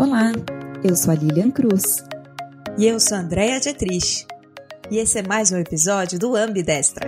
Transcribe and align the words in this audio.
Olá, 0.00 0.32
eu 0.82 0.96
sou 0.96 1.12
a 1.12 1.14
Lilian 1.14 1.50
Cruz. 1.50 2.02
E 2.78 2.86
eu 2.86 2.98
sou 2.98 3.18
a 3.18 3.20
Andrea 3.20 3.60
Dietrich. 3.60 4.26
E 4.90 4.96
esse 4.96 5.18
é 5.18 5.22
mais 5.22 5.52
um 5.52 5.58
episódio 5.58 6.18
do 6.18 6.34
Ambidestra. 6.34 7.06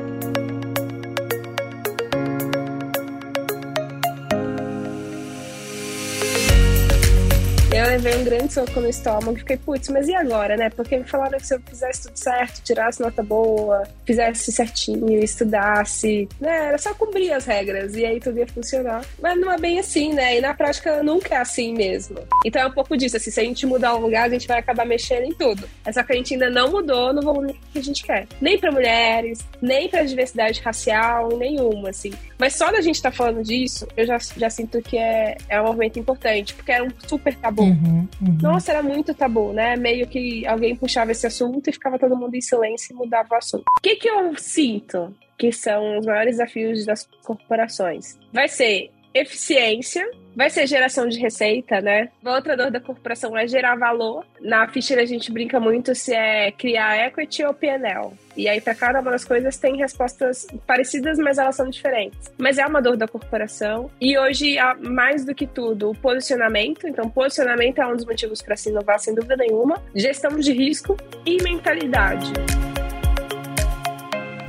Levei 7.93 8.17
um 8.17 8.25
grande 8.25 8.53
soco 8.53 8.81
no 8.81 8.89
estômago 8.89 9.37
fiquei, 9.37 9.57
putz, 9.59 9.89
mas 9.91 10.09
e 10.09 10.15
agora, 10.15 10.57
né? 10.57 10.71
Porque 10.71 10.97
me 10.97 11.05
falaram 11.05 11.39
que 11.39 11.47
se 11.47 11.55
eu 11.55 11.61
fizesse 11.61 12.05
tudo 12.05 12.17
certo, 12.17 12.63
tirasse 12.63 13.01
nota 13.01 13.23
boa, 13.23 13.83
fizesse 14.07 14.51
certinho, 14.51 15.23
estudasse, 15.23 16.27
né? 16.41 16.69
Era 16.69 16.79
só 16.79 16.95
cumprir 16.95 17.33
as 17.33 17.45
regras 17.45 17.95
e 17.95 18.07
aí 18.07 18.19
tudo 18.19 18.39
ia 18.39 18.47
funcionar. 18.47 19.05
Mas 19.21 19.39
não 19.39 19.53
é 19.53 19.59
bem 19.59 19.79
assim, 19.79 20.15
né? 20.15 20.39
E 20.39 20.41
na 20.41 20.55
prática 20.55 21.03
nunca 21.03 21.35
é 21.35 21.39
assim 21.39 21.75
mesmo. 21.75 22.19
Então 22.47 22.63
é 22.63 22.67
um 22.67 22.73
pouco 22.73 22.97
disso, 22.97 23.17
assim, 23.17 23.31
se 23.31 23.41
a 23.41 23.45
gente 23.45 23.67
mudar 23.67 23.95
um 23.95 24.01
lugar, 24.01 24.27
a 24.27 24.33
gente 24.33 24.49
vai 24.49 24.59
acabar 24.59 24.87
mexendo 24.87 25.25
em 25.25 25.35
tudo. 25.35 25.69
É 25.85 25.93
só 25.93 26.03
que 26.03 26.13
a 26.13 26.17
gente 26.17 26.33
ainda 26.33 26.49
não 26.49 26.71
mudou 26.71 27.13
no 27.13 27.21
volume 27.21 27.59
que 27.73 27.79
a 27.79 27.83
gente 27.83 28.03
quer. 28.03 28.27
Nem 28.41 28.59
para 28.59 28.73
mulheres, 28.73 29.41
nem 29.61 29.89
para 29.89 30.03
diversidade 30.05 30.61
racial, 30.61 31.37
nenhuma, 31.37 31.91
assim. 31.91 32.13
Mas 32.43 32.57
só 32.57 32.73
da 32.73 32.81
gente 32.81 32.97
estar 32.97 33.13
tá 33.13 33.17
falando 33.17 33.41
disso, 33.41 33.87
eu 33.97 34.05
já, 34.05 34.19
já 34.37 34.51
sinto 34.51 34.83
que 34.83 34.99
é, 34.99 35.37
é 35.49 35.63
um 35.63 35.67
movimento 35.67 36.01
importante, 36.01 36.53
porque 36.55 36.73
era 36.73 36.83
um 36.83 36.91
super 37.07 37.37
tabu. 37.37 37.63
Uhum, 37.63 38.09
uhum. 38.21 38.39
Nossa, 38.43 38.73
era 38.73 38.83
muito 38.83 39.15
tabu, 39.15 39.53
né? 39.53 39.77
Meio 39.77 40.09
que 40.09 40.45
alguém 40.45 40.75
puxava 40.75 41.13
esse 41.13 41.25
assunto 41.25 41.71
e 41.71 41.73
ficava 41.73 42.01
todo 42.01 42.17
mundo 42.17 42.35
em 42.35 42.41
silêncio 42.41 42.93
e 42.93 42.97
mudava 42.97 43.29
o 43.31 43.37
assunto. 43.37 43.63
O 43.79 43.81
que, 43.81 43.95
que 43.95 44.11
eu 44.11 44.37
sinto 44.37 45.15
que 45.39 45.53
são 45.53 46.01
os 46.01 46.05
maiores 46.05 46.39
desafios 46.39 46.85
das 46.85 47.09
corporações? 47.23 48.19
Vai 48.33 48.49
ser 48.49 48.91
eficiência, 49.15 50.05
vai 50.35 50.51
ser 50.51 50.67
geração 50.67 51.09
de 51.09 51.19
receita, 51.19 51.81
né? 51.81 52.09
Outra 52.25 52.57
dor 52.57 52.71
da 52.71 52.81
corporação 52.81 53.37
é 53.37 53.47
gerar 53.47 53.77
valor. 53.77 54.25
Na 54.41 54.67
Fischer 54.69 54.99
a 54.99 55.05
gente 55.05 55.31
brinca 55.31 55.61
muito 55.61 55.95
se 55.95 56.15
é 56.15 56.51
criar 56.53 57.07
equity 57.07 57.45
ou 57.45 57.55
PNL. 57.55 58.13
E 58.37 58.49
aí, 58.49 58.61
para 58.61 58.75
cada 58.75 59.01
uma 59.01 59.11
das 59.11 59.25
coisas, 59.25 59.59
tem 59.59 59.77
respostas 59.77 60.47
parecidas, 60.67 61.19
mas 61.19 61.37
elas 61.37 61.55
são 61.55 61.69
diferentes. 61.69 62.33
Mas 62.39 62.57
é 62.57 62.67
uma 62.67 62.81
dor 62.81 62.97
da 62.97 63.07
corporação. 63.07 63.91
E 64.01 64.19
hoje, 64.19 64.57
mais 64.81 65.25
do 65.25 65.35
que 65.35 65.47
tudo, 65.47 65.91
o 65.91 65.95
posicionamento. 65.95 66.89
Então, 66.89 67.11
posicionamento 67.11 67.81
é 67.81 67.87
um 67.87 67.95
dos 67.95 68.07
motivos 68.07 68.41
para 68.41 68.57
se 68.57 68.71
inovar, 68.71 68.99
sem 68.99 69.15
dúvida 69.15 69.37
nenhuma. 69.37 69.83
Gestão 69.95 70.39
de 70.39 70.53
risco 70.53 70.97
e 71.27 71.43
mentalidade. 71.43 72.33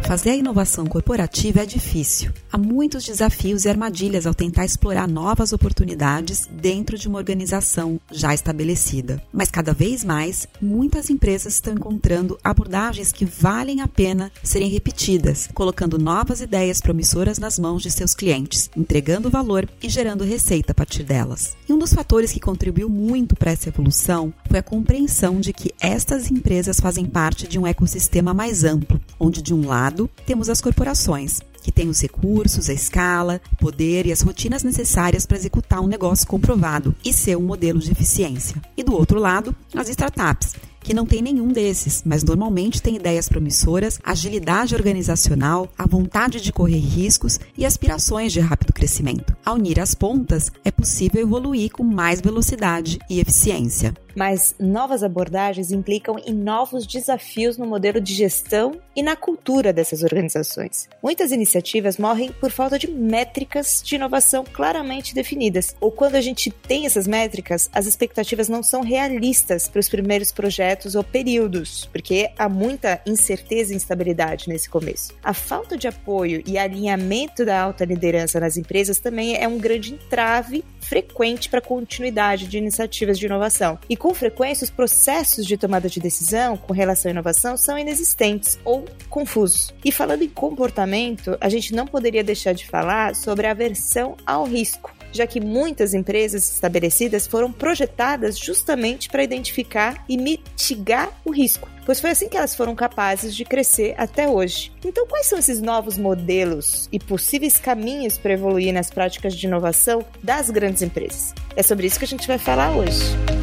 Fazer 0.06 0.32
a 0.32 0.36
inovação 0.36 0.86
corporativa 0.86 1.62
é 1.62 1.66
difícil. 1.66 2.32
Há 2.52 2.58
muitos 2.58 3.06
desafios 3.06 3.64
e 3.64 3.70
armadilhas 3.70 4.28
ao 4.28 4.34
tentar 4.34 4.66
explorar 4.66 5.08
novas 5.08 5.54
oportunidades 5.54 6.48
dentro 6.52 6.98
de 6.98 7.08
uma 7.08 7.18
organização 7.18 8.00
já 8.12 8.34
estabelecida. 8.34 9.24
Mas 9.32 9.50
cada 9.50 9.74
vez 9.74 10.04
mais, 10.04 10.46
muitas 10.62 11.10
empresas 11.10 11.56
estão 11.56 11.74
encontrando 11.74 12.38
abordagens 12.44 13.14
que 13.14 13.26
valem 13.26 13.82
a 13.82 13.88
pena 13.88 14.32
serem 14.44 14.70
repetidas, 14.70 15.50
colocando 15.54 15.98
novas 15.98 16.42
ideias 16.42 16.82
promissoras 16.82 17.40
nas 17.40 17.58
mãos 17.58 17.82
de 17.82 17.90
seus 17.90 18.14
clientes, 18.14 18.70
entregando 18.76 19.32
valor 19.32 19.68
e 19.82 19.88
gerando 19.88 20.26
receita 20.26 20.74
a 20.74 20.76
partir 20.76 21.04
delas. 21.04 21.56
E 21.68 21.72
um 21.72 21.80
dos 21.80 21.94
fatores 21.94 22.32
que 22.32 22.42
contribuiu 22.42 22.90
muito 22.90 23.36
para 23.36 23.52
essa 23.52 23.70
evolução 23.70 24.34
foi 24.50 24.60
a 24.60 24.64
compreensão 24.64 25.40
de 25.40 25.54
que 25.54 25.74
estas 25.80 26.30
empresas 26.30 26.80
fazem 26.80 27.06
parte 27.06 27.48
de 27.48 27.58
um 27.58 27.66
ecossistema 27.66 28.34
mais 28.34 28.66
amplo, 28.66 29.02
onde 29.24 29.42
de 29.42 29.54
um 29.54 29.66
lado 29.66 30.10
temos 30.26 30.50
as 30.50 30.60
corporações, 30.60 31.40
que 31.64 31.72
têm 31.72 31.88
os 31.88 32.02
recursos, 32.02 32.70
a 32.70 32.74
escala, 32.74 33.40
o 33.54 33.56
poder 33.56 34.06
e 34.06 34.12
as 34.12 34.22
rotinas 34.22 34.64
necessárias 34.64 35.26
para 35.26 35.38
executar 35.38 35.80
um 35.80 35.88
negócio 35.88 36.28
comprovado 36.28 36.94
e 37.06 37.14
ser 37.14 37.38
um 37.38 37.44
modelo 37.44 37.80
de 37.80 37.90
eficiência. 37.90 38.62
E 38.76 38.84
do 38.84 38.94
outro 38.94 39.18
lado, 39.18 39.56
as 39.74 39.88
startups, 39.88 40.56
que 40.84 40.94
não 40.94 41.06
tem 41.06 41.22
nenhum 41.22 41.48
desses, 41.48 42.04
mas 42.06 42.24
normalmente 42.24 42.82
tem 42.82 42.98
ideias 42.98 43.30
promissoras, 43.30 44.00
agilidade 44.04 44.76
organizacional, 44.76 45.70
a 45.78 45.88
vontade 45.88 46.42
de 46.42 46.52
correr 46.52 46.80
riscos 46.80 47.40
e 47.58 47.66
aspirações 47.66 48.34
de 48.34 48.40
rápido 48.40 48.74
crescimento. 48.74 49.36
Ao 49.46 49.56
unir 49.56 49.80
as 49.80 49.96
pontas, 49.96 50.52
é 50.64 50.72
possível 50.72 51.22
evoluir 51.22 51.72
com 51.72 51.84
mais 51.84 52.20
velocidade 52.20 53.00
e 53.10 53.20
eficiência. 53.20 53.94
Mas 54.16 54.56
novas 54.60 55.02
abordagens 55.02 55.72
implicam 55.72 56.18
em 56.24 56.34
novos 56.34 56.86
desafios 56.86 57.58
no 57.58 57.66
modelo 57.66 58.00
de 58.00 58.14
gestão 58.14 58.80
e 58.96 59.02
na 59.02 59.16
cultura 59.16 59.74
dessas 59.74 60.04
organizações. 60.04 60.88
Muitas 61.02 61.32
iniciativas 61.32 61.98
morrem 61.98 62.32
por 62.32 62.52
falta 62.52 62.78
de 62.78 62.88
métricas 62.88 63.82
de 63.84 63.96
inovação 63.96 64.44
claramente 64.44 65.16
definidas, 65.16 65.76
ou 65.82 65.92
quando 65.92 66.16
a 66.16 66.22
gente 66.22 66.52
tem 66.52 66.86
essas 66.86 67.08
métricas, 67.08 67.70
as 67.74 67.88
expectativas 67.88 68.48
não 68.48 68.62
são 68.62 68.82
realistas 68.82 69.68
para 69.68 69.80
os 69.80 69.90
primeiros 69.90 70.32
projetos 70.32 70.73
ou 70.96 71.04
períodos, 71.04 71.86
porque 71.92 72.30
há 72.38 72.50
muita 72.50 73.02
incerteza 73.06 73.74
e 73.74 73.76
instabilidade 73.76 74.48
nesse 74.48 74.70
começo. 74.70 75.14
A 75.24 75.34
falta 75.34 75.78
de 75.78 75.88
apoio 75.88 76.44
e 76.46 76.58
alinhamento 76.58 77.46
da 77.46 77.62
alta 77.62 77.86
liderança 77.86 78.40
nas 78.40 78.58
empresas 78.58 79.00
também 79.00 79.36
é 79.36 79.48
um 79.48 79.58
grande 79.58 79.94
entrave 79.94 80.64
frequente 80.80 81.50
para 81.50 81.60
a 81.60 81.62
continuidade 81.62 82.48
de 82.48 82.58
iniciativas 82.58 83.18
de 83.18 83.26
inovação. 83.26 83.80
E 83.90 83.96
com 83.96 84.14
frequência, 84.14 84.66
os 84.66 84.72
processos 84.72 85.46
de 85.46 85.58
tomada 85.58 85.90
de 85.90 86.00
decisão 86.00 86.58
com 86.58 86.74
relação 86.74 87.10
à 87.10 87.14
inovação 87.14 87.56
são 87.58 87.78
inexistentes 87.78 88.60
ou 88.66 88.86
confusos. 89.10 89.74
E 89.84 89.92
falando 89.92 90.24
em 90.24 90.30
comportamento, 90.30 91.38
a 91.40 91.50
gente 91.50 91.74
não 91.74 91.88
poderia 91.88 92.24
deixar 92.24 92.54
de 92.54 92.68
falar 92.68 93.16
sobre 93.16 93.48
a 93.48 93.52
aversão 93.52 94.16
ao 94.26 94.46
risco 94.46 94.94
já 95.14 95.26
que 95.26 95.40
muitas 95.40 95.94
empresas 95.94 96.52
estabelecidas 96.52 97.28
foram 97.28 97.52
projetadas 97.52 98.38
justamente 98.38 99.10
para 99.10 99.24
identificar 99.24 100.04
e 100.10 100.18
mitigar 100.18 101.10
o 101.24 101.32
risco, 101.32 101.70
pois 101.86 102.02
foi 102.02 102.10
assim 102.10 102.28
que 102.28 102.36
elas 102.36 102.56
foram 102.56 102.76
capazes 102.76 103.36
de 103.36 103.46
crescer 103.46 103.94
até 103.98 104.28
hoje. 104.28 104.74
Então, 104.84 105.08
quais 105.08 105.28
são 105.28 105.40
esses 105.40 105.62
novos 105.62 105.98
modelos 105.98 106.90
e 106.92 107.00
possíveis 107.00 107.58
caminhos 107.58 108.18
para 108.18 108.34
evoluir 108.34 108.74
nas 108.74 108.90
práticas 108.90 109.36
de 109.36 109.46
inovação 109.46 110.04
das 110.22 110.50
grandes 110.50 110.82
empresas? 110.82 111.34
É 111.56 111.64
sobre 111.64 111.88
isso 111.88 112.00
que 112.00 112.06
a 112.06 112.08
gente 112.08 112.28
vai 112.28 112.38
falar 112.38 112.76
hoje. 112.76 113.43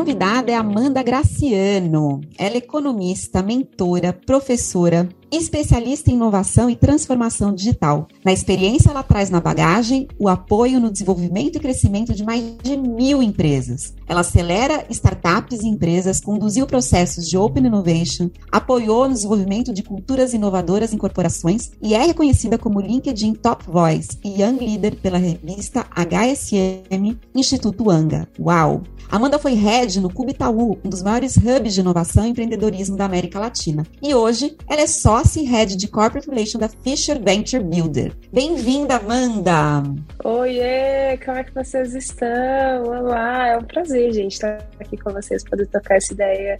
Convidada 0.00 0.50
é 0.50 0.54
Amanda 0.54 1.02
Graciano. 1.02 2.22
Ela 2.38 2.54
é 2.54 2.56
economista, 2.56 3.42
mentora, 3.42 4.14
professora, 4.14 5.06
especialista 5.30 6.10
em 6.10 6.14
inovação 6.14 6.68
e 6.68 6.76
transformação 6.76 7.54
digital. 7.54 8.08
Na 8.24 8.32
experiência, 8.32 8.90
ela 8.90 9.02
traz 9.02 9.30
na 9.30 9.40
bagagem 9.40 10.08
o 10.18 10.28
apoio 10.28 10.80
no 10.80 10.90
desenvolvimento 10.90 11.56
e 11.56 11.60
crescimento 11.60 12.14
de 12.14 12.24
mais 12.24 12.42
de 12.62 12.76
mil 12.76 13.22
empresas. 13.22 13.94
Ela 14.06 14.20
acelera 14.20 14.84
startups 14.90 15.62
e 15.62 15.68
empresas, 15.68 16.20
conduziu 16.20 16.66
processos 16.66 17.28
de 17.28 17.38
Open 17.38 17.66
Innovation, 17.66 18.28
apoiou 18.50 19.08
no 19.08 19.14
desenvolvimento 19.14 19.72
de 19.72 19.82
culturas 19.82 20.34
inovadoras 20.34 20.92
em 20.92 20.98
corporações 20.98 21.70
e 21.80 21.94
é 21.94 22.04
reconhecida 22.04 22.58
como 22.58 22.80
LinkedIn 22.80 23.34
Top 23.34 23.64
Voice 23.66 24.18
e 24.24 24.42
Young 24.42 24.58
Leader 24.58 24.96
pela 24.96 25.18
revista 25.18 25.86
HSM 25.94 27.16
Instituto 27.34 27.90
Anga. 27.90 28.28
Uau! 28.38 28.82
Amanda 29.10 29.40
foi 29.40 29.54
head 29.54 29.98
no 29.98 30.12
Cubitaú, 30.12 30.78
um 30.84 30.88
dos 30.88 31.02
maiores 31.02 31.36
hubs 31.36 31.74
de 31.74 31.80
inovação 31.80 32.24
e 32.24 32.30
empreendedorismo 32.30 32.96
da 32.96 33.04
América 33.04 33.40
Latina. 33.40 33.84
E 34.00 34.14
hoje 34.14 34.56
ela 34.68 34.82
é 34.82 34.86
só 34.86 35.19
e 35.20 35.44
head 35.44 35.76
de 35.76 35.86
Corporate 35.86 36.30
Relations 36.30 36.60
da 36.60 36.68
Fisher 36.68 37.22
Venture 37.22 37.62
Builder. 37.62 38.12
Bem-vinda, 38.32 38.96
Amanda! 38.96 39.82
Oiê, 40.24 41.18
como 41.22 41.36
é 41.36 41.44
que 41.44 41.54
vocês 41.54 41.94
estão? 41.94 42.84
Olá, 42.84 43.48
é 43.48 43.58
um 43.58 43.64
prazer, 43.64 44.12
gente, 44.14 44.32
estar 44.32 44.66
aqui 44.80 44.96
com 44.96 45.12
vocês, 45.12 45.44
poder 45.44 45.66
tocar 45.66 45.96
essa 45.96 46.14
ideia 46.14 46.56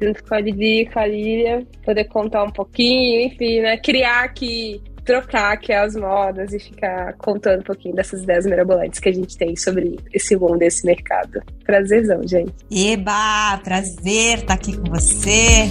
junto 0.00 0.22
com 0.24 0.34
a 0.34 0.40
Lili, 0.40 0.90
com 0.92 0.98
a 0.98 1.06
Lília, 1.06 1.66
poder 1.84 2.04
contar 2.04 2.44
um 2.44 2.50
pouquinho, 2.50 3.22
enfim, 3.22 3.60
né? 3.60 3.78
Criar 3.78 4.24
aqui 4.24 4.82
trocar 5.04 5.54
aqui 5.54 5.72
as 5.72 5.96
modas 5.96 6.52
e 6.52 6.60
ficar 6.60 7.14
contando 7.14 7.60
um 7.60 7.64
pouquinho 7.64 7.94
dessas 7.94 8.22
ideias 8.22 8.44
mirabolantes 8.46 9.00
que 9.00 9.08
a 9.08 9.12
gente 9.12 9.36
tem 9.36 9.56
sobre 9.56 9.98
esse 10.12 10.36
mundo, 10.36 10.62
esse 10.62 10.86
mercado. 10.86 11.42
Prazerzão, 11.64 12.20
gente. 12.28 12.52
Eba, 12.70 13.58
prazer 13.64 14.38
estar 14.38 14.54
aqui 14.54 14.76
com 14.76 14.90
você. 14.90 15.68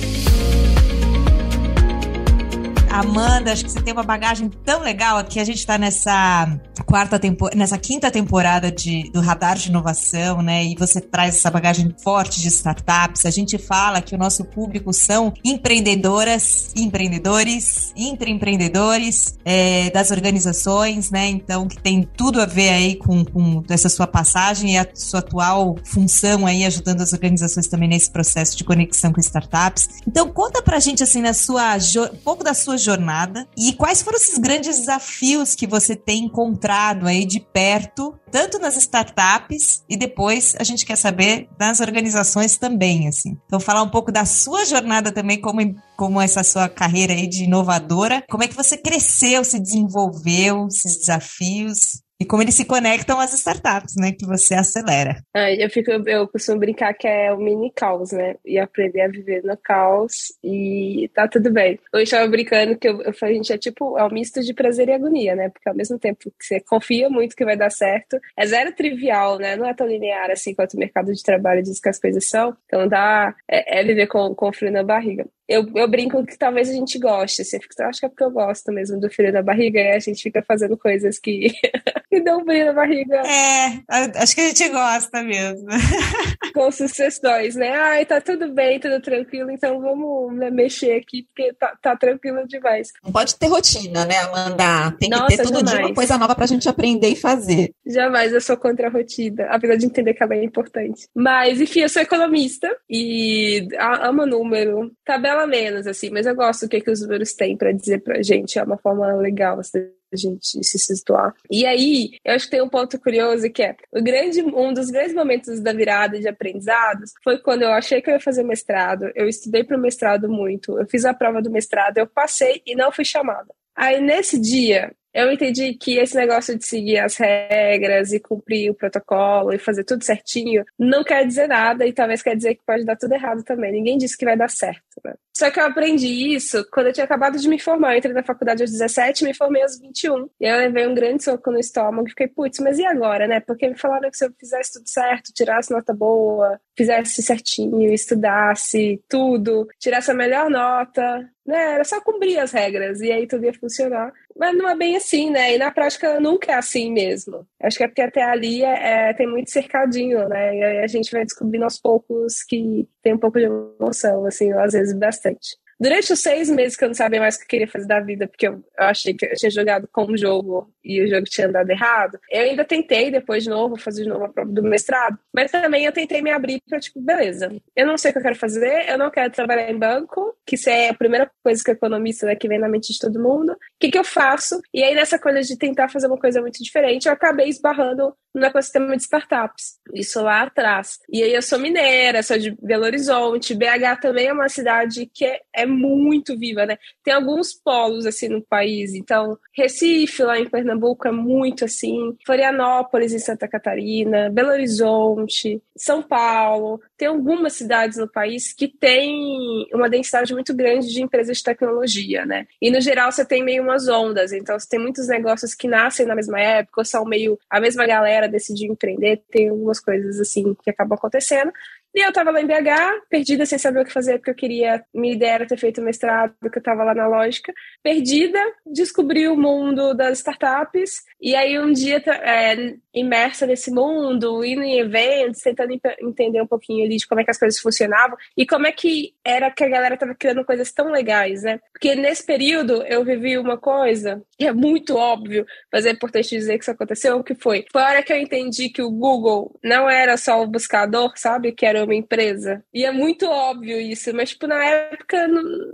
Amanda, 2.92 3.54
acho 3.54 3.64
que 3.64 3.72
você 3.72 3.82
tem 3.82 3.94
uma 3.94 4.04
bagagem 4.04 4.50
tão 4.66 4.82
legal 4.82 5.18
aqui. 5.18 5.40
A 5.40 5.46
gente 5.46 5.60
está 5.60 5.78
nessa 5.78 6.60
quarta 6.86 7.20
nessa 7.56 7.78
quinta 7.78 8.12
temporada 8.12 8.70
de, 8.70 9.10
do 9.12 9.22
Radar 9.22 9.58
de 9.58 9.70
Inovação, 9.70 10.42
né? 10.42 10.66
E 10.66 10.76
você 10.76 11.00
traz 11.00 11.38
essa 11.38 11.50
bagagem 11.50 11.96
forte 12.04 12.42
de 12.42 12.50
startups. 12.50 13.26
A 13.26 13.30
gente 13.30 13.58
fala 13.58 14.02
que 14.02 14.14
o 14.14 14.18
nosso 14.18 14.44
público 14.44 14.92
são 14.92 15.34
empreendedoras, 15.42 16.74
empreendedores, 16.76 17.94
intraempreendedores 17.96 19.38
é, 19.46 19.90
das 19.92 20.12
organizações, 20.12 21.10
né? 21.10 21.30
Então, 21.30 21.70
que 21.70 21.82
tem 21.82 22.04
tudo 22.04 22.42
a 22.42 22.46
ver 22.46 22.70
aí 22.72 22.96
com, 22.98 23.24
com 23.24 23.64
essa 23.70 23.88
sua 23.88 24.06
passagem 24.06 24.74
e 24.74 24.78
a 24.78 24.86
sua 24.94 25.22
atual 25.22 25.78
função 25.86 26.46
aí, 26.46 26.66
ajudando 26.66 27.00
as 27.00 27.14
organizações 27.14 27.68
também 27.68 27.88
nesse 27.88 28.12
processo 28.12 28.58
de 28.58 28.66
conexão 28.66 29.14
com 29.14 29.22
startups. 29.22 30.02
Então, 30.06 30.28
conta 30.28 30.62
pra 30.62 30.78
gente, 30.80 31.02
assim, 31.02 31.22
na 31.22 31.34
sua, 31.34 31.78
um 32.12 32.18
pouco 32.18 32.44
da 32.44 32.54
sua 32.54 32.81
jornada. 32.82 33.48
E 33.58 33.74
quais 33.74 34.02
foram 34.02 34.18
esses 34.18 34.38
grandes 34.38 34.80
desafios 34.80 35.56
que 35.56 35.68
você 35.68 35.96
tem 35.96 36.26
encontrado 36.26 37.08
aí 37.08 37.26
de 37.26 37.40
perto, 37.40 38.14
tanto 38.32 38.60
nas 38.60 38.76
startups 38.78 39.84
e 39.90 39.98
depois 39.98 40.56
a 40.60 40.64
gente 40.64 40.86
quer 40.86 40.96
saber 40.96 41.48
das 41.58 41.80
organizações 41.80 42.58
também, 42.58 43.08
assim. 43.08 43.38
Então, 43.46 43.60
falar 43.60 43.84
um 43.84 43.90
pouco 43.90 44.12
da 44.12 44.26
sua 44.26 44.66
jornada 44.66 45.12
também 45.12 45.40
como 45.40 45.62
como 45.96 46.20
essa 46.20 46.44
sua 46.44 46.68
carreira 46.68 47.14
aí 47.14 47.28
de 47.28 47.44
inovadora, 47.44 48.24
como 48.28 48.44
é 48.44 48.48
que 48.48 48.56
você 48.56 48.76
cresceu, 48.76 49.44
se 49.44 49.60
desenvolveu, 49.60 50.66
esses 50.66 50.98
desafios 50.98 52.01
e 52.22 52.26
como 52.26 52.44
eles 52.44 52.54
se 52.54 52.66
conectam 52.66 53.20
às 53.20 53.34
startups, 53.34 53.96
né? 53.98 54.12
Que 54.12 54.28
você 54.28 54.54
acelera. 54.54 55.24
Ah, 55.34 55.52
eu, 55.52 55.68
fico, 55.72 55.90
eu 55.90 56.28
costumo 56.28 56.60
brincar 56.60 56.94
que 56.94 57.08
é 57.08 57.34
o 57.34 57.38
mini 57.38 57.72
caos, 57.76 58.12
né? 58.12 58.36
E 58.46 58.60
aprender 58.60 59.02
a 59.02 59.08
viver 59.08 59.44
no 59.44 59.58
caos 59.58 60.32
e 60.44 61.10
tá 61.16 61.28
tudo 61.28 61.52
bem. 61.52 61.80
Hoje 61.92 62.02
eu 62.02 62.04
estava 62.04 62.28
brincando 62.28 62.78
que 62.78 62.88
eu, 62.88 63.02
eu, 63.02 63.12
a 63.20 63.34
gente 63.34 63.52
é 63.52 63.58
tipo, 63.58 63.98
é 63.98 64.04
um 64.04 64.12
misto 64.12 64.40
de 64.42 64.54
prazer 64.54 64.88
e 64.90 64.92
agonia, 64.92 65.36
né? 65.36 65.50
Porque 65.50 65.68
ao 65.68 65.76
mesmo 65.76 65.98
tempo 65.98 66.32
que 66.40 66.46
você 66.46 66.60
confia 66.60 67.10
muito 67.10 67.36
que 67.36 67.44
vai 67.44 67.58
dar 67.58 67.72
certo, 67.72 68.20
é 68.38 68.46
zero 68.46 68.72
trivial, 68.72 69.40
né? 69.40 69.56
Não 69.56 69.66
é 69.66 69.74
tão 69.74 69.88
linear 69.88 70.30
assim 70.30 70.54
quanto 70.54 70.76
o 70.76 70.80
mercado 70.80 71.12
de 71.12 71.24
trabalho 71.24 71.64
diz 71.64 71.80
que 71.80 71.90
as 71.90 72.00
coisas 72.00 72.30
são. 72.30 72.56
Então 72.68 72.88
dá, 72.88 73.34
é, 73.50 73.80
é 73.80 73.84
viver 73.84 74.06
com, 74.06 74.36
com 74.36 74.54
frio 74.54 74.72
na 74.72 74.84
barriga 74.84 75.26
eu, 75.52 75.70
eu 75.76 75.88
brinco 75.88 76.26
que 76.26 76.38
talvez 76.38 76.70
a 76.70 76.74
gente 76.74 76.98
goste. 76.98 77.42
Assim, 77.42 77.58
eu 77.80 77.86
acho 77.88 78.00
que 78.00 78.06
é 78.06 78.10
porque 78.10 78.24
eu 78.24 78.32
gosto 78.32 78.72
mesmo 78.72 79.00
do 79.00 79.10
frio 79.10 79.34
na 79.34 79.42
barriga 79.42 79.80
e 79.80 79.92
a 79.92 80.00
gente 80.00 80.24
fica 80.24 80.42
fazendo 80.42 80.78
coisas 80.78 81.20
que, 81.20 81.52
que 82.10 82.22
dão 82.22 82.44
frio 82.46 82.66
na 82.66 82.74
barriga. 82.74 83.18
É, 83.18 83.84
acho 84.16 84.34
que 84.34 84.42
a 84.42 84.48
gente 84.48 84.70
gosta 84.70 85.22
mesmo. 85.22 85.68
Com 86.54 86.72
sucessões, 86.72 87.56
né? 87.56 87.72
Ai, 87.72 88.06
tá 88.06 88.22
tudo 88.22 88.52
bem, 88.54 88.80
tudo 88.80 89.02
tranquilo, 89.02 89.52
então 89.52 89.80
vamos 89.80 90.34
né, 90.38 90.50
mexer 90.50 90.94
aqui, 90.94 91.24
porque 91.24 91.54
tá, 91.54 91.76
tá 91.82 91.96
tranquilo 91.96 92.48
demais. 92.48 92.90
Não 93.04 93.12
pode 93.12 93.36
ter 93.36 93.48
rotina, 93.48 94.06
né, 94.06 94.18
Amanda? 94.20 94.96
Tem 95.00 95.10
que 95.10 95.16
Nossa, 95.18 95.38
ter 95.38 95.44
todo 95.44 95.54
jamais. 95.54 95.72
dia 95.72 95.86
uma 95.86 95.94
coisa 95.94 96.18
nova 96.18 96.36
pra 96.36 96.46
gente 96.46 96.68
aprender 96.70 97.10
e 97.10 97.16
fazer. 97.16 97.74
Jamais, 97.86 98.32
eu 98.32 98.42
sou 98.42 98.58
contra 98.58 98.88
a 98.88 98.92
rotina, 98.92 99.48
apesar 99.50 99.76
de 99.76 99.86
entender 99.86 100.14
que 100.14 100.24
ela 100.24 100.36
é 100.36 100.44
importante. 100.44 101.08
Mas, 101.16 101.60
enfim, 101.60 101.82
eu 101.82 101.90
sou 101.90 102.02
economista 102.02 102.70
e 102.90 103.68
amo 103.80 104.26
número. 104.26 104.92
Tabela 105.06 105.41
menos, 105.48 105.88
assim, 105.88 106.10
mas 106.10 106.26
eu 106.26 106.36
gosto 106.36 106.66
do 106.66 106.70
que, 106.70 106.82
que 106.82 106.92
os 106.92 107.02
números 107.02 107.34
têm 107.34 107.58
para 107.58 107.72
dizer 107.72 108.00
pra 108.00 108.22
gente. 108.22 108.58
É 108.58 108.64
uma 108.64 108.78
forma 108.78 109.14
legal, 109.16 109.60
assim, 109.60 109.80
a 110.12 110.16
gente 110.16 110.64
se 110.64 110.80
situar. 110.80 111.34
E 111.50 111.66
aí, 111.66 112.18
eu 112.24 112.34
acho 112.34 112.46
que 112.46 112.52
tem 112.52 112.62
um 112.62 112.70
ponto 112.70 113.00
curioso 113.00 113.50
que 113.50 113.64
é 113.64 113.76
o 113.92 114.02
grande, 114.02 114.42
um 114.42 114.74
dos 114.74 114.90
grandes 114.90 115.14
momentos 115.14 115.60
da 115.62 115.74
virada 115.74 116.20
de 116.20 116.28
aprendizados 116.28 117.12
foi 117.24 117.38
quando 117.38 117.64
eu 117.64 117.72
achei 117.72 118.02
que 118.02 118.10
eu 118.10 118.16
ia 118.16 118.20
fazer 118.20 118.44
mestrado. 118.44 119.10
Eu 119.16 119.28
estudei 119.28 119.64
para 119.64 119.78
o 119.78 119.82
mestrado 119.82 120.30
muito, 120.30 120.78
eu 120.80 120.88
fiz 120.88 121.06
a 121.06 121.14
prova 121.14 121.42
do 121.42 121.52
mestrado, 121.52 121.98
eu 121.98 122.08
passei 122.08 122.62
e 122.66 122.76
não 122.76 122.92
fui 122.92 123.06
chamada. 123.06 123.54
Aí 123.76 124.02
nesse 124.02 124.40
dia, 124.40 124.94
eu 125.14 125.32
entendi 125.32 125.74
que 125.74 125.98
esse 125.98 126.16
negócio 126.16 126.58
de 126.58 126.66
seguir 126.66 127.00
as 127.00 127.18
regras 127.18 128.14
e 128.14 128.20
cumprir 128.20 128.70
o 128.72 128.74
protocolo 128.74 129.54
e 129.54 129.60
fazer 129.60 129.84
tudo 129.84 130.04
certinho 130.04 130.64
não 130.80 131.04
quer 131.04 131.26
dizer 131.26 131.48
nada 131.48 131.86
e 131.86 131.94
talvez 131.94 132.22
quer 132.22 132.36
dizer 132.36 132.56
que 132.56 132.66
pode 132.66 132.86
dar 132.86 132.96
tudo 132.96 133.14
errado 133.14 133.44
também. 133.44 133.72
Ninguém 133.72 133.98
disse 133.98 134.18
que 134.18 134.26
vai 134.26 134.38
dar 134.38 134.50
certo. 134.50 134.82
Né? 135.04 135.14
Só 135.36 135.50
que 135.50 135.60
eu 135.60 135.66
aprendi 135.66 136.08
isso 136.36 136.66
quando 136.72 136.88
eu 136.88 136.94
tinha 136.94 137.04
acabado 137.04 137.38
de 137.38 137.50
me 137.50 137.60
formar. 137.60 137.94
Eu 137.94 137.98
entrei 137.98 138.14
na 138.14 138.24
faculdade 138.24 138.64
aos 138.64 138.72
17 138.72 139.24
me 139.24 139.34
formei 139.34 139.62
aos 139.64 139.80
21. 139.80 140.30
E 140.40 140.46
eu 140.46 140.58
levei 140.58 140.88
um 140.88 140.94
grande 140.94 141.24
soco 141.24 141.52
no 141.52 141.60
estômago 141.60 142.08
e 142.08 142.12
fiquei, 142.12 142.28
putz, 142.28 142.60
mas 142.60 142.80
e 142.80 142.86
agora, 142.86 143.28
né? 143.28 143.40
Porque 143.40 143.68
me 143.68 143.78
falaram 143.78 144.10
que 144.10 144.18
se 144.18 144.26
eu 144.26 144.32
fizesse 144.40 144.74
tudo 144.74 144.88
certo, 144.88 145.34
tirasse 145.34 145.72
nota 145.72 145.94
boa, 145.94 146.60
fizesse 146.76 147.22
certinho, 147.22 147.92
estudasse 147.94 149.02
tudo, 149.10 149.68
tirasse 149.80 150.12
a 150.12 150.14
melhor 150.14 150.50
nota, 150.50 151.28
né? 151.46 151.74
Era 151.74 151.84
só 151.84 152.00
cumprir 152.02 152.40
as 152.40 152.52
regras 152.52 153.02
e 153.02 153.12
aí 153.12 153.28
tudo 153.28 153.46
ia 153.46 153.54
funcionar. 153.54 154.12
Mas 154.38 154.58
não 154.58 154.70
é 154.70 154.76
bem 154.76 154.96
assim, 154.96 155.30
né? 155.30 155.56
E 155.56 155.58
na 155.58 155.72
prática 155.72 156.20
nunca 156.20 156.52
é 156.52 156.56
assim 156.56 156.92
mesmo. 156.92 157.46
Acho 157.62 157.78
que 157.78 157.84
é 157.84 157.88
porque 157.88 158.02
até 158.02 158.24
ali 158.24 158.64
é, 158.64 159.10
é, 159.10 159.14
tem 159.14 159.28
muito 159.28 159.52
cercadinho, 159.52 160.28
né? 160.28 160.56
E 160.56 160.64
a 160.84 160.88
gente 160.88 161.12
vai 161.12 161.24
descobrindo 161.24 161.64
aos 161.64 161.80
poucos 161.80 162.44
que 162.44 162.88
tem 163.02 163.14
um 163.14 163.18
pouco 163.18 163.40
de 163.40 163.46
emoção, 163.46 164.26
assim, 164.26 164.52
às 164.54 164.74
vezes 164.74 164.98
bastante. 164.98 165.58
Durante 165.82 166.14
os 166.14 166.20
seis 166.20 166.48
meses 166.48 166.78
que 166.78 166.84
eu 166.84 166.90
não 166.90 166.94
sabia 166.94 167.20
mais 167.20 167.36
o 167.36 167.40
que 167.40 167.46
eu 167.46 167.48
queria 167.48 167.68
fazer 167.68 167.88
da 167.88 168.00
vida, 168.00 168.28
porque 168.28 168.48
eu, 168.48 168.64
eu 168.78 168.86
achei 168.86 169.16
que 169.16 169.26
eu 169.26 169.34
tinha 169.34 169.50
jogado 169.50 169.90
com 169.92 170.06
um 170.06 170.16
jogo 170.16 170.72
e 170.84 171.02
o 171.02 171.08
jogo 171.08 171.24
tinha 171.24 171.48
andado 171.48 171.68
errado, 171.72 172.20
eu 172.30 172.44
ainda 172.44 172.64
tentei 172.64 173.10
depois 173.10 173.44
de 173.44 173.50
novo 173.50 173.76
fazer 173.76 174.04
de 174.04 174.10
novo 174.10 174.26
a 174.26 174.30
prova 174.30 174.52
do 174.52 174.62
mestrado, 174.62 175.18
mas 175.34 175.50
também 175.50 175.86
eu 175.86 175.92
tentei 175.92 176.22
me 176.22 176.30
abrir 176.30 176.62
para 176.70 176.80
tipo, 176.80 177.02
beleza, 177.02 177.52
eu 177.76 177.88
não 177.88 177.98
sei 177.98 178.12
o 178.12 178.14
que 178.14 178.20
eu 178.20 178.24
quero 178.24 178.36
fazer, 178.36 178.90
eu 178.90 178.98
não 178.98 179.10
quero 179.10 179.34
trabalhar 179.34 179.72
em 179.72 179.78
banco, 179.78 180.36
que 180.46 180.54
isso 180.54 180.70
é 180.70 180.90
a 180.90 180.94
primeira 180.94 181.32
coisa 181.44 181.64
que 181.64 181.72
o 181.72 181.74
economista 181.74 182.28
né, 182.28 182.36
que 182.36 182.48
vem 182.48 182.60
na 182.60 182.70
mente 182.70 182.94
de 182.94 183.00
todo 183.00 183.20
mundo, 183.20 183.54
o 183.54 183.58
que, 183.80 183.90
que 183.90 183.98
eu 183.98 184.04
faço? 184.04 184.62
E 184.72 184.84
aí 184.84 184.94
nessa 184.94 185.18
coisa 185.18 185.42
de 185.42 185.58
tentar 185.58 185.90
fazer 185.90 186.06
uma 186.06 186.20
coisa 186.20 186.42
muito 186.42 186.64
diferente, 186.64 187.08
eu 187.08 187.14
acabei 187.14 187.50
esbarrando 187.50 188.14
no 188.34 188.46
ecossistema 188.46 188.96
de 188.96 189.04
startups, 189.04 189.80
isso 189.94 190.22
lá 190.22 190.44
atrás. 190.44 191.00
E 191.12 191.22
aí 191.22 191.34
eu 191.34 191.42
sou 191.42 191.60
mineira, 191.60 192.24
sou 192.24 192.38
de 192.38 192.56
Belo 192.62 192.86
Horizonte, 192.86 193.56
BH 193.56 194.00
também 194.02 194.28
é 194.28 194.34
uma 194.34 194.48
cidade 194.48 195.10
que 195.14 195.26
é, 195.26 195.42
é 195.54 195.66
muito 195.72 196.38
viva, 196.38 196.66
né? 196.66 196.78
Tem 197.04 197.14
alguns 197.14 197.54
polos 197.54 198.06
assim 198.06 198.28
no 198.28 198.42
país. 198.42 198.94
Então, 198.94 199.38
Recife, 199.56 200.24
lá 200.24 200.40
em 200.40 200.50
Pernambuco, 200.50 201.08
é 201.08 201.12
muito 201.12 201.66
assim. 201.66 202.16
Florianópolis, 202.26 203.14
em 203.14 203.20
Santa 203.20 203.48
Catarina, 203.48 204.30
Belo 204.30 204.50
Horizonte, 204.50 205.62
São 205.76 206.04
Paulo. 206.04 206.80
Tem 206.98 207.08
algumas 207.08 207.54
cidades 207.54 207.98
no 207.98 208.08
país 208.08 208.54
que 208.54 208.68
tem 208.68 209.68
uma 209.74 209.90
densidade 209.90 210.34
muito 210.34 210.54
grande 210.54 210.88
de 210.88 211.02
empresas 211.02 211.38
de 211.38 211.44
tecnologia, 211.44 212.26
né? 212.26 212.46
E 212.62 212.70
no 212.70 212.82
geral 212.82 213.12
você 213.12 213.26
tem 213.26 213.44
meio 213.44 213.64
umas 213.64 213.88
ondas. 213.88 214.32
Então, 214.32 214.60
você 214.60 214.68
tem 214.68 214.80
muitos 214.80 215.08
negócios 215.08 215.56
que 215.56 215.68
nascem 215.68 216.06
na 216.06 216.16
mesma 216.16 216.40
época, 216.40 216.82
ou 216.82 216.86
são 216.86 217.06
meio 217.06 217.40
a 217.50 217.60
mesma 217.60 217.86
galera 217.86 218.28
decidiu 218.28 218.72
empreender. 218.72 219.22
Tem 219.32 219.50
algumas 219.50 219.80
coisas 219.80 220.20
assim 220.20 220.56
que 220.64 220.70
acabam 220.70 220.98
acontecendo. 220.98 221.52
E 221.94 222.06
eu 222.06 222.14
tava 222.14 222.32
lá 222.32 222.42
em 222.42 222.48
BH, 222.48 223.06
perdida, 223.10 223.46
sem 223.46 223.60
saber 223.60 223.82
o 223.82 223.86
que 223.86 223.92
fazer, 223.92 224.18
porque 224.18 224.32
eu 224.32 224.36
queria, 224.36 224.84
minha 224.94 225.14
ideia 225.14 225.34
era 225.34 225.46
ter 225.46 225.58
feito 225.58 225.82
mestrado, 225.82 226.34
porque 226.40 226.60
eu 226.60 226.64
tava 226.64 226.86
lá 226.86 226.96
na 226.96 227.08
lógica. 227.08 227.54
Perdida, 227.84 228.40
descobri 228.66 229.28
o 229.28 229.36
mundo 229.36 229.94
das 229.94 230.20
startups, 230.20 231.04
e 231.20 231.36
aí 231.36 231.60
um 231.60 231.74
dia, 231.74 232.02
é, 232.08 232.76
imersa 232.94 233.46
nesse 233.46 233.70
mundo, 233.72 234.44
indo 234.46 234.64
em 234.64 234.80
eventos, 234.80 235.42
tentando 235.42 235.74
entender 236.02 236.42
um 236.42 236.48
pouquinho 236.48 236.86
ali 236.86 236.96
de 236.96 237.06
como 237.06 237.20
é 237.20 237.26
que 237.26 237.32
as 237.32 237.38
coisas 237.38 237.60
funcionavam, 237.60 238.18
e 238.38 238.46
como 238.46 238.66
é 238.66 238.72
que 238.72 239.14
era 239.24 239.52
que 239.52 239.64
a 239.64 239.70
galera 239.70 239.98
tava 239.98 240.16
criando 240.16 240.46
coisas 240.46 240.72
tão 240.72 240.92
legais, 240.92 241.44
né? 241.44 241.60
Porque 241.74 241.94
nesse 241.94 242.26
período 242.26 242.84
eu 242.84 243.04
vivi 243.04 243.38
uma 243.38 243.58
coisa, 243.58 244.24
que 244.38 244.46
é 244.46 244.54
muito 244.54 244.96
óbvio, 244.96 245.46
mas 245.72 245.86
é 245.86 245.92
importante 245.92 246.30
dizer 246.30 246.58
que 246.58 246.64
isso 246.64 246.72
aconteceu, 246.72 247.18
o 247.18 247.24
que 247.24 247.36
foi? 247.36 247.66
Foi 247.70 247.82
a 247.82 247.88
hora 247.88 248.04
que 248.04 248.14
eu 248.14 248.18
entendi 248.18 248.70
que 248.70 248.82
o 248.82 248.90
Google 248.90 249.60
não 249.62 249.90
era 249.90 250.16
só 250.16 250.42
o 250.42 250.48
buscador, 250.48 251.12
sabe? 251.18 251.52
Que 251.52 251.66
era 251.66 251.81
uma 251.84 251.96
empresa. 251.96 252.64
E 252.74 252.86
é 252.86 252.92
muito 252.92 253.28
óbvio 253.28 253.80
isso, 253.80 254.14
mas, 254.14 254.30
tipo, 254.30 254.48
na 254.48 254.64
época, 254.64 255.28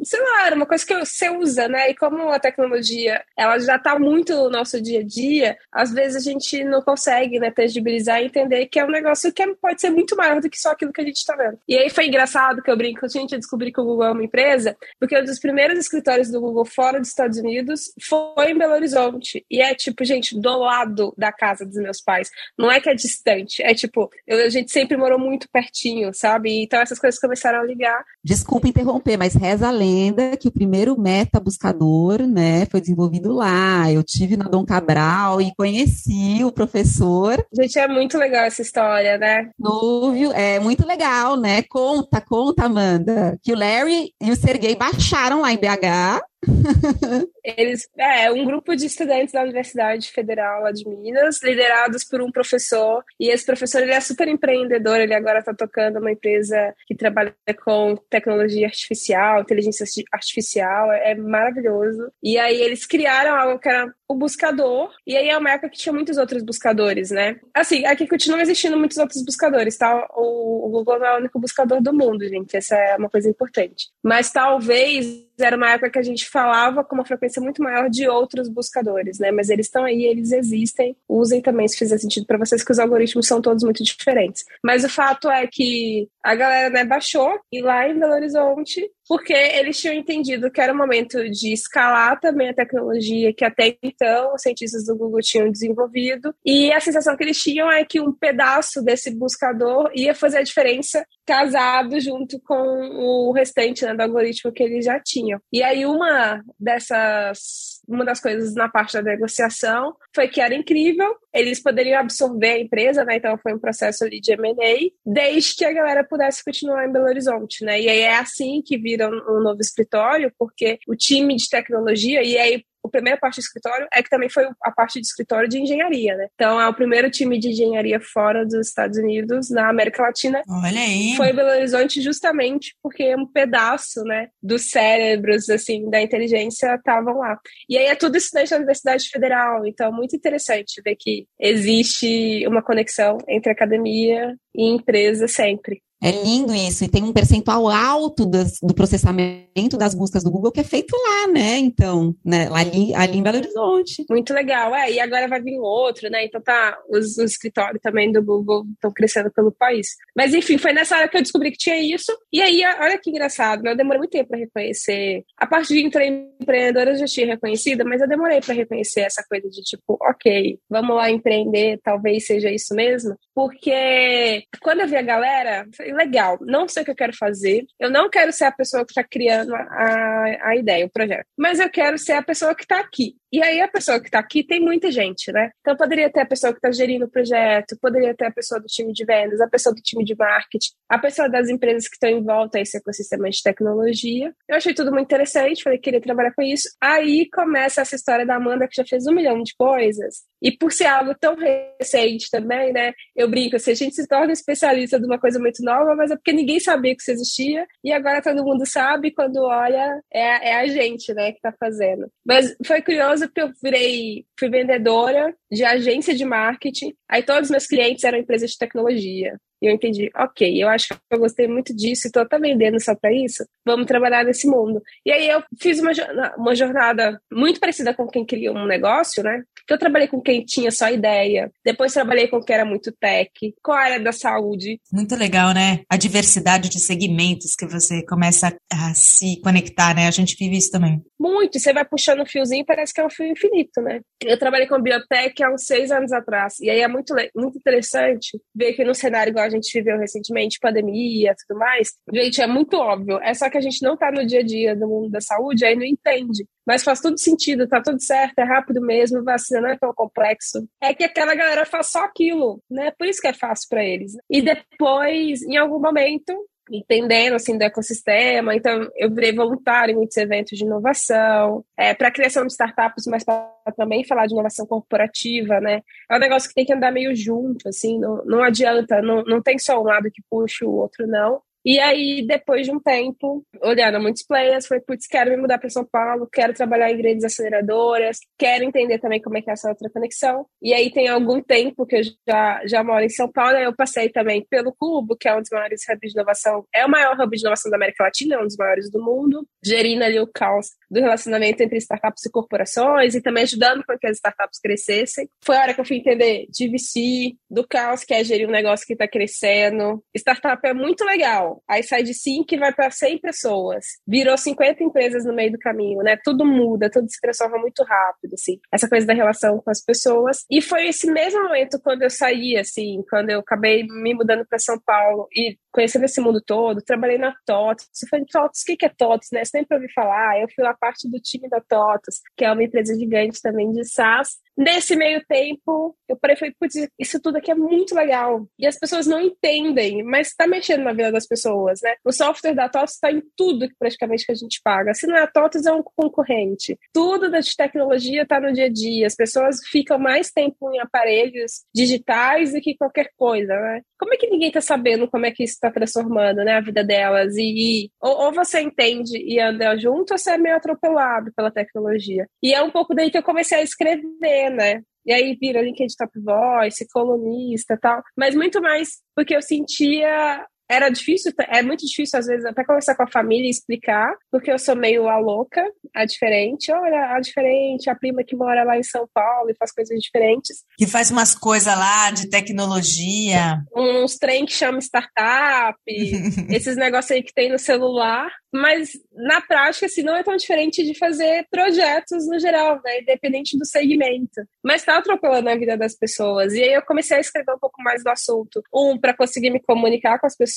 sei 0.04 0.22
lá, 0.22 0.48
era 0.48 0.56
uma 0.56 0.66
coisa 0.66 0.86
que 0.86 0.96
você 0.96 1.30
usa, 1.30 1.68
né? 1.68 1.90
E 1.90 1.96
como 1.96 2.30
a 2.30 2.40
tecnologia, 2.40 3.24
ela 3.38 3.60
já 3.60 3.78
tá 3.78 4.00
muito 4.00 4.34
no 4.34 4.50
nosso 4.50 4.82
dia 4.82 5.02
a 5.02 5.04
dia, 5.04 5.58
às 5.72 5.92
vezes 5.92 6.26
a 6.26 6.32
gente 6.32 6.64
não 6.64 6.82
consegue, 6.82 7.40
né, 7.40 7.52
tangibilizar 7.52 8.22
e 8.22 8.26
entender 8.26 8.68
que 8.68 8.80
é 8.80 8.86
um 8.86 8.90
negócio 8.90 9.32
que 9.34 9.42
é, 9.42 9.48
pode 9.56 9.82
ser 9.82 9.90
muito 9.90 10.16
maior 10.16 10.40
do 10.40 10.50
que 10.50 10.60
só 10.60 10.72
aquilo 10.72 10.94
que 10.94 11.02
a 11.02 11.06
gente 11.06 11.26
tá 11.26 11.36
vendo. 11.36 11.60
E 11.68 11.78
aí 11.78 11.90
foi 11.90 12.08
engraçado 12.08 12.62
que 12.62 12.72
eu 12.72 12.78
brinco, 12.78 13.08
gente 13.18 13.38
descobri 13.38 13.72
que 13.72 13.82
o 13.82 13.84
Google 13.84 14.06
é 14.06 14.12
uma 14.12 14.24
empresa, 14.24 14.78
porque 15.00 15.18
um 15.18 15.24
dos 15.24 15.40
primeiros 15.40 15.78
escritórios 15.78 16.30
do 16.30 16.40
Google 16.40 16.66
fora 16.66 17.00
dos 17.00 17.10
Estados 17.10 17.38
Unidos 17.38 17.92
foi 18.02 18.52
em 18.52 18.58
Belo 18.58 18.74
Horizonte. 18.74 19.46
E 19.50 19.62
é, 19.62 19.74
tipo, 19.74 20.04
gente, 20.06 20.40
do 20.40 20.58
lado 20.58 21.14
da 21.18 21.32
casa 21.32 21.66
dos 21.66 21.78
meus 21.78 22.02
pais. 22.02 22.30
Não 22.58 22.72
é 22.72 22.80
que 22.80 22.90
é 22.90 22.94
distante, 22.94 23.64
é 23.64 23.74
tipo, 23.74 24.10
eu, 24.26 24.46
a 24.46 24.50
gente 24.50 24.72
sempre 24.72 24.98
morou 24.98 25.20
muito 25.20 25.50
pertinho 25.50 25.97
sabe? 26.14 26.64
Então 26.64 26.80
essas 26.80 27.00
coisas 27.00 27.20
começaram 27.20 27.60
a 27.60 27.64
ligar. 27.64 28.04
Desculpa 28.24 28.68
interromper, 28.68 29.18
mas 29.18 29.34
reza 29.34 29.68
a 29.68 29.72
lenda 29.72 30.38
que 30.38 30.48
o 30.48 30.52
primeiro 30.52 31.00
meta 31.00 31.40
buscador, 31.40 32.26
né, 32.28 32.66
foi 32.66 32.82
desenvolvido 32.82 33.34
lá. 33.34 33.92
Eu 33.92 34.04
tive 34.04 34.38
na 34.38 34.46
Dom 34.46 34.66
Cabral 34.66 35.42
e 35.42 35.54
conheci 35.56 36.44
o 36.44 36.52
professor. 36.52 37.46
Gente, 37.54 37.78
é 37.80 37.88
muito 37.88 38.18
legal 38.18 38.46
essa 38.46 38.62
história, 38.62 39.18
né? 39.18 39.50
Núvio, 39.60 40.32
é 40.32 40.60
muito 40.60 40.86
legal, 40.86 41.38
né? 41.38 41.64
Conta, 41.64 42.22
conta, 42.22 42.66
Amanda, 42.66 43.38
que 43.42 43.54
o 43.54 43.58
Larry 43.58 44.12
e 44.22 44.32
o 44.32 44.36
Sergey 44.36 44.76
baixaram 44.76 45.42
lá 45.42 45.52
em 45.52 45.58
BH 45.58 46.22
Eles, 47.44 47.88
é, 47.98 48.32
um 48.32 48.46
grupo 48.46 48.76
de 48.76 48.86
estudantes 48.86 49.34
da 49.34 49.42
Universidade 49.42 50.12
Federal 50.12 50.64
lá 50.64 50.72
de 50.72 50.88
Minas, 50.88 51.42
liderados 51.42 52.04
por 52.04 52.22
um 52.22 52.32
professor, 52.32 53.04
e 53.20 53.30
esse 53.30 53.46
professor 53.46 53.82
ele 53.82 53.94
é 53.94 54.00
super 54.00 54.28
empreendedor, 54.28 55.00
ele 55.00 55.14
agora 55.14 55.40
está 55.40 55.54
tocando 55.54 56.00
uma 56.00 56.12
empresa 56.12 56.76
que 56.86 56.96
trabalha 56.96 57.34
com 57.64 57.96
tecnologia 58.10 58.68
artificial, 58.68 59.42
inteligência 59.42 59.86
artificial, 60.12 60.92
é 60.92 61.16
maravilhoso. 61.16 62.12
E 62.22 62.38
aí 62.38 62.62
eles 62.62 62.86
criaram 62.86 63.36
algo 63.36 63.60
que 63.60 63.70
era 63.70 63.92
o 64.08 64.16
buscador, 64.16 64.92
e 65.06 65.18
aí 65.18 65.30
é 65.30 65.38
uma 65.38 65.52
época 65.52 65.70
que 65.70 65.78
tinha 65.78 65.92
muitos 65.92 66.18
outros 66.18 66.42
buscadores, 66.42 67.12
né? 67.12 67.40
Assim, 67.54 67.86
aqui 67.86 68.08
continuam 68.08 68.42
existindo 68.42 68.78
muitos 68.78 68.98
outros 68.98 69.24
buscadores, 69.24 69.78
tá? 69.78 70.08
O, 70.16 70.68
o 70.68 70.70
Google 70.70 71.00
não 71.00 71.06
é 71.06 71.14
o 71.16 71.20
único 71.20 71.40
buscador 71.40 71.82
do 71.82 71.94
mundo, 71.94 72.28
gente, 72.28 72.56
essa 72.56 72.76
é 72.76 72.96
uma 72.96 73.10
coisa 73.10 73.30
importante. 73.30 73.90
Mas 74.02 74.32
talvez 74.32 75.28
era 75.40 75.56
uma 75.56 75.72
época 75.72 75.92
que 75.92 76.00
a 76.00 76.04
gente 76.04 76.28
falava 76.28 76.84
com 76.84 76.96
uma 76.96 77.06
frequência 77.06 77.42
muito 77.42 77.62
maior 77.62 77.90
de 77.90 78.08
outros 78.08 78.50
buscadores, 78.50 79.20
né? 79.20 79.32
Mas 79.32 79.50
eles 79.50 79.68
estão 79.68 79.84
aí, 79.84 80.06
eles 80.06 80.32
existem. 80.32 80.96
Usem 81.08 81.42
também 81.42 81.68
se 81.68 81.78
fizer 81.78 81.98
sentido 81.98 82.26
para 82.26 82.38
vocês 82.38 82.64
que 82.64 82.72
os 82.72 82.80
algoritmos 82.80 83.28
são 83.28 83.42
todos 83.42 83.64
muito 83.64 83.84
diferentes. 83.84 84.46
Mas 84.64 84.84
o 84.84 84.90
fato 84.90 85.30
é 85.30 85.46
que 85.48 86.10
a 86.24 86.34
galera 86.34 86.70
né, 86.70 86.84
baixou 86.84 87.40
e 87.52 87.62
lá 87.62 87.88
em 87.88 88.00
Belo 88.00 88.14
Horizonte 88.14 88.90
porque 89.08 89.34
eles 89.34 89.80
tinham 89.80 89.96
entendido 89.96 90.52
que 90.52 90.62
era 90.62 90.74
o 90.74 90.78
momento 90.78 91.30
de 91.30 91.54
escalar 91.54 92.20
também 92.20 92.50
a 92.50 92.54
tecnologia 92.54 93.34
que 93.34 93.46
até 93.46 93.78
então 93.82 94.34
os 94.34 94.42
cientistas 94.42 94.86
do 94.86 94.96
Google 94.96 95.22
tinham 95.22 95.52
desenvolvido. 95.52 96.34
E 96.46 96.72
a 96.72 96.80
sensação 96.80 97.16
que 97.16 97.24
eles 97.24 97.42
tinham 97.42 97.72
é 97.72 97.86
que 97.86 98.00
um 98.00 98.12
pedaço 98.12 98.84
desse 98.84 99.12
buscador 99.16 99.90
ia 99.96 100.14
fazer 100.14 100.40
a 100.40 100.44
diferença 100.44 101.06
casado 101.26 102.00
junto 102.00 102.40
com 102.42 102.56
o 102.56 103.32
restante 103.32 103.86
né, 103.86 103.94
do 103.94 104.02
algoritmo 104.02 104.52
que 104.52 104.64
eles 104.64 104.86
já 104.86 105.00
tinham. 105.00 105.40
E 105.52 105.64
aí 105.64 105.86
uma 105.86 106.44
dessas 106.60 107.77
uma 107.88 108.04
das 108.04 108.20
coisas 108.20 108.54
na 108.54 108.68
parte 108.68 108.94
da 108.94 109.02
negociação 109.02 109.96
foi 110.14 110.28
que 110.28 110.42
era 110.42 110.54
incrível, 110.54 111.16
eles 111.34 111.62
poderiam 111.62 112.00
absorver 112.00 112.52
a 112.52 112.60
empresa, 112.60 113.06
né? 113.06 113.18
Então 113.18 113.38
foi 113.38 113.54
um 113.54 113.60
processo 113.60 114.04
ali 114.04 114.20
de 114.20 114.34
M&A, 114.34 114.92
desde 115.06 115.56
que 115.56 115.66
a 115.66 115.72
galera 115.72 116.04
pudesse 116.04 116.44
continuar 116.44 116.86
em 116.86 116.92
Belo 116.92 117.06
Horizonte, 117.06 117.64
né? 117.64 117.80
E 117.80 117.90
aí 117.90 118.00
é 118.00 118.18
assim 118.18 118.62
que 118.66 118.78
vira 118.78 119.10
um, 119.10 119.42
novo 119.42 119.62
escritório, 119.62 120.32
porque 120.38 120.80
o 120.88 120.96
time 120.96 121.36
de 121.36 121.50
tecnologia, 121.50 122.24
e 122.24 122.38
aí 122.38 122.64
a 122.88 122.92
primeira 122.92 123.20
parte 123.20 123.36
do 123.36 123.42
escritório 123.42 123.88
é 123.94 124.02
que 124.02 124.10
também 124.10 124.30
foi 124.30 124.48
a 124.64 124.72
parte 124.72 125.00
de 125.00 125.08
escritório 125.08 125.48
de 125.48 125.60
engenharia, 125.60 126.16
né? 126.16 126.28
Então 126.34 126.60
é 126.60 126.68
o 126.68 126.74
primeiro 126.74 127.10
time 127.10 127.40
de 127.40 127.50
engenharia 127.50 128.00
fora 128.00 128.46
dos 128.46 128.68
Estados 128.68 128.98
Unidos, 128.98 129.50
na 129.50 129.70
América 129.70 130.02
Latina. 130.04 130.42
Olha 130.50 130.80
aí. 130.80 131.14
Foi 131.16 131.34
Belo 131.34 131.50
Horizonte 131.50 132.02
justamente 132.02 132.76
porque 132.82 133.16
um 133.16 133.26
pedaço, 133.26 134.04
né, 134.04 134.30
dos 134.42 134.70
cérebros, 134.70 135.50
assim, 135.50 135.90
da 135.90 136.02
inteligência 136.02 136.76
estavam 136.76 137.18
lá. 137.20 137.38
E 137.70 137.78
aí 137.78 137.86
é 137.86 137.96
tudo 137.96 138.18
estudante 138.18 138.52
da 138.52 138.58
Universidade 138.58 139.10
Federal, 139.10 139.66
então 139.66 139.88
é 139.88 139.92
muito 139.92 140.16
interessante 140.16 140.82
ver 140.84 140.96
que 140.96 141.26
existe 141.40 142.46
uma 142.48 142.62
conexão 142.62 143.18
entre 143.28 143.52
academia 143.52 144.36
e 144.56 144.74
empresa 144.74 145.28
sempre. 145.28 145.82
É 146.02 146.12
lindo 146.12 146.54
isso, 146.54 146.84
e 146.84 146.88
tem 146.88 147.04
um 147.04 147.12
percentual 147.12 147.68
alto 147.68 148.26
das, 148.26 148.60
do 148.62 148.74
processamento 148.74 149.78
das 149.78 149.96
buscas 149.96 150.24
do 150.24 150.30
Google 150.30 150.52
que 150.52 150.60
é 150.60 150.64
feito 150.64 150.96
lá, 150.96 151.28
né? 151.28 151.58
Então, 151.58 152.16
né? 152.24 152.48
Ali, 152.54 152.94
ali 152.94 153.18
em 153.18 153.24
Belo 153.24 153.38
Horizonte. 153.38 154.06
Muito 154.10 154.32
legal, 154.32 154.76
é, 154.76 154.92
e 154.92 155.00
agora 155.00 155.28
vai 155.28 155.42
vir 155.42 155.58
outro, 155.60 156.10
né? 156.10 156.26
Então 156.26 156.40
tá, 156.40 156.78
os, 156.90 157.18
os 157.18 157.32
escritórios 157.32 157.82
também 157.82 158.12
do 158.12 158.24
Google 158.24 158.66
estão 158.74 158.92
crescendo 158.92 159.32
pelo 159.32 159.52
país. 159.52 159.96
Mas 160.16 160.36
enfim, 160.36 160.58
foi 160.60 160.72
nessa 160.72 160.98
hora 160.98 161.08
que 161.08 161.18
eu 161.18 161.22
descobri 161.22 161.52
que 161.52 161.58
tinha 161.58 161.80
isso, 161.80 162.16
e 162.32 162.42
aí, 162.42 162.62
olha 162.80 163.00
que 163.00 163.10
engraçado, 163.10 163.64
né? 163.64 163.72
Eu 163.72 163.78
demorei 163.78 163.98
muito 163.98 164.12
tempo 164.12 164.30
para 164.30 164.40
reconhecer. 164.40 165.24
A 165.36 165.48
parte 165.48 165.74
de 165.74 165.84
empreendedora 165.84 166.92
eu 166.92 166.98
já 166.98 167.06
tinha 167.06 167.26
reconhecida, 167.26 167.84
mas 167.84 168.02
eu 168.02 168.08
demorei 168.08 168.40
para 168.40 168.54
reconhecer 168.54 169.02
essa 169.02 169.24
coisa 169.28 169.50
de 169.50 169.62
tipo, 169.64 169.98
ok, 170.02 170.60
vamos 170.70 170.96
lá 170.96 171.10
empreender, 171.10 171.80
talvez 171.84 172.28
seja 172.28 172.52
isso 172.52 172.76
mesmo, 172.76 173.16
porque 173.34 174.44
quando 174.62 174.82
eu 174.82 174.88
vi 174.88 174.96
a 174.96 175.02
galera, 175.02 175.66
legal, 175.94 176.38
não 176.42 176.68
sei 176.68 176.82
o 176.82 176.86
que 176.86 176.92
eu 176.92 176.96
quero 176.96 177.16
fazer, 177.16 177.66
eu 177.80 177.90
não 177.90 178.10
quero 178.10 178.32
ser 178.32 178.46
a 178.46 178.52
pessoa 178.52 178.86
que 178.86 178.92
está 178.92 179.04
criando 179.04 179.54
a, 179.56 180.50
a 180.50 180.56
ideia, 180.56 180.86
o 180.86 180.90
projeto, 180.90 181.26
mas 181.38 181.60
eu 181.60 181.70
quero 181.70 181.98
ser 181.98 182.14
a 182.14 182.24
pessoa 182.24 182.56
que 182.56 182.64
está 182.64 182.80
aqui. 182.80 183.16
E 183.32 183.44
aí 183.44 183.60
a 183.60 183.68
pessoa 183.68 184.00
que 184.00 184.08
está 184.08 184.20
aqui 184.20 184.42
tem 184.42 184.60
muita 184.60 184.90
gente, 184.90 185.32
né? 185.34 185.52
Então 185.60 185.76
poderia 185.76 186.10
ter 186.10 186.22
a 186.22 186.26
pessoa 186.26 186.54
que 186.54 186.60
está 186.60 186.72
gerindo 186.72 187.06
o 187.06 187.10
projeto, 187.10 187.78
poderia 187.82 188.16
ter 188.16 188.26
a 188.26 188.32
pessoa 188.32 188.60
do 188.60 188.68
time 188.68 188.94
de 188.94 189.04
vendas, 189.04 189.42
a 189.42 189.48
pessoa 189.50 189.76
do 189.76 189.82
time 189.82 190.06
de 190.06 190.16
marketing, 190.16 190.70
a 190.88 190.98
pessoa 190.98 191.30
das 191.30 191.50
empresas 191.50 191.90
que 191.90 191.96
estão 191.96 192.10
em 192.10 192.24
volta 192.24 192.58
a 192.58 192.62
esse 192.62 192.78
ecossistema 192.78 193.30
de 193.30 193.44
tecnologia. 193.44 194.34
Eu 194.48 194.56
achei 194.56 194.74
tudo 194.74 194.92
muito 194.92 195.06
interessante, 195.06 195.62
falei 195.62 195.78
que 195.78 195.84
queria 195.84 196.00
trabalhar 196.00 196.34
com 196.34 196.42
isso. 196.42 196.70
Aí 196.82 197.30
começa 197.30 197.82
essa 197.82 197.96
história 197.96 198.26
da 198.26 198.36
Amanda 198.36 198.66
que 198.66 198.76
já 198.76 198.86
fez 198.86 199.06
um 199.06 199.14
milhão 199.14 199.44
de 199.44 199.54
coisas. 199.58 200.24
E 200.42 200.52
por 200.52 200.72
ser 200.72 200.86
algo 200.86 201.14
tão 201.20 201.36
recente 201.36 202.30
também, 202.32 202.72
né? 202.72 202.94
Eu 203.16 203.30
brinco, 203.30 203.60
se 203.60 203.72
a 203.72 203.76
gente 203.76 203.96
se 203.96 204.08
torna 204.08 204.32
especialista 204.32 205.00
de 205.00 205.06
uma 205.06 205.20
coisa 205.20 205.38
muito 205.38 205.62
nova, 205.64 205.77
mas 205.96 206.12
é 206.12 206.16
porque 206.16 206.34
ninguém 206.34 206.60
sabia 206.60 206.96
que 206.96 207.02
isso 207.02 207.12
existia 207.12 207.66
e 207.84 207.92
agora 207.92 208.22
todo 208.22 208.44
mundo 208.44 208.66
sabe, 208.66 209.12
quando 209.12 209.38
olha, 209.44 210.02
é, 210.14 210.50
é 210.50 210.56
a 210.56 210.68
gente, 210.68 211.14
né, 211.14 211.32
que 211.32 211.38
está 211.38 211.54
fazendo. 211.60 212.12
Mas 212.26 212.56
foi 212.66 212.82
curioso 212.82 213.26
porque 213.26 213.42
eu 213.42 213.52
virei, 213.62 214.26
fui 214.40 214.50
vendedora 214.50 215.34
de 215.52 215.64
agência 215.64 216.14
de 216.14 216.26
marketing, 216.26 216.94
aí 217.10 217.24
todos 217.24 217.44
os 217.44 217.52
meus 217.52 217.68
clientes 217.68 218.04
eram 218.04 218.18
empresas 218.18 218.52
de 218.52 218.58
tecnologia. 218.58 219.38
E 219.62 219.68
eu 219.68 219.74
entendi, 219.74 220.10
ok, 220.16 220.64
eu 220.64 220.70
acho 220.70 220.90
que 220.90 220.96
eu 221.12 221.20
gostei 221.20 221.48
muito 221.48 221.76
disso 221.76 222.08
e 222.08 222.12
tô 222.12 222.26
também 222.28 222.58
vendendo 222.58 222.80
só 222.80 222.96
para 222.96 223.12
isso. 223.14 223.46
Vamos 223.66 223.86
trabalhar 223.86 224.24
nesse 224.24 224.48
mundo. 224.48 224.82
E 225.06 225.12
aí 225.12 225.28
eu 225.28 225.44
fiz 225.60 225.80
uma, 225.80 225.92
uma 226.38 226.56
jornada 226.56 227.20
muito 227.32 227.60
parecida 227.60 227.94
com 227.94 228.08
quem 228.08 228.26
cria 228.26 228.52
um 228.52 228.66
negócio, 228.66 229.24
né? 229.24 229.44
Que 229.68 229.74
eu 229.74 229.78
trabalhei 229.78 230.08
com 230.08 230.22
quem 230.22 230.44
tinha 230.44 230.72
só 230.72 230.90
ideia, 230.90 231.52
depois 231.64 231.94
trabalhei 231.94 232.28
com 232.28 232.42
quem 232.42 232.54
era 232.54 232.66
muito 232.66 232.92
tech, 232.92 233.32
com 233.62 233.72
a 233.72 233.80
área 233.80 234.00
da 234.00 234.12
saúde. 234.12 234.80
Muito 234.92 235.16
legal, 235.16 235.54
né? 235.54 235.82
A 235.90 235.98
diversidade 235.98 236.70
de 236.70 236.80
segmentos 236.80 237.56
que 237.56 237.66
você 237.66 238.06
começa 238.06 238.56
a 238.72 238.94
se 238.94 239.42
conectar, 239.42 239.94
né? 239.94 240.08
A 240.08 240.12
gente 240.12 240.38
vive 240.38 240.58
isso 240.58 240.72
também. 240.72 241.02
Muito, 241.20 241.60
você 241.60 241.74
vai 241.74 241.84
puxando 241.84 242.20
o 242.20 242.24
um 242.24 242.26
fiozinho 242.26 242.66
parece 242.66 242.94
que 242.94 243.02
é 243.02 243.06
um 243.06 243.10
fio 243.10 243.26
infinito, 243.26 243.82
né? 243.82 244.02
Eu 244.24 244.38
trabalhei 244.38 244.68
com 244.68 244.82
biotech 244.82 245.44
há 245.44 245.52
uns 245.52 245.66
seis 245.66 245.92
anos 245.92 246.12
atrás, 246.12 246.60
e 246.60 246.70
aí 246.70 246.80
é 246.80 246.88
muito, 246.88 247.14
muito 247.36 247.58
interessante 247.58 248.40
ver 248.56 248.74
que 248.74 248.84
no 248.84 248.96
cenário 248.96 249.32
igual 249.32 249.47
a 249.48 249.50
gente 249.50 249.72
viveu 249.72 249.98
recentemente, 249.98 250.60
pandemia 250.60 251.34
tudo 251.48 251.58
mais, 251.58 251.94
gente, 252.14 252.42
é 252.42 252.48
muito 252.48 252.76
óbvio. 252.76 253.20
É 253.22 253.34
só 253.34 253.50
que 253.50 253.58
a 253.58 253.62
gente 253.62 253.82
não 253.82 253.98
tá 253.98 254.12
no 254.12 254.26
dia 254.26 254.40
a 254.40 254.44
dia 254.44 254.76
do 254.76 254.88
mundo 254.88 255.10
da 255.10 255.22
saúde, 255.22 255.66
aí 255.66 255.76
não 255.76 255.84
entende. 255.84 256.46
Mas 256.66 256.84
faz 256.84 257.00
todo 257.00 257.18
sentido, 257.18 257.68
tá 257.68 257.82
tudo 257.82 258.02
certo, 258.02 258.40
é 258.40 258.44
rápido 258.44 258.82
mesmo, 258.82 259.24
vacina 259.24 259.62
não 259.62 259.70
é 259.70 259.78
tão 259.78 259.94
complexo. 259.94 260.68
É 260.82 260.94
que 260.94 261.04
aquela 261.04 261.34
galera 261.34 261.66
faz 261.66 261.88
só 261.92 262.04
aquilo, 262.04 262.62
né? 262.70 262.92
Por 262.98 263.08
isso 263.08 263.22
que 263.22 263.28
é 263.28 263.34
fácil 263.34 263.68
para 263.70 263.84
eles. 263.84 264.14
E 264.30 264.42
depois, 264.42 265.42
em 265.44 265.58
algum 265.58 265.80
momento, 265.80 266.34
entendendo 266.72 267.34
assim 267.34 267.58
do 267.58 267.64
ecossistema. 267.64 268.56
Então, 268.56 268.90
eu 268.96 269.14
virei 269.14 269.34
voluntário 269.34 269.94
em 269.94 269.96
muitos 269.96 270.18
eventos 270.18 270.58
de 270.58 270.66
inovação, 270.66 271.64
é, 271.78 271.94
para 271.94 272.12
criação 272.12 272.46
de 272.46 272.52
startups, 272.52 273.06
mas 273.08 273.24
para 273.24 273.50
também 273.76 274.04
falar 274.06 274.28
de 274.28 274.34
inovação 274.34 274.66
corporativa, 274.66 275.60
né? 275.60 275.82
É 276.10 276.16
um 276.16 276.20
negócio 276.20 276.50
que 276.50 276.56
tem 276.56 276.66
que 276.66 276.74
andar 276.74 276.92
meio 276.92 277.16
junto, 277.16 277.70
assim, 277.70 278.00
não, 278.00 278.24
não 278.26 278.44
adianta, 278.44 279.02
não, 279.02 279.24
não 279.24 279.42
tem 279.42 279.58
só 279.58 279.80
um 279.80 279.84
lado 279.84 280.10
que 280.12 280.22
puxa 280.30 280.66
o 280.66 280.76
outro, 280.76 281.08
não. 281.08 281.42
E 281.70 281.82
aí, 281.82 282.26
depois 282.26 282.66
de 282.66 282.72
um 282.72 282.80
tempo, 282.80 283.46
olhando 283.62 284.00
muitos 284.00 284.24
players, 284.24 284.66
foi, 284.66 284.80
putz, 284.80 285.06
quero 285.06 285.32
me 285.32 285.36
mudar 285.36 285.58
para 285.58 285.70
São 285.70 285.84
Paulo, 285.84 286.26
quero 286.32 286.54
trabalhar 286.54 286.90
em 286.90 286.98
grandes 286.98 287.26
aceleradoras, 287.26 288.20
quero 288.38 288.64
entender 288.64 289.00
também 289.00 289.22
como 289.22 289.38
é 289.38 289.42
que 289.42 289.50
é 289.50 289.54
essa 289.54 289.68
outra 289.68 289.90
conexão. 289.90 290.46
E 290.62 290.74
aí 290.74 290.90
tem 290.90 291.10
algum 291.10 291.42
tempo 291.42 291.86
que 291.86 291.98
eu 291.98 292.02
já, 292.26 292.62
já 292.66 292.82
moro 292.86 293.04
em 293.04 293.10
São 293.10 293.30
Paulo, 293.30 293.58
eu 293.58 293.76
passei 293.76 294.08
também 294.08 294.48
pelo 294.50 294.74
Cubo, 294.80 295.18
que 295.18 295.28
é 295.28 295.36
um 295.36 295.42
dos 295.42 295.50
maiores 295.52 295.82
hubs 295.90 296.14
de 296.14 296.18
inovação, 296.18 296.66
é 296.74 296.86
o 296.86 296.90
maior 296.90 297.20
hub 297.20 297.36
de 297.36 297.42
inovação 297.42 297.70
da 297.70 297.76
América 297.76 298.06
Latina, 298.06 298.36
é 298.36 298.40
um 298.40 298.48
dos 298.48 298.56
maiores 298.56 298.90
do 298.90 299.04
mundo, 299.04 299.46
gerindo 299.62 300.06
ali 300.06 300.22
o 300.22 300.28
caos 300.34 300.68
do 300.90 301.02
relacionamento 301.02 301.62
entre 301.62 301.80
startups 301.80 302.26
e 302.26 302.32
corporações 302.32 303.14
e 303.14 303.22
também 303.22 303.44
ajudando 303.44 303.84
para 303.86 303.98
que 304.00 304.08
as 304.08 304.16
startups 304.16 304.58
crescessem. 304.62 305.30
Foi 305.44 305.58
a 305.58 305.64
hora 305.64 305.74
que 305.74 305.82
eu 305.82 305.86
fui 305.86 305.98
entender 305.98 306.48
de 306.50 306.70
VC, 306.70 307.36
do 307.52 307.68
caos 307.68 308.06
que 308.06 308.14
é 308.14 308.24
gerir 308.24 308.48
um 308.48 308.52
negócio 308.54 308.88
que 308.88 308.94
está 308.94 309.06
crescendo. 309.06 310.02
Startup 310.16 310.66
é 310.66 310.74
muito 310.74 311.04
legal, 311.04 311.57
Aí 311.68 311.84
sai 311.84 312.04
de 312.04 312.14
5 312.14 312.46
e 312.54 312.58
vai 312.58 312.74
para 312.74 312.90
100 312.90 313.20
pessoas. 313.20 313.86
Virou 314.08 314.38
50 314.38 314.84
empresas 314.84 315.26
no 315.26 315.34
meio 315.34 315.52
do 315.52 315.60
caminho, 315.60 316.00
né? 316.04 316.18
Tudo 316.24 316.46
muda, 316.46 316.90
tudo 316.90 317.10
se 317.10 317.20
transforma 317.22 317.58
muito 317.58 317.84
rápido, 317.84 318.34
assim. 318.34 318.60
Essa 318.74 318.90
coisa 318.90 319.06
da 319.06 319.14
relação 319.14 319.60
com 319.60 319.70
as 319.70 319.84
pessoas. 319.84 320.46
E 320.50 320.62
foi 320.62 320.88
esse 320.88 321.10
mesmo 321.12 321.44
momento 321.44 321.80
quando 321.84 322.04
eu 322.04 322.10
saí, 322.10 322.58
assim, 322.58 323.04
quando 323.10 323.30
eu 323.30 323.40
acabei 323.40 323.84
me 323.84 324.14
mudando 324.14 324.46
para 324.48 324.60
São 324.60 324.80
Paulo 324.80 325.28
e 325.34 325.58
conhecendo 325.78 326.06
esse 326.06 326.20
mundo 326.20 326.42
todo, 326.42 326.82
trabalhei 326.82 327.20
na 327.20 327.36
TOTS. 327.46 327.88
Você 327.94 328.08
falei, 328.08 328.26
TOTS, 328.26 328.64
o 328.64 328.76
que 328.76 328.84
é 328.84 328.90
TOTS, 328.90 329.28
né? 329.32 329.46
Sempre 329.46 329.76
ouviu 329.76 329.90
falar. 329.94 330.42
Eu 330.42 330.48
fui 330.56 330.64
lá 330.64 330.74
parte 330.74 331.08
do 331.08 331.20
time 331.20 331.48
da 331.48 331.62
TOTS, 331.62 332.20
que 332.36 332.44
é 332.44 332.52
uma 332.52 332.64
empresa 332.64 332.96
gigante 332.98 333.40
também 333.44 333.72
de 333.72 333.86
SaaS. 333.86 334.38
Nesse 334.58 334.96
meio 334.96 335.24
tempo, 335.30 335.96
eu 336.10 336.18
parei 336.18 336.36
e 336.36 336.40
falei, 336.40 336.56
putz, 336.60 336.74
isso 336.98 337.22
tudo 337.22 337.38
aqui 337.38 337.52
é 337.52 337.56
muito 337.56 337.94
legal. 337.94 338.48
E 338.58 338.66
as 338.66 338.76
pessoas 338.76 339.06
não 339.06 339.22
entendem, 339.22 340.02
mas 340.02 340.30
está 340.30 340.48
mexendo 340.48 340.84
na 340.84 340.94
vida 340.94 341.12
das 341.12 341.28
pessoas, 341.28 341.80
né? 341.84 341.94
O 342.04 342.12
software 342.12 342.56
da 342.56 342.68
TOTS 342.68 342.96
está 342.96 343.12
em 343.12 343.22
tudo 343.36 343.70
praticamente 343.78 344.26
que 344.26 344.32
a 344.32 344.36
gente 344.36 344.60
paga. 344.64 344.96
Se 344.96 345.06
não 345.06 345.16
é 345.16 345.22
a 345.22 345.28
TOTS, 345.28 345.68
é 345.68 345.72
um 345.72 345.84
concorrente. 345.84 346.76
Tudo 346.92 347.30
da 347.30 347.40
tecnologia 347.56 348.24
está 348.24 348.40
no 348.40 348.52
dia 348.52 348.66
a 348.66 348.70
dia. 348.70 349.06
As 349.06 349.16
pessoas 349.16 349.60
ficam 349.70 350.00
mais 350.00 350.32
tempo 350.32 350.74
em 350.74 350.80
aparelhos 350.80 351.64
digitais 351.72 352.52
do 352.52 352.60
que 352.60 352.76
qualquer 352.76 353.12
coisa, 353.16 353.54
né? 353.54 353.82
Como 354.00 354.16
é 354.16 354.18
que 354.18 354.28
ninguém 354.28 354.48
está 354.48 354.62
sabendo 354.62 355.08
como 355.08 355.26
é 355.26 355.32
que 355.32 355.44
isso 355.44 355.54
está 355.68 355.80
transformando, 355.80 356.44
né, 356.44 356.54
a 356.54 356.62
vida 356.62 356.84
delas? 356.84 357.36
E, 357.36 357.86
e 357.86 357.92
ou, 358.02 358.26
ou, 358.26 358.34
você 358.34 358.62
entende 358.62 359.18
e 359.18 359.40
anda 359.40 359.78
junto, 359.78 360.12
ou 360.12 360.18
você 360.18 360.32
é 360.32 360.38
meio 360.38 360.56
atropelado 360.56 361.32
pela 361.36 361.52
tecnologia. 361.52 362.28
E 362.42 362.54
é 362.54 362.62
um 362.62 362.72
pouco 362.72 362.94
daí 362.94 363.12
que 363.12 363.18
eu 363.18 363.24
comecei 363.24 363.60
a 363.60 363.64
escrever, 363.64 364.50
né? 364.52 364.82
E 365.06 365.14
aí 365.14 365.38
vira 365.40 365.62
LinkedIn 365.62 365.96
Top 365.98 366.12
Voice, 366.20 366.88
colunista 366.92 367.78
tal. 367.82 368.04
Mas 368.16 368.36
muito 368.36 368.62
mais 368.62 368.90
porque 369.16 369.36
eu 369.36 369.42
sentia 369.42 370.46
era 370.70 370.90
difícil, 370.90 371.32
é 371.50 371.62
muito 371.62 371.86
difícil 371.86 372.20
às 372.20 372.26
vezes 372.26 372.46
até 372.46 372.64
conversar 372.64 372.96
com 372.96 373.04
a 373.04 373.12
família 373.12 373.48
e 373.48 373.50
explicar, 373.50 374.14
porque 374.30 374.52
eu 374.52 374.60
sou 374.60 374.76
meio 374.76 375.08
a 375.08 375.18
louca, 375.18 375.64
a 375.96 376.06
diferente. 376.06 376.72
Olha, 376.72 377.16
a 377.16 377.20
diferente, 377.20 377.90
a 377.90 377.96
prima 377.96 378.24
que 378.24 378.36
mora 378.36 378.64
lá 378.64 378.78
em 378.78 378.84
São 378.84 379.08
Paulo 379.14 379.50
e 379.50 379.56
faz 379.56 379.72
coisas 379.72 379.98
diferentes. 380.00 380.64
Que 380.78 380.86
faz 380.86 381.10
umas 381.10 381.34
coisas 381.34 381.74
lá 381.74 382.12
de 382.12 382.30
tecnologia. 382.30 383.62
Uns 383.76 384.18
trem 384.18 384.46
que 384.46 384.54
chama 384.54 384.80
startup, 384.80 385.78
esses 386.50 386.76
negócios 386.76 387.12
aí 387.12 387.24
que 387.24 387.34
tem 387.34 387.50
no 387.50 387.60
celular. 387.60 388.30
Mas 388.54 388.92
na 389.14 389.42
prática, 389.42 389.86
assim, 389.86 390.02
não 390.02 390.16
é 390.16 390.24
tão 390.24 390.36
diferente 390.36 390.84
de 390.84 390.98
fazer 390.98 391.46
projetos 391.52 392.28
no 392.28 392.40
geral, 392.40 392.82
né? 392.84 393.02
Independente 393.02 393.58
do 393.58 393.66
segmento. 393.66 394.42
Mas 394.64 394.84
tá 394.84 394.98
atropelando 394.98 395.50
a 395.50 395.56
vida 395.56 395.78
das 395.78 395.96
pessoas. 395.96 396.54
E 396.54 396.64
aí 396.64 396.74
eu 396.74 396.82
comecei 396.82 397.18
a 397.18 397.20
escrever 397.20 397.54
um 397.54 397.60
pouco 397.60 397.82
mais 397.84 398.04
do 398.04 398.10
assunto. 398.10 398.62
Um, 398.74 398.98
para 398.98 399.16
conseguir 399.16 399.50
me 399.50 399.60
comunicar 399.60 400.18
com 400.18 400.26
as 400.28 400.36
pessoas 400.36 400.57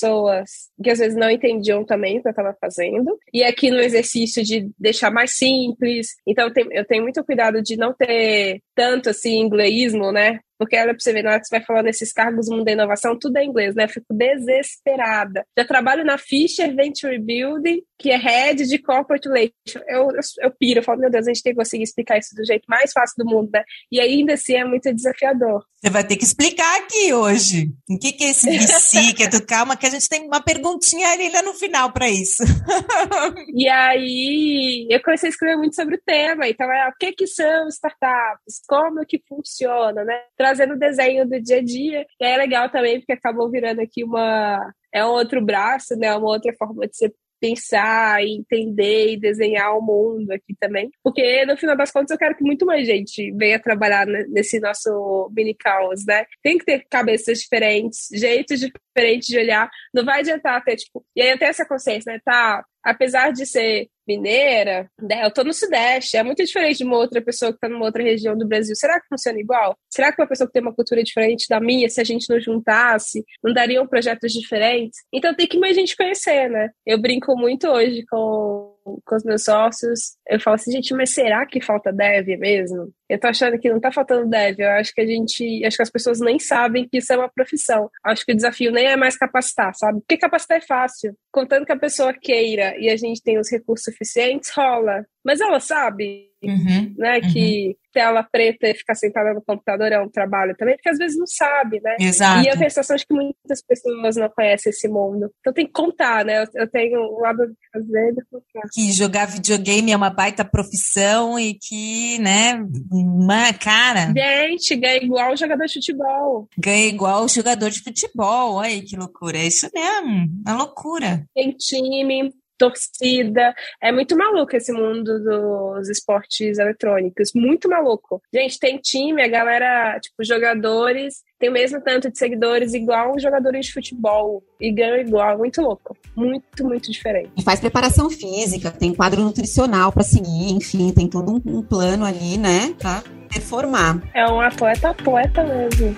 que 0.83 0.89
às 0.89 0.99
vezes 0.99 1.17
não 1.17 1.29
entendiam 1.29 1.83
também 1.83 2.17
o 2.17 2.21
que 2.21 2.27
eu 2.27 2.31
estava 2.31 2.55
fazendo. 2.59 3.17
E 3.33 3.43
aqui 3.43 3.69
no 3.69 3.79
exercício 3.79 4.43
de 4.43 4.69
deixar 4.77 5.11
mais 5.11 5.31
simples. 5.31 6.15
Então 6.27 6.47
eu 6.47 6.53
tenho, 6.53 6.71
eu 6.71 6.85
tenho 6.85 7.03
muito 7.03 7.23
cuidado 7.23 7.61
de 7.61 7.77
não 7.77 7.93
ter 7.93 8.61
tanto 8.75 9.09
assim 9.09 9.39
inglêsismo, 9.39 10.11
né? 10.11 10.39
Porque 10.61 10.77
olha 10.77 10.93
pra 10.93 10.99
você 10.99 11.11
ver, 11.11 11.23
na 11.23 11.31
hora 11.31 11.39
que 11.39 11.47
você 11.47 11.57
vai 11.57 11.65
falando 11.65 11.85
nesses 11.85 12.13
cargos 12.13 12.45
do 12.45 12.51
mundo 12.51 12.65
da 12.65 12.71
inovação, 12.71 13.17
tudo 13.17 13.35
é 13.37 13.43
inglês, 13.43 13.73
né? 13.73 13.85
Eu 13.85 13.89
fico 13.89 14.13
desesperada. 14.13 15.43
Já 15.57 15.65
trabalho 15.65 16.05
na 16.05 16.19
Fisher 16.19 16.71
Venture 16.75 17.17
Building, 17.17 17.81
que 17.97 18.11
é 18.11 18.17
head 18.17 18.67
de 18.67 18.77
corporate 18.77 19.27
relations. 19.27 19.87
Eu, 19.87 20.11
eu, 20.11 20.19
eu 20.41 20.51
piro, 20.51 20.79
eu 20.79 20.83
falo, 20.83 20.99
meu 20.99 21.09
Deus, 21.09 21.25
a 21.25 21.33
gente 21.33 21.41
tem 21.41 21.53
que 21.53 21.57
conseguir 21.57 21.81
explicar 21.81 22.19
isso 22.19 22.35
do 22.35 22.45
jeito 22.45 22.65
mais 22.67 22.91
fácil 22.91 23.15
do 23.17 23.25
mundo, 23.25 23.49
né? 23.51 23.63
E 23.91 23.99
ainda 23.99 24.33
assim 24.33 24.53
é 24.53 24.63
muito 24.63 24.93
desafiador. 24.93 25.65
Você 25.81 25.89
vai 25.89 26.03
ter 26.03 26.15
que 26.15 26.23
explicar 26.23 26.79
aqui 26.79 27.11
hoje. 27.11 27.71
O 27.89 27.97
que, 27.97 28.13
que 28.13 28.25
é 28.25 28.29
esse 28.29 28.45
BC? 28.55 29.13
que 29.15 29.23
é 29.23 29.27
do 29.27 29.43
calma, 29.43 29.75
que 29.75 29.87
a 29.87 29.89
gente 29.89 30.07
tem 30.07 30.27
uma 30.27 30.39
perguntinha 30.39 31.07
ainda 31.07 31.41
no 31.41 31.55
final 31.55 31.91
para 31.91 32.07
isso. 32.07 32.43
e 33.55 33.67
aí 33.67 34.87
eu 34.91 35.01
comecei 35.01 35.29
a 35.29 35.31
escrever 35.31 35.57
muito 35.57 35.75
sobre 35.75 35.95
o 35.95 36.01
tema. 36.05 36.47
Então, 36.47 36.71
é, 36.71 36.87
o 36.87 36.93
que, 36.99 37.13
que 37.13 37.25
são 37.25 37.67
startups? 37.67 38.61
Como 38.67 39.03
que 39.07 39.23
funciona, 39.27 40.03
né? 40.03 40.21
Trazendo 40.51 40.73
o 40.73 40.79
desenho 40.79 41.25
do 41.25 41.41
dia 41.41 41.57
a 41.59 41.63
dia. 41.63 42.05
E 42.19 42.25
é 42.25 42.35
legal 42.35 42.69
também, 42.69 42.99
porque 42.99 43.13
acabou 43.13 43.49
virando 43.49 43.79
aqui 43.79 44.03
uma 44.03 44.59
é 44.93 45.05
um 45.05 45.09
outro 45.09 45.41
braço, 45.41 45.95
né? 45.95 46.13
Uma 46.13 46.27
outra 46.27 46.53
forma 46.57 46.85
de 46.85 46.97
ser 46.97 47.13
pensar, 47.39 48.21
entender 48.23 49.13
e 49.13 49.19
desenhar 49.19 49.75
o 49.75 49.81
mundo 49.81 50.29
aqui 50.31 50.53
também. 50.59 50.91
Porque, 51.03 51.43
no 51.45 51.57
final 51.57 51.75
das 51.75 51.89
contas, 51.89 52.11
eu 52.11 52.17
quero 52.17 52.35
que 52.35 52.43
muito 52.43 52.65
mais 52.65 52.85
gente 52.85 53.31
venha 53.31 53.59
trabalhar 53.59 54.05
nesse 54.05 54.59
nosso 54.59 55.31
mini 55.35 55.55
caos, 55.55 56.05
né? 56.05 56.25
Tem 56.43 56.57
que 56.57 56.65
ter 56.65 56.85
cabeças 56.87 57.39
diferentes, 57.39 58.09
jeitos 58.13 58.59
diferentes 58.93 59.27
de 59.27 59.37
olhar. 59.37 59.69
Não 59.93 60.03
vai 60.05 60.19
adiantar 60.19 60.63
ter, 60.63 60.75
tipo... 60.75 61.03
E 61.15 61.21
aí 61.21 61.37
tenho 61.37 61.49
essa 61.49 61.65
consciência, 61.65 62.11
né? 62.11 62.19
Tá, 62.23 62.63
apesar 62.83 63.31
de 63.31 63.45
ser 63.45 63.87
mineira, 64.07 64.89
né, 65.01 65.23
eu 65.25 65.31
tô 65.31 65.43
no 65.43 65.53
Sudeste, 65.53 66.17
é 66.17 66.23
muito 66.23 66.43
diferente 66.43 66.79
de 66.79 66.83
uma 66.83 66.97
outra 66.97 67.21
pessoa 67.21 67.53
que 67.53 67.59
tá 67.59 67.69
numa 67.69 67.85
outra 67.85 68.03
região 68.03 68.37
do 68.37 68.47
Brasil. 68.47 68.75
Será 68.75 68.99
que 68.99 69.07
funciona 69.07 69.39
igual? 69.39 69.77
Será 69.89 70.11
que 70.11 70.21
uma 70.21 70.27
pessoa 70.27 70.47
que 70.47 70.53
tem 70.53 70.61
uma 70.61 70.75
cultura 70.75 71.03
diferente 71.03 71.47
da 71.47 71.59
minha, 71.59 71.87
se 71.87 72.01
a 72.01 72.03
gente 72.03 72.29
não 72.29 72.39
juntasse, 72.39 73.23
não 73.43 73.53
dariam 73.53 73.87
projetos 73.87 74.33
diferentes? 74.33 74.99
Então 75.13 75.33
tem 75.35 75.47
que 75.47 75.59
mais 75.59 75.75
gente 75.75 75.95
conhecer, 75.95 76.49
né? 76.49 76.69
Eu 76.85 76.99
brinco 76.99 77.35
muito 77.37 77.67
hoje 77.67 78.03
com 78.09 78.69
com 79.05 79.15
os 79.15 79.23
meus 79.23 79.43
sócios, 79.43 80.17
eu 80.27 80.39
falo 80.39 80.55
assim, 80.55 80.71
gente, 80.71 80.93
mas 80.95 81.13
será 81.13 81.45
que 81.45 81.61
falta 81.61 81.91
dev 81.93 82.27
mesmo? 82.39 82.91
Eu 83.11 83.19
tô 83.19 83.27
achando 83.27 83.59
que 83.59 83.69
não 83.69 83.79
tá 83.79 83.91
faltando 83.91 84.29
dev, 84.29 84.59
eu 84.59 84.69
acho 84.71 84.93
que 84.93 85.01
a 85.01 85.05
gente, 85.05 85.65
acho 85.65 85.75
que 85.75 85.83
as 85.83 85.89
pessoas 85.89 86.21
nem 86.21 86.39
sabem 86.39 86.87
que 86.87 86.99
isso 86.99 87.11
é 87.11 87.17
uma 87.17 87.27
profissão. 87.27 87.89
Acho 88.05 88.25
que 88.25 88.31
o 88.31 88.35
desafio 88.35 88.71
nem 88.71 88.85
é 88.85 88.95
mais 88.95 89.17
capacitar, 89.17 89.75
sabe? 89.75 89.99
Porque 89.99 90.17
capacitar 90.17 90.59
é 90.59 90.61
fácil. 90.61 91.13
Contanto 91.29 91.65
que 91.65 91.73
a 91.73 91.79
pessoa 91.79 92.13
queira 92.13 92.73
e 92.77 92.89
a 92.89 92.95
gente 92.95 93.21
tem 93.21 93.37
os 93.37 93.51
recursos 93.51 93.83
suficientes, 93.83 94.49
rola. 94.55 95.05
Mas 95.23 95.39
ela 95.39 95.59
sabe, 95.59 96.29
uhum, 96.43 96.95
né, 96.97 97.19
uhum. 97.19 97.33
que 97.33 97.77
tela 97.93 98.23
preta 98.23 98.67
e 98.67 98.73
ficar 98.73 98.95
sentada 98.95 99.33
no 99.33 99.41
computador 99.41 99.91
é 99.91 100.01
um 100.01 100.09
trabalho 100.09 100.55
também, 100.57 100.75
porque 100.75 100.89
às 100.89 100.97
vezes 100.97 101.17
não 101.17 101.27
sabe, 101.27 101.79
né? 101.81 101.95
Exato. 101.99 102.45
E 102.45 102.49
a 102.49 102.57
sensação 102.57 102.95
de 102.95 103.05
que 103.05 103.13
muitas 103.13 103.61
pessoas 103.61 104.15
não 104.15 104.29
conhecem 104.29 104.69
esse 104.69 104.87
mundo. 104.87 105.29
Então 105.39 105.53
tem 105.53 105.65
que 105.65 105.73
contar, 105.73 106.25
né? 106.25 106.41
Eu, 106.41 106.47
eu 106.55 106.67
tenho 106.69 106.99
um 106.99 107.19
lado 107.19 107.45
de 107.45 107.55
fazer 107.71 108.13
e 108.13 108.25
contar. 108.31 108.67
Que 108.73 108.91
jogar 108.91 109.25
videogame 109.25 109.91
é 109.91 109.95
uma 109.95 110.09
baita 110.09 110.45
profissão 110.45 111.37
e 111.37 111.53
que, 111.53 112.17
né, 112.19 112.65
uma 113.05 113.53
cara. 113.53 114.11
Gente, 114.13 114.75
ganha 114.75 115.03
igual 115.03 115.35
jogador 115.35 115.65
de 115.65 115.73
futebol. 115.73 116.47
Ganha 116.57 116.87
igual 116.87 117.27
jogador 117.27 117.69
de 117.69 117.81
futebol. 117.81 118.55
Olha 118.55 118.81
que 118.81 118.95
loucura. 118.95 119.37
É 119.37 119.47
isso 119.47 119.69
mesmo. 119.73 120.27
É 120.47 120.53
loucura. 120.53 121.25
Tem 121.33 121.51
time, 121.51 122.33
torcida. 122.61 123.55
É 123.81 123.91
muito 123.91 124.15
maluco 124.15 124.55
esse 124.55 124.71
mundo 124.71 125.19
dos 125.19 125.89
esportes 125.89 126.59
eletrônicos. 126.59 127.31
Muito 127.33 127.67
maluco. 127.67 128.21
Gente, 128.31 128.59
tem 128.59 128.77
time, 128.77 129.23
a 129.23 129.27
galera, 129.27 129.99
tipo, 129.99 130.23
jogadores, 130.23 131.23
tem 131.41 131.49
o 131.49 131.53
mesmo 131.53 131.81
tanto 131.81 132.11
de 132.11 132.17
seguidores 132.19 132.75
igual 132.75 133.15
os 133.15 133.23
jogadores 133.23 133.65
de 133.65 133.73
futebol. 133.73 134.43
E 134.59 134.71
ganham 134.71 134.97
igual. 134.97 135.39
Muito 135.39 135.59
louco. 135.59 135.97
Muito, 136.15 136.63
muito 136.63 136.91
diferente. 136.91 137.31
E 137.35 137.41
faz 137.41 137.59
preparação 137.59 138.11
física, 138.11 138.69
tem 138.69 138.93
quadro 138.93 139.23
nutricional 139.23 139.91
para 139.91 140.03
seguir, 140.03 140.53
enfim, 140.53 140.93
tem 140.93 141.07
todo 141.07 141.31
um, 141.31 141.57
um 141.57 141.63
plano 141.63 142.05
ali, 142.05 142.37
né? 142.37 142.75
Pra 142.77 143.03
performar. 143.27 143.99
É 144.13 144.25
um 144.27 144.39
atleta, 144.39 144.91
atleta 144.91 145.43
mesmo. 145.43 145.97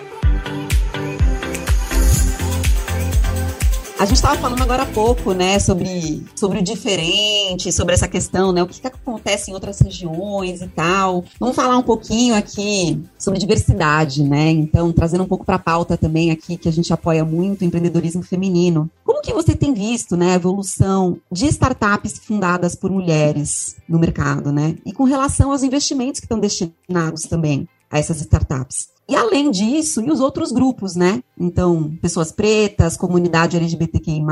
A 4.04 4.06
gente 4.06 4.18
estava 4.18 4.38
falando 4.38 4.62
agora 4.62 4.84
há 4.84 4.86
pouco, 4.86 5.32
né, 5.32 5.58
sobre, 5.60 6.26
sobre 6.36 6.60
o 6.60 6.62
diferente, 6.62 7.72
sobre 7.72 7.94
essa 7.94 8.06
questão, 8.06 8.52
né, 8.52 8.62
o 8.62 8.68
que, 8.68 8.82
que 8.82 8.88
acontece 8.88 9.50
em 9.50 9.54
outras 9.54 9.80
regiões 9.80 10.62
e 10.62 10.68
tal. 10.68 11.24
Vamos 11.40 11.56
falar 11.56 11.78
um 11.78 11.84
pouquinho 11.84 12.36
aqui 12.36 13.02
sobre 13.18 13.40
diversidade, 13.40 14.22
né? 14.22 14.50
Então, 14.50 14.92
trazendo 14.92 15.24
um 15.24 15.26
pouco 15.26 15.46
para 15.46 15.56
a 15.56 15.60
pauta 15.60 15.96
também 15.96 16.32
aqui, 16.32 16.58
que 16.58 16.68
a 16.68 16.72
gente 16.72 16.92
apoia 16.92 17.24
muito 17.24 17.62
o 17.62 17.64
empreendedorismo 17.64 18.22
feminino. 18.22 18.92
Como 19.06 19.22
que 19.22 19.32
você 19.32 19.56
tem 19.56 19.74
visto, 19.74 20.18
né, 20.18 20.34
a 20.34 20.36
evolução 20.36 21.18
de 21.32 21.46
startups 21.46 22.20
fundadas 22.20 22.76
por 22.76 22.92
mulheres 22.92 23.78
no 23.88 23.98
mercado, 23.98 24.52
né? 24.52 24.76
E 24.86 24.92
com 24.92 25.06
relação 25.06 25.50
aos 25.50 25.64
investimentos 25.64 26.20
que 26.20 26.26
estão 26.26 26.42
destinados 26.42 27.22
também 27.22 27.70
a 27.90 28.00
essas 28.00 28.20
startups. 28.20 28.93
E 29.08 29.16
além 29.16 29.52
disso, 29.52 30.02
e 30.02 30.10
os 30.10 30.20
outros 30.20 30.52
grupos, 30.52 30.96
né? 30.96 31.22
Então, 31.38 31.96
pessoas 32.02 32.32
pretas, 32.32 32.96
comunidade 32.96 33.58
LGBTQI, 33.58 34.24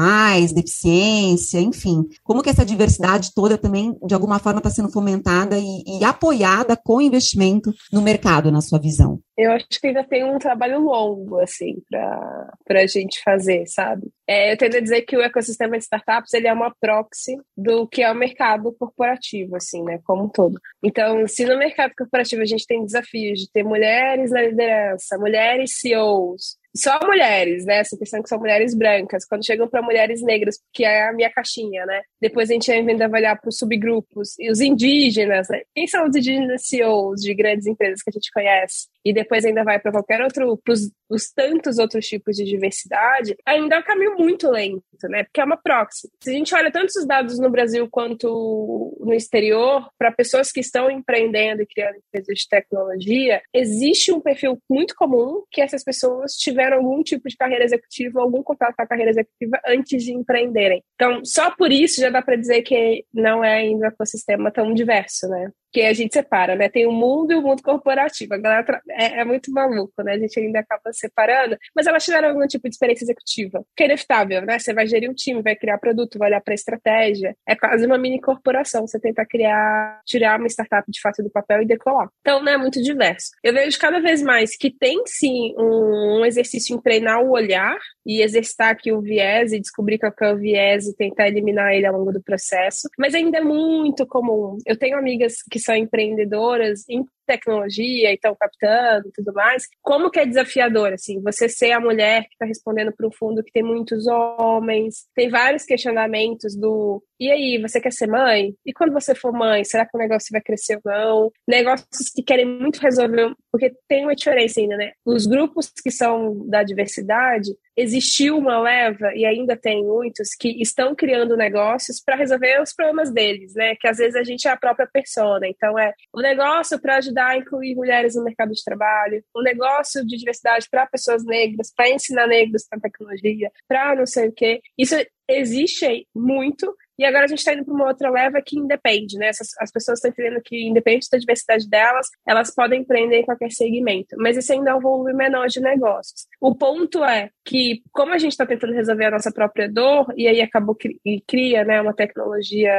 deficiência, 0.53 1.60
enfim. 1.60 2.07
Como 2.23 2.41
que 2.41 2.49
essa 2.49 2.65
diversidade 2.65 3.31
toda 3.36 3.57
também, 3.57 3.97
de 4.03 4.13
alguma 4.13 4.39
forma, 4.39 4.60
está 4.60 4.69
sendo 4.69 4.91
fomentada 4.91 5.57
e, 5.57 5.84
e 5.99 6.03
apoiada 6.03 6.77
com 6.77 7.01
investimento 7.01 7.73
no 7.91 8.01
mercado, 8.01 8.51
na 8.51 8.62
sua 8.62 8.79
visão? 8.79 9.19
Eu 9.38 9.51
acho 9.51 9.65
que 9.79 9.88
ainda 9.88 10.03
tem 10.03 10.23
um 10.23 10.38
trabalho 10.38 10.81
longo, 10.81 11.39
assim, 11.39 11.81
para 11.89 12.81
a 12.81 12.88
gente 12.88 13.21
fazer, 13.23 13.65
sabe? 13.67 14.07
É, 14.32 14.54
eu 14.54 14.56
tendo 14.56 14.78
a 14.78 14.80
dizer 14.80 15.02
que 15.02 15.17
o 15.17 15.22
ecossistema 15.22 15.78
de 15.78 15.84
startups, 15.84 16.34
ele 16.34 16.48
é 16.48 16.54
uma 16.54 16.74
proxy 16.80 17.36
do 17.58 17.86
que 17.86 18.02
é 18.02 18.10
o 18.10 18.15
mercado 18.15 18.72
corporativo, 18.80 19.58
assim, 19.58 19.84
né, 19.84 20.00
como 20.06 20.24
um 20.24 20.30
todo. 20.30 20.58
Então, 20.82 21.28
se 21.28 21.44
no 21.44 21.58
mercado 21.58 21.91
corporativo 21.98 22.41
a 22.41 22.46
gente 22.46 22.65
tem 22.65 22.86
desafios 22.86 23.39
de 23.39 23.52
ter 23.52 23.62
mulheres 23.62 24.32
na 24.32 24.41
liderança, 24.41 25.17
mulheres 25.17 25.82
CEOs, 25.82 26.56
só 26.75 26.99
mulheres, 27.05 27.65
né? 27.65 27.77
Essa 27.79 27.97
questão 27.97 28.21
que 28.21 28.29
são 28.29 28.39
mulheres 28.39 28.73
brancas. 28.73 29.25
Quando 29.25 29.45
chegam 29.45 29.67
para 29.67 29.81
mulheres 29.81 30.21
negras, 30.21 30.60
que 30.73 30.84
é 30.84 31.10
a 31.10 31.13
minha 31.13 31.29
caixinha, 31.29 31.86
né? 31.86 32.01
Depois 32.21 32.49
a 32.49 32.53
gente 32.53 32.69
vem 32.84 33.01
avaliar 33.01 33.39
para 33.39 33.49
os 33.49 33.57
subgrupos 33.57 34.38
e 34.39 34.49
os 34.49 34.62
indígenas, 34.62 35.49
né? 35.49 35.62
Quem 35.75 35.88
são 35.88 36.07
os 36.07 36.15
indígenas 36.15 36.67
CEOs 36.67 37.21
de 37.21 37.34
grandes 37.34 37.67
empresas 37.67 38.01
que 38.01 38.10
a 38.10 38.13
gente 38.13 38.31
conhece? 38.31 38.91
e 39.03 39.13
depois 39.13 39.43
ainda 39.43 39.63
vai 39.63 39.79
para 39.79 39.91
qualquer 39.91 40.21
outro, 40.21 40.57
para 40.57 40.73
os 41.10 41.31
tantos 41.36 41.77
outros 41.77 42.05
tipos 42.05 42.36
de 42.36 42.45
diversidade, 42.45 43.36
ainda 43.45 43.75
é 43.75 43.79
um 43.79 43.84
caminho 43.84 44.15
muito 44.17 44.49
lento, 44.49 44.84
né? 45.10 45.23
Porque 45.23 45.41
é 45.41 45.43
uma 45.43 45.57
proxy. 45.57 46.10
Se 46.23 46.29
a 46.29 46.34
gente 46.34 46.53
olha 46.55 46.71
tantos 46.71 47.05
dados 47.05 47.39
no 47.39 47.49
Brasil 47.49 47.88
quanto 47.89 48.97
no 48.99 49.13
exterior, 49.13 49.89
para 49.97 50.12
pessoas 50.12 50.51
que 50.51 50.60
estão 50.60 50.89
empreendendo 50.89 51.62
e 51.63 51.65
criando 51.65 51.97
empresas 51.97 52.39
de 52.39 52.47
tecnologia, 52.47 53.41
existe 53.53 54.12
um 54.12 54.21
perfil 54.21 54.62
muito 54.69 54.95
comum 54.95 55.43
que 55.51 55.62
essas 55.62 55.84
pessoas 55.84 56.34
tiveram 56.34 56.61
algum 56.74 57.02
tipo 57.04 57.28
de 57.28 57.36
carreira 57.36 57.63
executiva, 57.63 58.21
algum 58.21 58.43
contato 58.43 58.76
com 58.76 58.82
a 58.82 58.88
carreira 58.88 59.12
executiva 59.12 59.60
antes 59.65 60.04
de 60.04 60.13
empreenderem. 60.13 60.84
Então, 60.95 61.24
só 61.24 61.52
por 61.52 61.71
isso 61.71 62.02
já 62.02 62.10
dá 62.10 62.21
para 62.21 62.36
dizer 62.36 62.62
que 62.62 63.06
não 63.13 63.43
é 63.43 63.56
ainda 63.56 63.86
um 63.86 63.89
ecossistema 63.89 64.52
tão 64.52 64.74
diverso, 64.74 65.28
né? 65.28 65.52
Que 65.71 65.81
a 65.81 65.93
gente 65.93 66.13
separa, 66.13 66.55
né? 66.55 66.69
Tem 66.69 66.86
o 66.86 66.91
mundo 66.91 67.31
e 67.31 67.36
o 67.36 67.41
mundo 67.41 67.63
corporativo. 67.63 68.34
A 68.34 68.38
galera 68.38 68.81
é, 68.89 69.21
é, 69.21 69.25
muito 69.25 69.51
maluco, 69.51 70.03
né? 70.03 70.13
A 70.13 70.19
gente 70.19 70.39
ainda 70.39 70.60
acaba 70.60 70.91
separando, 70.91 71.57
mas 71.75 71.88
elas 71.88 72.03
tiveram 72.03 72.29
algum 72.29 72.45
tipo 72.47 72.67
de 72.67 72.75
experiência 72.75 73.05
executiva, 73.05 73.63
que 73.75 73.84
é 73.84 73.86
inevitável, 73.86 74.41
né? 74.41 74.60
Você 74.60 74.73
vai 74.73 74.86
gerir 74.86 75.10
um 75.10 75.13
time, 75.13 75.41
vai 75.41 75.55
criar 75.55 75.77
produto, 75.77 76.19
vai 76.19 76.29
olhar 76.29 76.41
para 76.41 76.53
estratégia. 76.53 77.36
É 77.47 77.55
quase 77.55 77.86
uma 77.86 77.97
mini 77.97 78.19
corporação. 78.19 78.86
Você 78.86 78.99
tenta 78.99 79.25
criar, 79.25 80.01
tirar 80.05 80.39
uma 80.39 80.47
startup 80.47 80.89
de 80.89 80.99
fato 80.99 81.23
do 81.23 81.29
papel 81.29 81.62
e 81.62 81.65
decolar. 81.65 82.10
Então, 82.21 82.43
né? 82.43 82.51
É 82.51 82.57
muito 82.57 82.81
diverso. 82.81 83.31
Eu 83.41 83.53
vejo 83.53 83.79
cada 83.79 84.01
vez 84.01 84.21
mais 84.21 84.57
que 84.57 84.69
tem 84.69 85.01
sim 85.05 85.53
um, 85.57 86.19
um 86.19 86.25
exercício 86.25 86.75
em 86.75 86.81
treinar 86.81 87.23
o 87.23 87.31
olhar 87.31 87.77
e 88.05 88.21
exercitar 88.21 88.69
aqui 88.69 88.91
o 88.91 89.01
viés 89.01 89.53
e 89.53 89.60
descobrir 89.60 89.97
qual 89.97 90.12
é 90.21 90.34
o 90.34 90.38
viés 90.38 90.88
e 90.88 90.95
tentar 90.95 91.27
eliminar 91.27 91.73
ele 91.73 91.86
ao 91.86 91.97
longo 91.97 92.12
do 92.12 92.21
processo. 92.21 92.89
Mas 92.97 93.15
ainda 93.15 93.38
é 93.38 93.41
muito 93.41 94.05
comum. 94.05 94.57
Eu 94.65 94.77
tenho 94.77 94.97
amigas 94.97 95.36
que 95.49 95.60
são 95.63 95.76
empreendedoras 95.76 96.88
em 96.89 97.06
tecnologia 97.25 98.12
e 98.12 98.15
estão 98.15 98.36
captando 98.36 99.07
e 99.07 99.12
tudo 99.12 99.34
mais, 99.34 99.67
como 99.81 100.10
que 100.10 100.19
é 100.19 100.25
desafiador, 100.25 100.93
assim, 100.93 101.21
você 101.21 101.47
ser 101.47 101.71
a 101.71 101.79
mulher 101.79 102.23
que 102.23 102.34
está 102.34 102.45
respondendo 102.45 102.93
para 102.95 103.07
um 103.07 103.12
fundo 103.12 103.43
que 103.43 103.51
tem 103.51 103.63
muitos 103.63 104.07
homens, 104.07 105.05
tem 105.15 105.29
vários 105.29 105.63
questionamentos 105.63 106.55
do 106.55 107.03
e 107.21 107.29
aí, 107.29 107.62
você 107.62 107.79
quer 107.79 107.93
ser 107.93 108.07
mãe? 108.07 108.55
E 108.65 108.73
quando 108.73 108.93
você 108.93 109.13
for 109.13 109.31
mãe, 109.31 109.63
será 109.63 109.86
que 109.86 109.95
o 109.95 109.99
negócio 109.99 110.29
vai 110.31 110.41
crescer 110.41 110.79
ou 110.84 110.91
não? 110.91 111.31
Negócios 111.47 112.10
que 112.15 112.23
querem 112.23 112.47
muito 112.47 112.79
resolver, 112.79 113.36
porque 113.51 113.71
tem 113.88 114.05
uma 114.05 114.15
diferença 114.15 114.60
ainda, 114.60 114.75
né? 114.75 114.93
Os 115.05 115.27
grupos 115.27 115.71
que 115.84 115.91
são 115.91 116.47
da 116.49 116.63
diversidade, 116.63 117.51
existiu 117.77 118.39
uma 118.39 118.60
leva, 118.60 119.13
e 119.13 119.23
ainda 119.23 119.55
tem 119.55 119.84
muitos, 119.84 120.29
que 120.29 120.49
estão 120.60 120.95
criando 120.95 121.38
negócios 121.38 122.01
para 122.03 122.15
resolver 122.15 122.60
os 122.60 122.73
problemas 122.73 123.13
deles, 123.13 123.53
né? 123.53 123.75
Que 123.79 123.88
às 123.88 123.97
vezes 123.97 124.15
a 124.15 124.23
gente 124.23 124.47
é 124.47 124.51
a 124.51 124.57
própria 124.57 124.89
persona. 124.91 125.47
Então, 125.47 125.77
é 125.77 125.93
o 126.12 126.21
negócio 126.21 126.81
para 126.81 126.97
ajudar 126.97 127.11
a 127.17 127.38
incluir 127.38 127.76
mulheres 127.76 128.15
no 128.15 128.24
mercado 128.24 128.54
de 128.54 128.63
trabalho, 128.63 129.24
o 129.36 129.41
negócio 129.41 130.06
de 130.06 130.17
diversidade 130.17 130.67
para 130.69 130.88
pessoas 130.88 131.24
negras, 131.26 131.71
para 131.76 131.89
ensinar 131.89 132.28
negros 132.28 132.65
para 132.69 132.80
tecnologia, 132.80 133.52
para 133.67 133.95
não 133.95 134.06
sei 134.06 134.30
o 134.30 134.34
quê. 134.34 134.62
Isso 134.78 134.95
existe 135.28 136.08
muito, 136.13 136.76
e 136.97 137.06
agora 137.06 137.25
a 137.25 137.27
gente 137.27 137.39
está 137.39 137.54
indo 137.54 137.65
para 137.65 137.73
uma 137.73 137.88
outra 137.88 138.10
leva 138.10 138.41
que 138.41 138.58
independe, 138.58 139.17
né? 139.17 139.27
Essas, 139.27 139.49
as 139.60 139.71
pessoas 139.71 139.97
estão 139.97 140.12
entendendo 140.12 140.41
que, 140.43 140.67
independente 140.67 141.10
da 141.12 141.17
diversidade 141.17 141.69
delas, 141.69 142.08
elas 142.27 142.54
podem 142.54 142.82
empreender 142.82 143.19
em 143.19 143.25
qualquer 143.25 143.51
segmento. 143.51 144.15
Mas 144.17 144.38
esse 144.38 144.54
ainda 144.54 144.71
é 144.71 144.75
um 144.75 144.80
volume 144.80 145.13
menor 145.13 145.47
de 145.47 145.60
negócios. 145.60 146.27
O 146.39 146.56
ponto 146.56 147.04
é 147.04 147.30
que, 147.45 147.82
como 147.91 148.13
a 148.13 148.17
gente 148.17 148.32
está 148.32 148.45
tentando 148.45 148.73
resolver 148.73 149.06
a 149.06 149.12
nossa 149.12 149.32
própria 149.32 149.69
dor, 149.69 150.13
e 150.15 150.27
aí 150.27 150.41
acabou 150.41 150.77
e 151.06 151.21
cria 151.21 151.63
né, 151.63 151.82
uma 151.82 151.93
tecnologia 151.93 152.71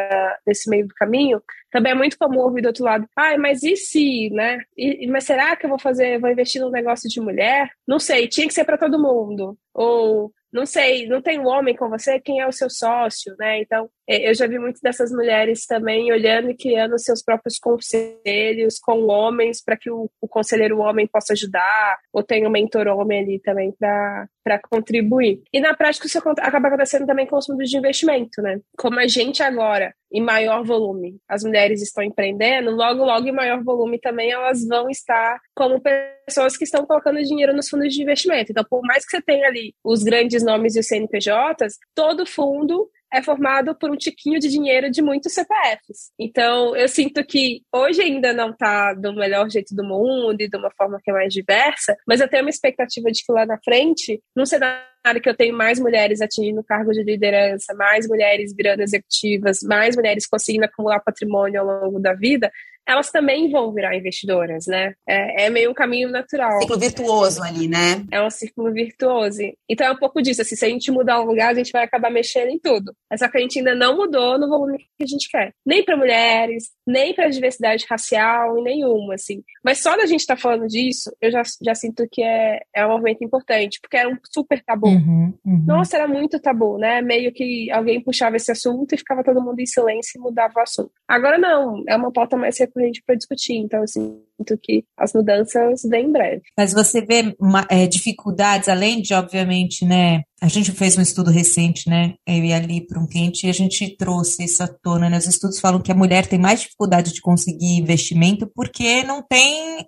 nesse 0.46 0.68
meio 0.68 0.86
do 0.86 0.94
caminho, 0.94 1.42
também 1.70 1.92
é 1.92 1.94
muito 1.94 2.18
comum 2.18 2.40
ouvir 2.40 2.62
do 2.62 2.66
outro 2.66 2.84
lado, 2.84 3.08
ai, 3.16 3.36
mas 3.38 3.62
e 3.62 3.76
se, 3.76 4.30
né? 4.30 4.58
E, 4.76 5.06
mas 5.08 5.24
será 5.24 5.56
que 5.56 5.64
eu 5.64 5.70
vou 5.70 5.78
fazer, 5.78 6.20
vou 6.20 6.30
investir 6.30 6.60
num 6.60 6.70
negócio 6.70 7.08
de 7.08 7.20
mulher? 7.20 7.70
Não 7.88 7.98
sei, 7.98 8.28
tinha 8.28 8.46
que 8.46 8.54
ser 8.54 8.64
para 8.64 8.78
todo 8.78 9.02
mundo. 9.02 9.56
Ou 9.74 10.30
não 10.52 10.66
sei, 10.66 11.06
não 11.08 11.22
tem 11.22 11.38
um 11.40 11.46
homem 11.46 11.74
com 11.74 11.88
você, 11.88 12.20
quem 12.20 12.40
é 12.40 12.46
o 12.46 12.52
seu 12.52 12.68
sócio, 12.68 13.34
né? 13.38 13.60
Então, 13.62 13.88
eu 14.08 14.34
já 14.34 14.46
vi 14.46 14.58
muitas 14.58 14.80
dessas 14.80 15.12
mulheres 15.12 15.64
também 15.66 16.12
olhando 16.12 16.50
e 16.50 16.56
criando 16.56 16.98
seus 16.98 17.22
próprios 17.22 17.58
conselhos 17.58 18.78
com 18.80 19.06
homens 19.06 19.62
para 19.62 19.76
que 19.76 19.90
o, 19.90 20.10
o, 20.20 20.28
conselheiro 20.28 20.78
homem 20.78 21.06
possa 21.06 21.32
ajudar, 21.32 21.98
ou 22.12 22.22
tenha 22.22 22.48
um 22.48 22.50
mentor 22.52 22.88
homem 22.88 23.20
ali 23.20 23.38
também 23.38 23.72
para 23.78 24.58
contribuir. 24.70 25.42
E 25.52 25.60
na 25.60 25.74
prática 25.74 26.06
isso 26.06 26.18
acaba 26.18 26.68
acontecendo 26.68 27.06
também 27.06 27.26
com 27.26 27.36
os 27.36 27.46
fundos 27.46 27.70
de 27.70 27.76
investimento, 27.76 28.42
né? 28.42 28.60
Como 28.76 28.98
a 28.98 29.06
gente 29.06 29.42
agora, 29.42 29.94
em 30.12 30.20
maior 30.20 30.64
volume, 30.64 31.16
as 31.28 31.44
mulheres 31.44 31.80
estão 31.80 32.02
empreendendo, 32.02 32.70
logo, 32.70 33.04
logo 33.04 33.26
em 33.26 33.32
maior 33.32 33.62
volume 33.62 33.98
também 33.98 34.30
elas 34.30 34.66
vão 34.66 34.90
estar 34.90 35.38
como 35.54 35.80
pessoas 35.80 36.56
que 36.56 36.64
estão 36.64 36.84
colocando 36.84 37.22
dinheiro 37.22 37.54
nos 37.54 37.68
fundos 37.68 37.94
de 37.94 38.02
investimento. 38.02 38.50
Então, 38.50 38.64
por 38.68 38.82
mais 38.82 39.04
que 39.04 39.16
você 39.16 39.22
tenha 39.22 39.46
ali 39.46 39.74
os 39.84 40.02
grandes 40.02 40.42
nomes 40.42 40.76
e 40.76 40.80
os 40.80 40.86
CNPJs, 40.86 41.78
todo 41.94 42.26
fundo 42.26 42.90
é 43.12 43.22
formado 43.22 43.74
por 43.74 43.90
um 43.90 43.96
tiquinho 43.96 44.38
de 44.40 44.48
dinheiro 44.48 44.90
de 44.90 45.02
muitos 45.02 45.32
CPFs. 45.34 46.10
Então, 46.18 46.74
eu 46.74 46.88
sinto 46.88 47.24
que 47.24 47.62
hoje 47.72 48.00
ainda 48.00 48.32
não 48.32 48.50
está 48.50 48.94
do 48.94 49.12
melhor 49.14 49.50
jeito 49.50 49.74
do 49.74 49.84
mundo 49.84 50.40
e 50.40 50.48
de 50.48 50.56
uma 50.56 50.70
forma 50.76 50.98
que 51.02 51.10
é 51.10 51.14
mais 51.14 51.32
diversa, 51.32 51.96
mas 52.06 52.20
eu 52.20 52.28
tenho 52.28 52.42
uma 52.42 52.50
expectativa 52.50 53.10
de 53.10 53.22
que 53.24 53.32
lá 53.32 53.44
na 53.44 53.58
frente, 53.62 54.22
num 54.34 54.46
cenário 54.46 55.20
que 55.20 55.28
eu 55.28 55.36
tenho 55.36 55.54
mais 55.54 55.78
mulheres 55.78 56.20
atingindo 56.20 56.64
cargos 56.64 56.96
de 56.96 57.02
liderança, 57.02 57.74
mais 57.74 58.08
mulheres 58.08 58.54
virando 58.56 58.82
executivas, 58.82 59.58
mais 59.62 59.96
mulheres 59.96 60.26
conseguindo 60.26 60.64
acumular 60.64 61.00
patrimônio 61.00 61.60
ao 61.60 61.66
longo 61.66 62.00
da 62.00 62.14
vida, 62.14 62.50
elas 62.86 63.10
também 63.10 63.50
vão 63.50 63.72
virar 63.72 63.96
investidoras, 63.96 64.66
né? 64.66 64.94
É, 65.08 65.44
é, 65.44 65.50
meio 65.50 65.70
um 65.70 65.74
caminho 65.74 66.10
natural. 66.10 66.58
Círculo 66.58 66.80
virtuoso 66.80 67.42
ali, 67.42 67.68
né? 67.68 68.04
É 68.10 68.22
um 68.22 68.30
círculo 68.30 68.72
virtuoso. 68.72 69.40
Então 69.68 69.86
é 69.86 69.92
um 69.92 69.96
pouco 69.96 70.20
disso, 70.20 70.42
assim, 70.42 70.56
se 70.56 70.64
a 70.64 70.68
gente 70.68 70.90
mudar 70.90 71.20
o 71.20 71.24
lugar, 71.24 71.50
a 71.50 71.54
gente 71.54 71.72
vai 71.72 71.84
acabar 71.84 72.10
mexendo 72.10 72.48
em 72.48 72.58
tudo. 72.58 72.94
É 73.10 73.16
só 73.16 73.28
que 73.28 73.38
a 73.38 73.40
gente 73.40 73.58
ainda 73.58 73.74
não 73.74 73.96
mudou 73.96 74.38
no 74.38 74.48
volume 74.48 74.78
que 74.78 75.04
a 75.04 75.06
gente 75.06 75.28
quer. 75.30 75.52
Nem 75.64 75.84
para 75.84 75.96
mulheres, 75.96 76.70
nem 76.86 77.14
para 77.14 77.28
diversidade 77.28 77.86
racial, 77.88 78.62
nenhuma, 78.62 79.14
assim. 79.14 79.42
Mas 79.64 79.78
só 79.78 79.96
da 79.96 80.06
gente 80.06 80.20
estar 80.20 80.36
tá 80.36 80.42
falando 80.42 80.66
disso, 80.66 81.14
eu 81.20 81.30
já, 81.30 81.42
já 81.62 81.74
sinto 81.74 82.06
que 82.10 82.22
é, 82.22 82.60
é 82.74 82.86
um 82.86 82.90
movimento 82.90 83.24
importante, 83.24 83.78
porque 83.80 83.96
era 83.96 84.08
um 84.08 84.16
super 84.32 84.62
tabu. 84.64 84.88
Uhum, 84.88 85.32
uhum. 85.44 85.64
Nossa, 85.66 85.96
era 85.96 86.08
muito 86.08 86.40
tabu, 86.40 86.78
né? 86.78 87.00
Meio 87.00 87.32
que 87.32 87.70
alguém 87.70 88.02
puxava 88.02 88.36
esse 88.36 88.50
assunto 88.50 88.94
e 88.94 88.98
ficava 88.98 89.22
todo 89.22 89.40
mundo 89.42 89.60
em 89.60 89.66
silêncio 89.66 90.18
e 90.18 90.20
mudava 90.20 90.54
o 90.56 90.60
assunto. 90.62 90.90
Agora 91.06 91.38
não, 91.38 91.84
é 91.88 91.96
uma 91.96 92.12
pauta 92.12 92.36
mais 92.36 92.56
recorrente 92.72 93.02
para 93.04 93.14
discutir. 93.14 93.54
Então, 93.54 93.82
assim, 93.82 94.22
que 94.44 94.84
as 94.96 95.12
mudanças 95.12 95.82
vêm 95.82 96.06
em 96.06 96.12
breve. 96.12 96.42
Mas 96.56 96.72
você 96.72 97.00
vê 97.00 97.34
uma, 97.40 97.66
é, 97.70 97.86
dificuldades, 97.86 98.68
além 98.68 99.00
de, 99.00 99.14
obviamente, 99.14 99.84
né, 99.84 100.22
a 100.42 100.48
gente 100.48 100.72
fez 100.72 100.98
um 100.98 101.00
estudo 101.02 101.30
recente, 101.30 101.88
né? 101.88 102.14
Eu 102.26 102.44
e 102.44 102.52
ali 102.52 102.84
para 102.84 102.98
um 102.98 103.06
cliente 103.06 103.46
e 103.46 103.50
a 103.50 103.52
gente 103.52 103.96
trouxe 103.96 104.42
isso 104.42 104.60
à 104.60 104.66
tona. 104.66 105.08
Né? 105.08 105.16
Os 105.16 105.28
estudos 105.28 105.60
falam 105.60 105.80
que 105.80 105.92
a 105.92 105.94
mulher 105.94 106.26
tem 106.26 106.36
mais 106.36 106.62
dificuldade 106.62 107.12
de 107.12 107.20
conseguir 107.20 107.78
investimento 107.78 108.50
porque 108.52 109.04
não 109.04 109.22
tem, 109.22 109.86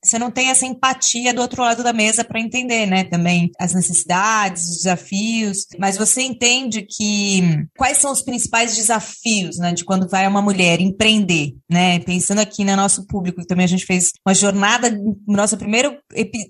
você 0.00 0.16
é, 0.16 0.18
não 0.20 0.30
tem 0.30 0.50
essa 0.50 0.64
empatia 0.64 1.34
do 1.34 1.42
outro 1.42 1.62
lado 1.62 1.82
da 1.82 1.92
mesa 1.92 2.22
para 2.22 2.40
entender, 2.40 2.86
né? 2.86 3.02
Também 3.02 3.50
as 3.58 3.74
necessidades, 3.74 4.68
os 4.68 4.76
desafios. 4.76 5.66
Mas 5.76 5.96
você 5.96 6.22
entende 6.22 6.86
que 6.88 7.66
quais 7.76 7.98
são 7.98 8.12
os 8.12 8.22
principais 8.22 8.76
desafios, 8.76 9.58
né? 9.58 9.72
De 9.72 9.84
quando 9.84 10.08
vai 10.08 10.28
uma 10.28 10.40
mulher 10.40 10.80
empreender, 10.80 11.54
né? 11.68 11.98
Pensando 11.98 12.38
aqui 12.38 12.64
no 12.64 12.76
nosso 12.76 13.04
público, 13.08 13.44
também 13.44 13.64
a 13.64 13.68
gente 13.72 13.86
fez 13.86 14.12
uma 14.26 14.34
jornada, 14.34 14.90
nossa 15.26 15.56
primeiro, 15.56 15.98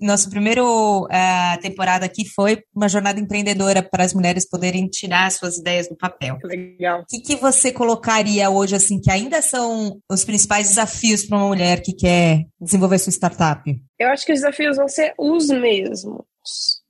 nossa 0.01 0.29
primeiro 0.29 1.05
uh, 1.05 1.61
temporada 1.61 2.05
aqui 2.05 2.27
foi 2.27 2.61
uma 2.75 2.87
jornada 2.87 3.19
empreendedora 3.19 3.81
para 3.81 4.03
as 4.03 4.13
mulheres 4.13 4.47
poderem 4.47 4.87
tirar 4.87 5.31
suas 5.31 5.57
ideias 5.57 5.87
do 5.87 5.95
papel. 5.95 6.37
Legal. 6.43 7.01
O 7.01 7.05
que, 7.05 7.19
que 7.21 7.35
você 7.35 7.71
colocaria 7.71 8.49
hoje, 8.49 8.75
assim, 8.75 8.99
que 8.99 9.11
ainda 9.11 9.41
são 9.41 9.99
os 10.09 10.23
principais 10.23 10.69
desafios 10.69 11.25
para 11.25 11.37
uma 11.37 11.47
mulher 11.47 11.81
que 11.81 11.93
quer 11.93 12.43
desenvolver 12.59 12.99
sua 12.99 13.11
startup? 13.11 13.63
Eu 13.99 14.09
acho 14.09 14.25
que 14.25 14.33
os 14.33 14.39
desafios 14.39 14.77
vão 14.77 14.87
ser 14.87 15.13
os 15.17 15.47
mesmos. 15.47 16.23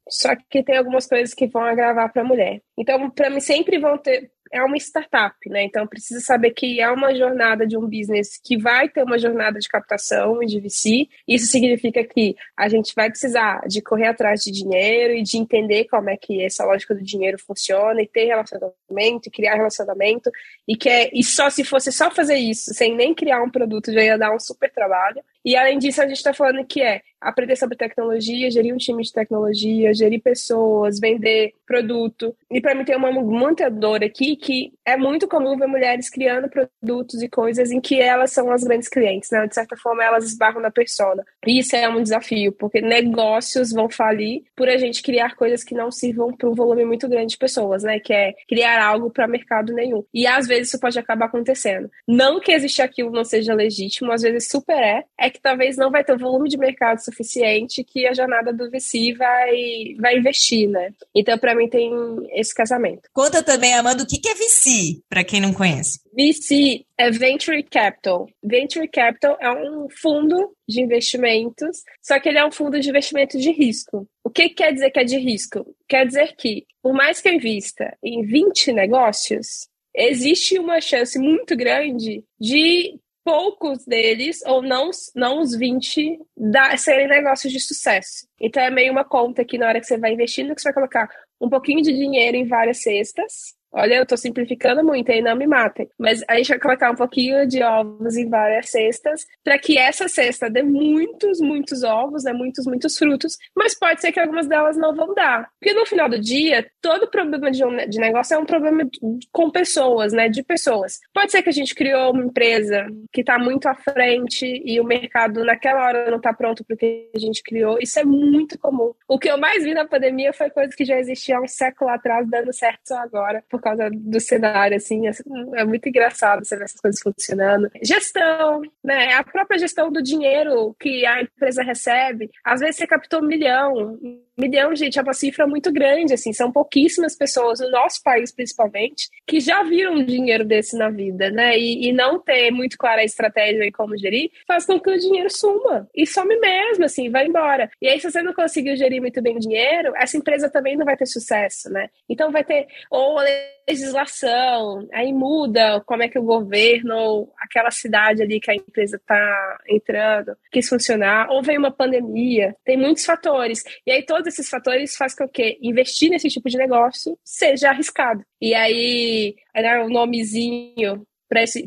Só 0.10 0.36
que 0.50 0.64
tem 0.64 0.78
algumas 0.78 1.08
coisas 1.08 1.34
que 1.34 1.48
vão 1.48 1.64
agravar 1.64 2.12
para 2.12 2.22
a 2.22 2.26
mulher. 2.26 2.62
Então, 2.78 3.10
para 3.10 3.30
mim, 3.30 3.40
sempre 3.40 3.80
vão 3.80 3.98
ter 3.98 4.30
é 4.54 4.64
uma 4.64 4.78
startup, 4.78 5.36
né? 5.50 5.64
Então 5.64 5.88
precisa 5.88 6.22
saber 6.22 6.52
que 6.52 6.80
é 6.80 6.90
uma 6.92 7.16
jornada 7.16 7.66
de 7.66 7.76
um 7.76 7.90
business 7.90 8.40
que 8.42 8.56
vai 8.56 8.88
ter 8.88 9.02
uma 9.02 9.18
jornada 9.18 9.58
de 9.58 9.68
captação 9.68 10.44
e 10.44 10.46
de 10.46 10.60
VC. 10.60 11.10
Isso 11.28 11.48
significa 11.48 12.04
que 12.04 12.36
a 12.56 12.70
gente 12.70 12.94
vai 12.96 13.10
precisar 13.10 13.68
de 13.68 13.82
correr 13.82 14.08
atrás 14.08 14.44
de 14.44 14.52
dinheiro 14.52 15.16
e 15.16 15.24
de 15.24 15.38
entender 15.38 15.86
como 15.86 16.08
é 16.08 16.16
que 16.16 16.44
essa 16.44 16.64
lógica 16.64 16.94
do 16.94 17.04
dinheiro 17.04 17.40
funciona 17.40 18.00
e 18.00 18.08
ter 18.08 18.26
relacionamento, 18.26 19.28
e 19.28 19.32
criar 19.32 19.56
relacionamento 19.56 20.30
e 20.68 20.78
que 20.78 20.88
é, 20.88 21.10
e 21.12 21.24
só 21.24 21.50
se 21.50 21.64
fosse 21.64 21.92
só 21.92 22.12
fazer 22.12 22.36
isso 22.36 22.74
sem 22.76 22.96
nem 22.96 23.16
criar 23.16 23.42
um 23.42 23.50
produto 23.50 23.92
já 23.92 24.04
ia 24.04 24.18
dar 24.20 24.36
um 24.36 24.40
super 24.40 24.72
trabalho. 24.72 25.24
E 25.44 25.56
além 25.56 25.80
disso 25.80 26.00
a 26.00 26.08
gente 26.08 26.18
está 26.18 26.34
falando 26.34 26.64
que 26.64 26.82
é 26.82 27.02
aprender 27.24 27.56
sobre 27.56 27.78
tecnologia, 27.78 28.52
gerir 28.52 28.74
um 28.74 28.78
time 28.78 29.04
de 29.04 29.12
tecnologia, 29.12 29.94
gerir 29.94 30.22
pessoas, 30.22 31.00
vender 31.00 31.54
produto. 31.66 32.36
E 32.52 32.62
para 32.62 32.76
mim 32.76 32.84
tem 32.84 32.96
uma 32.96 33.12
muita 33.12 33.70
dor 33.70 34.04
aqui 34.04 34.36
que 34.36 34.74
é 34.86 34.98
muito 34.98 35.28
comum 35.28 35.58
ver 35.58 35.68
mulheres 35.68 36.10
criando 36.10 36.50
produtos 36.50 37.22
e 37.22 37.30
coisas 37.30 37.72
em 37.72 37.80
que 37.80 38.00
elas 38.00 38.32
são 38.32 38.52
as 38.52 38.64
grandes 38.64 38.90
clientes, 38.90 39.30
né? 39.32 39.48
De 39.48 39.56
certa 39.56 39.76
forma, 39.78 40.04
elas 40.04 40.26
esbarram 40.26 40.62
na 40.62 40.72
persona. 40.72 41.24
E 41.46 41.60
isso 41.60 41.76
é 41.76 41.88
um 41.90 42.02
desafio, 42.02 42.52
porque 42.52 42.82
negócios 42.82 43.72
vão 43.72 43.90
falir 43.90 44.44
por 44.56 44.68
a 44.68 44.78
gente 44.78 45.02
criar 45.02 45.36
coisas 45.36 45.64
que 45.64 45.74
não 45.74 45.92
sirvam 45.92 46.36
para 46.36 46.50
um 46.50 46.54
volume 46.54 46.86
muito 46.86 47.08
grande 47.08 47.34
de 47.34 47.38
pessoas, 47.38 47.84
né? 47.84 48.00
Que 48.00 48.14
é 48.14 48.34
criar 48.48 48.84
algo 48.84 49.10
para 49.10 49.28
mercado 49.28 49.74
nenhum. 49.74 50.04
E 50.14 50.28
às 50.28 50.48
vezes 50.48 50.68
isso 50.70 50.80
pode 50.80 51.00
acabar 51.00 51.26
acontecendo. 51.26 51.90
Não 52.08 52.40
que 52.40 52.52
existir 52.52 52.82
aquilo 52.82 53.12
não 53.12 53.24
seja 53.24 53.54
legítimo, 53.54 54.12
às 54.12 54.22
vezes 54.22 54.48
super 54.50 54.78
é, 54.78 55.04
é 55.18 55.30
que 55.30 55.42
talvez 55.42 55.78
não 55.78 55.92
vai 55.92 56.04
ter 56.04 56.18
volume 56.18 56.50
de 56.50 56.58
mercado 56.58 57.00
suficiente 57.14 57.84
que 57.84 58.06
a 58.08 58.14
jornada 58.14 58.52
do 58.52 58.70
VC 58.70 59.14
vai, 59.14 59.96
vai 60.00 60.18
investir, 60.18 60.70
né? 60.70 60.92
Então, 61.16 61.38
para 61.38 61.56
mim, 61.56 61.70
tem 61.70 61.92
esse 62.32 62.54
casamento. 62.54 63.10
Conta 63.14 63.44
também, 63.44 63.74
Amanda, 63.74 64.04
o 64.04 64.08
que 64.08 64.28
é 64.28 64.34
VC, 64.34 65.02
para 65.08 65.24
quem 65.24 65.40
não 65.40 65.54
conhece. 65.54 66.00
VC 66.14 66.86
é 66.98 67.10
Venture 67.12 67.64
Capital. 67.64 68.28
Venture 68.44 68.88
Capital 68.88 69.38
é 69.40 69.52
um 69.52 69.88
fundo 69.90 70.56
de 70.68 70.82
investimentos, 70.82 71.84
só 72.02 72.20
que 72.20 72.30
ele 72.30 72.38
é 72.38 72.46
um 72.46 72.52
fundo 72.52 72.80
de 72.80 72.90
investimento 72.90 73.38
de 73.38 73.52
risco. 73.52 74.08
O 74.24 74.30
que 74.30 74.50
quer 74.50 74.74
dizer 74.74 74.92
que 74.92 75.00
é 75.00 75.04
de 75.04 75.18
risco? 75.18 75.66
Quer 75.88 76.06
dizer 76.06 76.36
que, 76.36 76.66
por 76.82 76.94
mais 76.94 77.22
que 77.22 77.30
eu 77.30 77.34
invista 77.34 77.96
em 78.04 78.26
20 78.26 78.74
negócios, 78.74 79.68
existe 79.96 80.58
uma 80.58 80.82
chance 80.82 81.20
muito 81.20 81.56
grande 81.56 82.24
de 82.40 83.00
poucos 83.24 83.86
deles, 83.86 84.42
ou 84.46 84.62
não, 84.62 84.90
não 85.16 85.40
os 85.40 85.56
20, 85.56 86.20
da, 86.36 86.76
serem 86.78 87.08
negócios 87.08 87.52
de 87.52 87.60
sucesso. 87.60 88.28
Então 88.40 88.62
é 88.62 88.70
meio 88.70 88.92
uma 88.92 89.06
conta 89.06 89.46
que 89.46 89.58
na 89.58 89.68
hora 89.68 89.80
que 89.80 89.88
você 89.88 89.98
vai 89.98 90.14
investindo, 90.14 90.54
que 90.54 90.62
você 90.62 90.70
vai 90.70 90.74
colocar 90.74 91.10
um 91.40 91.50
pouquinho 91.50 91.82
de 91.82 91.94
dinheiro 91.94 92.38
em 92.38 92.48
várias 92.48 92.82
cestas, 92.82 93.56
Olha, 93.76 93.96
eu 93.96 94.06
tô 94.06 94.16
simplificando 94.16 94.84
muito, 94.84 95.12
aí 95.12 95.22
não 95.22 95.36
me 95.36 95.48
matem. 95.48 95.90
Mas 95.98 96.24
a 96.28 96.36
gente 96.36 96.50
vai 96.50 96.60
colocar 96.60 96.92
um 96.92 96.96
pouquinho 96.96 97.48
de 97.48 97.64
ovos 97.64 98.16
em 98.16 98.30
várias 98.30 98.70
cestas, 98.70 99.26
para 99.44 99.58
que 99.58 99.80
essa 99.80 100.08
cesta 100.08 100.50
dê 100.50 100.62
muitos, 100.62 101.40
muitos 101.40 101.84
ovos, 101.84 102.24
né? 102.24 102.34
Muitos, 102.34 102.68
muitos 102.68 102.96
frutos. 102.96 103.36
Mas 103.56 103.78
pode 103.78 104.02
ser 104.02 104.12
que 104.12 104.20
algumas 104.20 104.48
delas 104.48 104.78
não 104.78 104.96
vão 104.96 105.16
dar. 105.16 105.50
Porque 105.60 105.74
no 105.74 105.86
final 105.88 106.08
do 106.08 106.20
dia, 106.20 106.70
todo 106.82 107.10
problema 107.10 107.50
de, 107.50 107.66
um, 107.66 107.76
de 107.90 108.00
negócio 108.00 108.36
é 108.36 108.38
um 108.38 108.46
problema 108.46 108.88
com 109.32 109.50
pessoas, 109.50 110.14
né? 110.14 110.30
De 110.30 110.44
pessoas. 110.44 111.00
Pode 111.12 111.32
ser 111.32 111.42
que 111.42 111.50
a 111.50 111.54
gente 111.54 111.74
criou 111.74 112.12
uma 112.12 112.24
empresa 112.24 112.86
que 113.12 113.22
está 113.22 113.40
muito 113.40 113.68
à 113.68 113.74
frente 113.74 114.62
e 114.64 114.80
o 114.80 114.84
mercado 114.84 115.44
naquela 115.44 115.84
hora 115.86 116.12
não 116.12 116.18
está 116.18 116.32
pronto 116.32 116.64
para 116.64 116.76
o 116.76 116.78
que 116.78 117.10
a 117.16 117.20
gente 117.20 117.42
criou. 117.42 117.80
Isso 117.82 118.00
é 118.00 118.04
muito 118.04 118.60
comum. 118.60 118.94
O 119.08 119.18
que 119.18 119.32
eu 119.32 119.38
mais 119.38 119.64
vi 119.64 119.74
na 119.74 119.88
pandemia 119.88 120.32
foi 120.32 120.52
coisa 120.52 120.76
que 120.76 120.86
já 120.86 121.00
existia 121.00 121.38
há 121.38 121.42
um 121.42 121.48
século 121.48 121.90
atrás, 121.90 122.30
dando 122.30 122.54
certo 122.54 122.82
só 122.86 122.98
agora 122.98 123.44
causa 123.64 123.90
do 123.92 124.20
cenário, 124.20 124.78
assim, 124.78 125.08
é, 125.08 125.12
é 125.56 125.66
muito 125.66 125.88
engraçado 125.88 126.46
você 126.46 126.56
ver 126.56 126.66
essas 126.66 126.80
coisas 126.80 127.02
funcionando. 127.02 127.70
Gestão, 127.82 128.62
né? 128.84 129.14
A 129.14 129.24
própria 129.24 129.58
gestão 129.58 129.92
do 129.92 130.02
dinheiro 130.02 130.76
que 130.80 131.06
a 131.06 131.22
empresa 131.22 131.64
recebe. 131.64 132.30
Às 132.44 132.60
vezes 132.60 132.78
você 132.78 132.88
captou 132.88 133.22
um 133.22 133.28
milhão, 133.28 133.98
milhão, 134.38 134.76
gente, 134.76 135.00
é 135.00 135.02
uma 135.02 135.14
cifra 135.14 135.48
muito 135.48 135.72
grande, 135.72 136.14
assim, 136.14 136.34
são 136.34 136.52
pouquíssimas 136.52 137.16
pessoas, 137.16 137.60
no 137.60 137.70
nosso 137.70 138.02
país 138.04 138.32
principalmente, 138.32 139.10
que 139.28 139.40
já 139.40 139.64
viram 139.64 140.04
dinheiro 140.04 140.46
desse 140.46 140.78
na 140.78 140.90
vida, 140.90 141.30
né? 141.30 141.58
E, 141.58 141.88
e 141.88 141.94
não 141.94 142.20
ter 142.20 142.52
muito 142.52 142.78
clara 142.78 143.02
a 143.02 143.06
estratégia 143.06 143.66
e 143.66 143.72
como 143.72 143.98
gerir, 143.98 144.32
faz 144.48 144.66
com 144.66 144.80
que 144.80 144.90
o 144.90 145.00
dinheiro 145.00 145.30
suma. 145.30 145.88
E 145.96 146.06
some 146.06 146.40
mesmo, 146.40 146.86
assim, 146.86 147.10
vai 147.10 147.28
embora. 147.28 147.70
E 147.82 147.88
aí, 147.88 148.00
se 148.00 148.10
você 148.10 148.22
não 148.22 148.34
conseguiu 148.34 148.76
gerir 148.76 149.02
muito 149.02 149.22
bem 149.22 149.36
o 149.36 149.40
dinheiro, 149.40 149.94
essa 149.96 150.18
empresa 150.18 150.50
também 150.50 150.76
não 150.76 150.86
vai 150.86 150.98
ter 150.98 151.06
sucesso, 151.06 151.70
né? 151.70 151.90
Então 152.10 152.32
vai 152.32 152.44
ter, 152.44 152.68
ou 152.90 153.20
legislação, 153.68 154.88
aí 154.94 155.14
muda 155.14 155.82
como 155.86 156.04
é 156.04 156.10
que 156.10 156.20
o 156.20 156.24
governo, 156.24 156.96
ou 156.96 157.34
aquela 157.38 157.72
cidade 157.72 158.22
ali 158.22 158.40
que 158.40 158.52
a 158.52 158.56
empresa 158.56 158.98
está 158.98 159.58
entrando, 159.70 160.36
quis 160.52 160.68
funcionar, 160.68 161.30
ou 161.30 161.42
vem 161.42 161.58
uma 161.58 161.72
pandemia, 161.72 162.56
tem 162.66 162.78
muitos 162.78 163.06
fatores. 163.06 163.64
E 163.86 163.92
aí 163.92 164.04
todos 164.24 164.34
esses 164.34 164.50
fatores 164.50 164.96
fazem 164.96 165.18
com 165.18 165.28
que 165.28 165.58
investir 165.62 166.10
nesse 166.10 166.30
tipo 166.30 166.50
de 166.50 166.58
negócio 166.58 167.18
seja 167.24 167.70
arriscado. 167.70 168.24
E 168.42 168.56
aí, 168.56 169.36
né, 169.54 169.84
o 169.84 169.90
nomezinho 169.90 171.06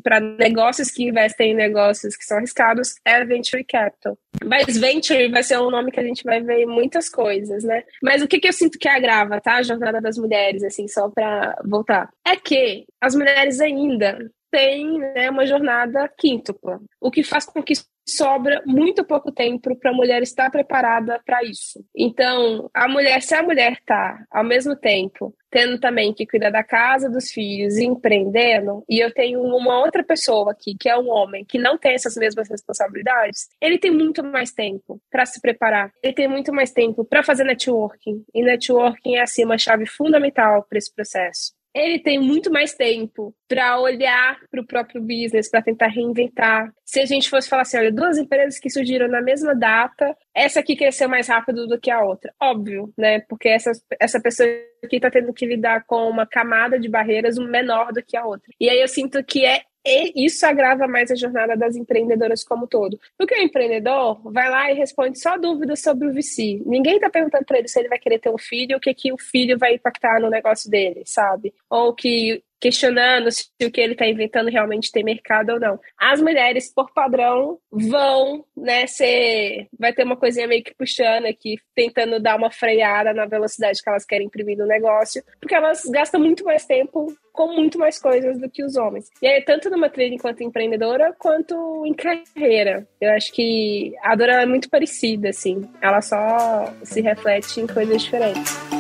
para 0.03 0.21
negócios 0.21 0.93
que 0.93 1.09
investem 1.09 1.51
em 1.51 1.55
negócios 1.55 2.17
que 2.17 2.25
são 2.25 2.39
arriscados 2.39 2.95
é 3.05 3.25
Venture 3.25 3.65
Capital. 3.65 4.17
Mas 4.45 4.77
Venture 4.79 5.29
vai 5.29 5.43
ser 5.43 5.59
um 5.59 5.71
nome 5.71 5.91
que 5.91 5.99
a 5.99 6.05
gente 6.05 6.23
vai 6.23 6.41
ver 6.41 6.67
muitas 6.67 7.09
coisas, 7.09 7.65
né? 7.65 7.83
Mas 8.01 8.23
o 8.23 8.29
que, 8.29 8.39
que 8.39 8.47
eu 8.47 8.53
sinto 8.53 8.79
que 8.79 8.89
agrava, 8.89 9.41
tá? 9.41 9.57
A 9.57 9.63
jornada 9.63 10.01
das 10.01 10.17
mulheres, 10.17 10.63
assim, 10.63 10.87
só 10.87 11.09
para 11.09 11.59
voltar. 11.65 12.09
É 12.25 12.37
que 12.37 12.85
as 13.01 13.17
mulheres 13.17 13.61
ainda 13.61 14.31
têm 14.57 14.99
né, 14.99 15.29
uma 15.29 15.45
jornada 15.45 16.11
quíntupla, 16.17 16.81
o 16.99 17.11
que 17.11 17.23
faz 17.23 17.45
com 17.45 17.63
que 17.63 17.75
sobra 18.09 18.63
muito 18.65 19.05
pouco 19.05 19.31
tempo 19.31 19.77
para 19.77 19.91
a 19.91 19.95
mulher 19.95 20.23
estar 20.23 20.51
preparada 20.51 21.21
para 21.27 21.43
isso. 21.45 21.85
Então, 21.95 22.71
a 22.73 22.89
mulher, 22.89 23.21
se 23.21 23.35
a 23.35 23.43
mulher 23.43 23.73
está 23.73 24.25
ao 24.31 24.45
mesmo 24.45 24.75
tempo 24.75 25.35
tendo 25.51 25.79
também 25.79 26.13
que 26.13 26.27
cuidar 26.27 26.51
da 26.51 26.63
casa, 26.63 27.09
dos 27.09 27.31
filhos 27.31 27.77
empreendendo, 27.79 28.85
e 28.89 29.03
eu 29.03 29.13
tenho 29.13 29.43
uma 29.43 29.79
outra 29.81 30.05
pessoa 30.05 30.53
aqui, 30.53 30.77
que 30.79 30.89
é 30.89 30.97
um 30.97 31.09
homem, 31.09 31.45
que 31.45 31.59
não 31.59 31.79
tem 31.79 31.95
essas 31.95 32.15
mesmas 32.15 32.49
responsabilidades, 32.49 33.49
ele 33.61 33.79
tem 33.79 33.91
muito 33.91 34.23
mais 34.23 34.53
tempo 34.53 35.01
para 35.11 35.25
se 35.25 35.41
preparar, 35.41 35.91
ele 36.03 36.13
tem 36.13 36.29
muito 36.29 36.53
mais 36.53 36.73
tempo 36.73 37.05
para 37.05 37.23
fazer 37.23 37.45
networking, 37.45 38.23
e 38.35 38.43
networking 38.43 39.17
é 39.17 39.23
assim 39.23 39.45
uma 39.45 39.59
chave 39.59 39.87
fundamental 39.87 40.65
para 40.69 40.79
esse 40.79 40.95
processo 40.95 41.56
ele 41.77 41.99
tem 41.99 42.19
muito 42.19 42.51
mais 42.51 42.75
tempo 42.75 43.35
para 43.47 43.79
olhar 43.79 44.39
para 44.51 44.61
o 44.61 44.67
próprio 44.67 45.01
business, 45.01 45.51
para 45.51 45.63
tentar 45.63 45.89
reinventar. 45.89 46.73
Se 46.85 47.01
a 47.01 47.05
gente 47.05 47.29
fosse 47.29 47.49
falar 47.49 47.63
assim, 47.63 47.77
olha, 47.77 47.93
duas 47.93 48.17
empresas 48.17 48.59
que 48.59 48.71
surgiram 48.71 49.09
na 49.09 49.21
mesma 49.21 49.55
data, 49.55 50.17
essa 50.35 50.61
aqui 50.61 50.75
cresceu 50.75 51.09
mais 51.09 51.29
rápido 51.29 51.67
do 51.67 51.79
que 51.79 51.91
a 51.91 52.03
outra. 52.03 52.33
Óbvio, 52.41 52.93
né? 52.97 53.21
Porque 53.29 53.49
essa, 53.49 53.73
essa 54.01 54.21
pessoa 54.21 54.49
aqui 54.83 54.97
está 54.97 55.11
tendo 55.11 55.33
que 55.35 55.47
lidar 55.47 55.85
com 55.87 56.09
uma 56.09 56.27
camada 56.27 56.79
de 56.79 56.89
barreiras 56.89 57.37
menor 57.37 57.93
do 57.93 58.03
que 58.03 58.17
a 58.17 58.25
outra. 58.25 58.51
E 58.59 58.71
aí 58.71 58.81
eu 58.81 58.89
sinto 58.89 59.23
que 59.23 59.45
é 59.45 59.63
e 59.87 60.27
isso 60.27 60.45
agrava 60.45 60.89
mais 60.89 61.11
a 61.11 61.15
jornada 61.15 61.57
das 61.57 61.77
empreendedoras 61.77 62.43
como 62.43 62.67
todo. 62.67 62.99
Porque 63.17 63.35
o 63.35 63.43
empreendedor 63.43 64.21
vai 64.33 64.51
lá 64.51 64.71
e 64.71 64.75
responde 64.75 65.19
só 65.19 65.39
dúvidas 65.39 65.81
sobre 65.81 66.09
o 66.09 66.13
VC. 66.13 66.63
Ninguém 66.67 66.97
está 66.97 67.09
perguntando 67.09 67.45
para 67.45 67.59
ele 67.59 67.69
se 67.69 67.79
ele 67.79 67.89
vai 67.89 67.99
querer 67.99 68.19
ter 68.19 68.31
um 68.31 68.39
filho, 68.39 68.77
o 68.77 68.81
que, 68.81 68.93
que 68.93 69.13
o 69.13 69.19
filho 69.19 69.59
vai 69.59 69.75
impactar 69.75 70.21
no 70.21 70.29
negócio 70.29 70.71
dele, 70.71 71.03
sabe? 71.07 71.55
Ou 71.71 71.95
que 71.95 72.43
questionando 72.61 73.31
se 73.31 73.47
o 73.63 73.71
que 73.71 73.81
ele 73.81 73.93
está 73.93 74.07
inventando 74.07 74.51
realmente 74.51 74.91
tem 74.91 75.05
mercado 75.05 75.51
ou 75.51 75.61
não. 75.61 75.79
As 75.99 76.21
mulheres, 76.21 76.73
por 76.73 76.93
padrão, 76.93 77.59
vão, 77.71 78.45
né, 78.57 78.87
ser. 78.87 79.69
Vai 79.79 79.93
ter 79.93 80.05
uma 80.05 80.17
coisinha 80.17 80.47
meio 80.47 80.65
que 80.65 80.75
puxando 80.75 81.27
aqui, 81.27 81.57
tentando 81.75 82.21
dar 82.21 82.37
uma 82.37 82.51
freada 82.51 83.13
na 83.13 83.27
velocidade 83.27 83.83
que 83.83 83.89
elas 83.89 84.05
querem 84.05 84.27
imprimir 84.27 84.57
no 84.57 84.67
negócio, 84.67 85.23
porque 85.41 85.55
elas 85.55 85.85
gastam 85.85 86.21
muito 86.21 86.45
mais 86.45 86.65
tempo 86.65 87.07
com 87.33 87.53
muito 87.53 87.79
mais 87.79 87.99
coisas 87.99 88.41
do 88.41 88.49
que 88.49 88.65
os 88.65 88.77
homens. 88.77 89.11
E 89.21 89.27
aí, 89.27 89.43
tanto 89.43 89.69
numa 89.69 89.91
trilha 89.91 90.15
enquanto 90.15 90.43
empreendedora, 90.43 91.15
quanto 91.19 91.85
em 91.85 91.93
carreira. 91.93 92.89
Eu 93.01 93.11
acho 93.13 93.33
que 93.33 93.95
a 94.03 94.17
Dora 94.17 94.43
é 94.43 94.47
muito 94.47 94.71
parecida, 94.71 95.29
assim. 95.29 95.69
Ela 95.83 96.01
só 96.01 96.73
se 96.83 97.03
reflete 97.03 97.61
em 97.61 97.67
coisas 97.67 98.03
diferentes. 98.03 98.76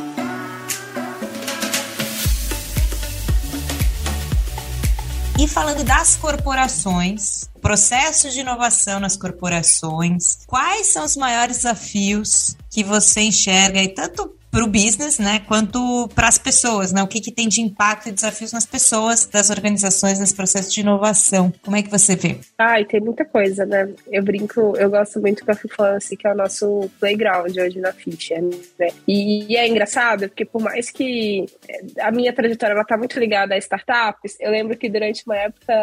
E 5.39 5.47
falando 5.47 5.85
das 5.85 6.17
corporações, 6.17 7.51
processo 7.61 8.31
de 8.31 8.41
inovação 8.41 8.99
nas 8.99 9.19
corporações, 9.19 10.39
quais 10.47 10.87
são 10.87 11.05
os 11.05 11.15
maiores 11.15 11.59
desafios 11.59 12.57
que 12.71 12.83
você 12.83 13.21
enxerga 13.21 13.83
e 13.83 13.89
tanto 13.89 14.36
para 14.57 14.65
o 14.65 14.69
business, 14.69 15.19
né, 15.19 15.43
quanto 15.47 16.09
para 16.15 16.29
as 16.29 16.39
pessoas, 16.39 16.91
né? 16.91 17.03
O 17.03 17.07
que, 17.07 17.21
que 17.21 17.31
tem 17.31 17.47
de 17.47 17.61
impacto 17.61 18.09
e 18.09 18.13
desafios 18.13 18.55
nas 18.55 18.65
pessoas 18.65 19.27
das 19.27 19.51
organizações 19.51 20.19
nesse 20.19 20.35
processo 20.35 20.73
de 20.73 20.81
inovação? 20.81 21.53
Como 21.63 21.77
é 21.77 21.83
que 21.83 21.91
você 21.91 22.17
vê? 22.17 22.39
Ai, 22.57 22.87
tem 22.87 22.99
muita 22.99 23.23
coisa, 23.23 23.67
né? 23.67 23.87
Eu 24.11 24.23
brinco, 24.23 24.75
eu 24.79 24.89
gosto 24.89 25.21
muito 25.21 25.45
com 25.45 25.51
a 25.51 25.55
Fifance, 25.55 26.17
que 26.17 26.27
é 26.27 26.33
o 26.33 26.35
nosso 26.35 26.89
playground 26.99 27.55
hoje 27.55 27.79
na 27.81 27.93
Fischer, 27.93 28.43
né? 28.79 28.89
E, 29.07 29.53
e 29.53 29.57
é 29.59 29.69
engraçado, 29.69 30.27
porque 30.27 30.47
por 30.47 30.63
mais 30.63 30.89
que 30.89 31.45
a 32.01 32.11
minha 32.11 32.33
trajetória 32.33 32.73
ela 32.73 32.85
tá 32.85 32.97
muito 32.97 33.21
ligada 33.21 33.55
a 33.55 33.59
startups, 33.59 34.39
eu 34.41 34.51
lembro 34.51 34.75
que 34.79 34.89
durante 34.89 35.23
uma 35.27 35.37
época 35.37 35.75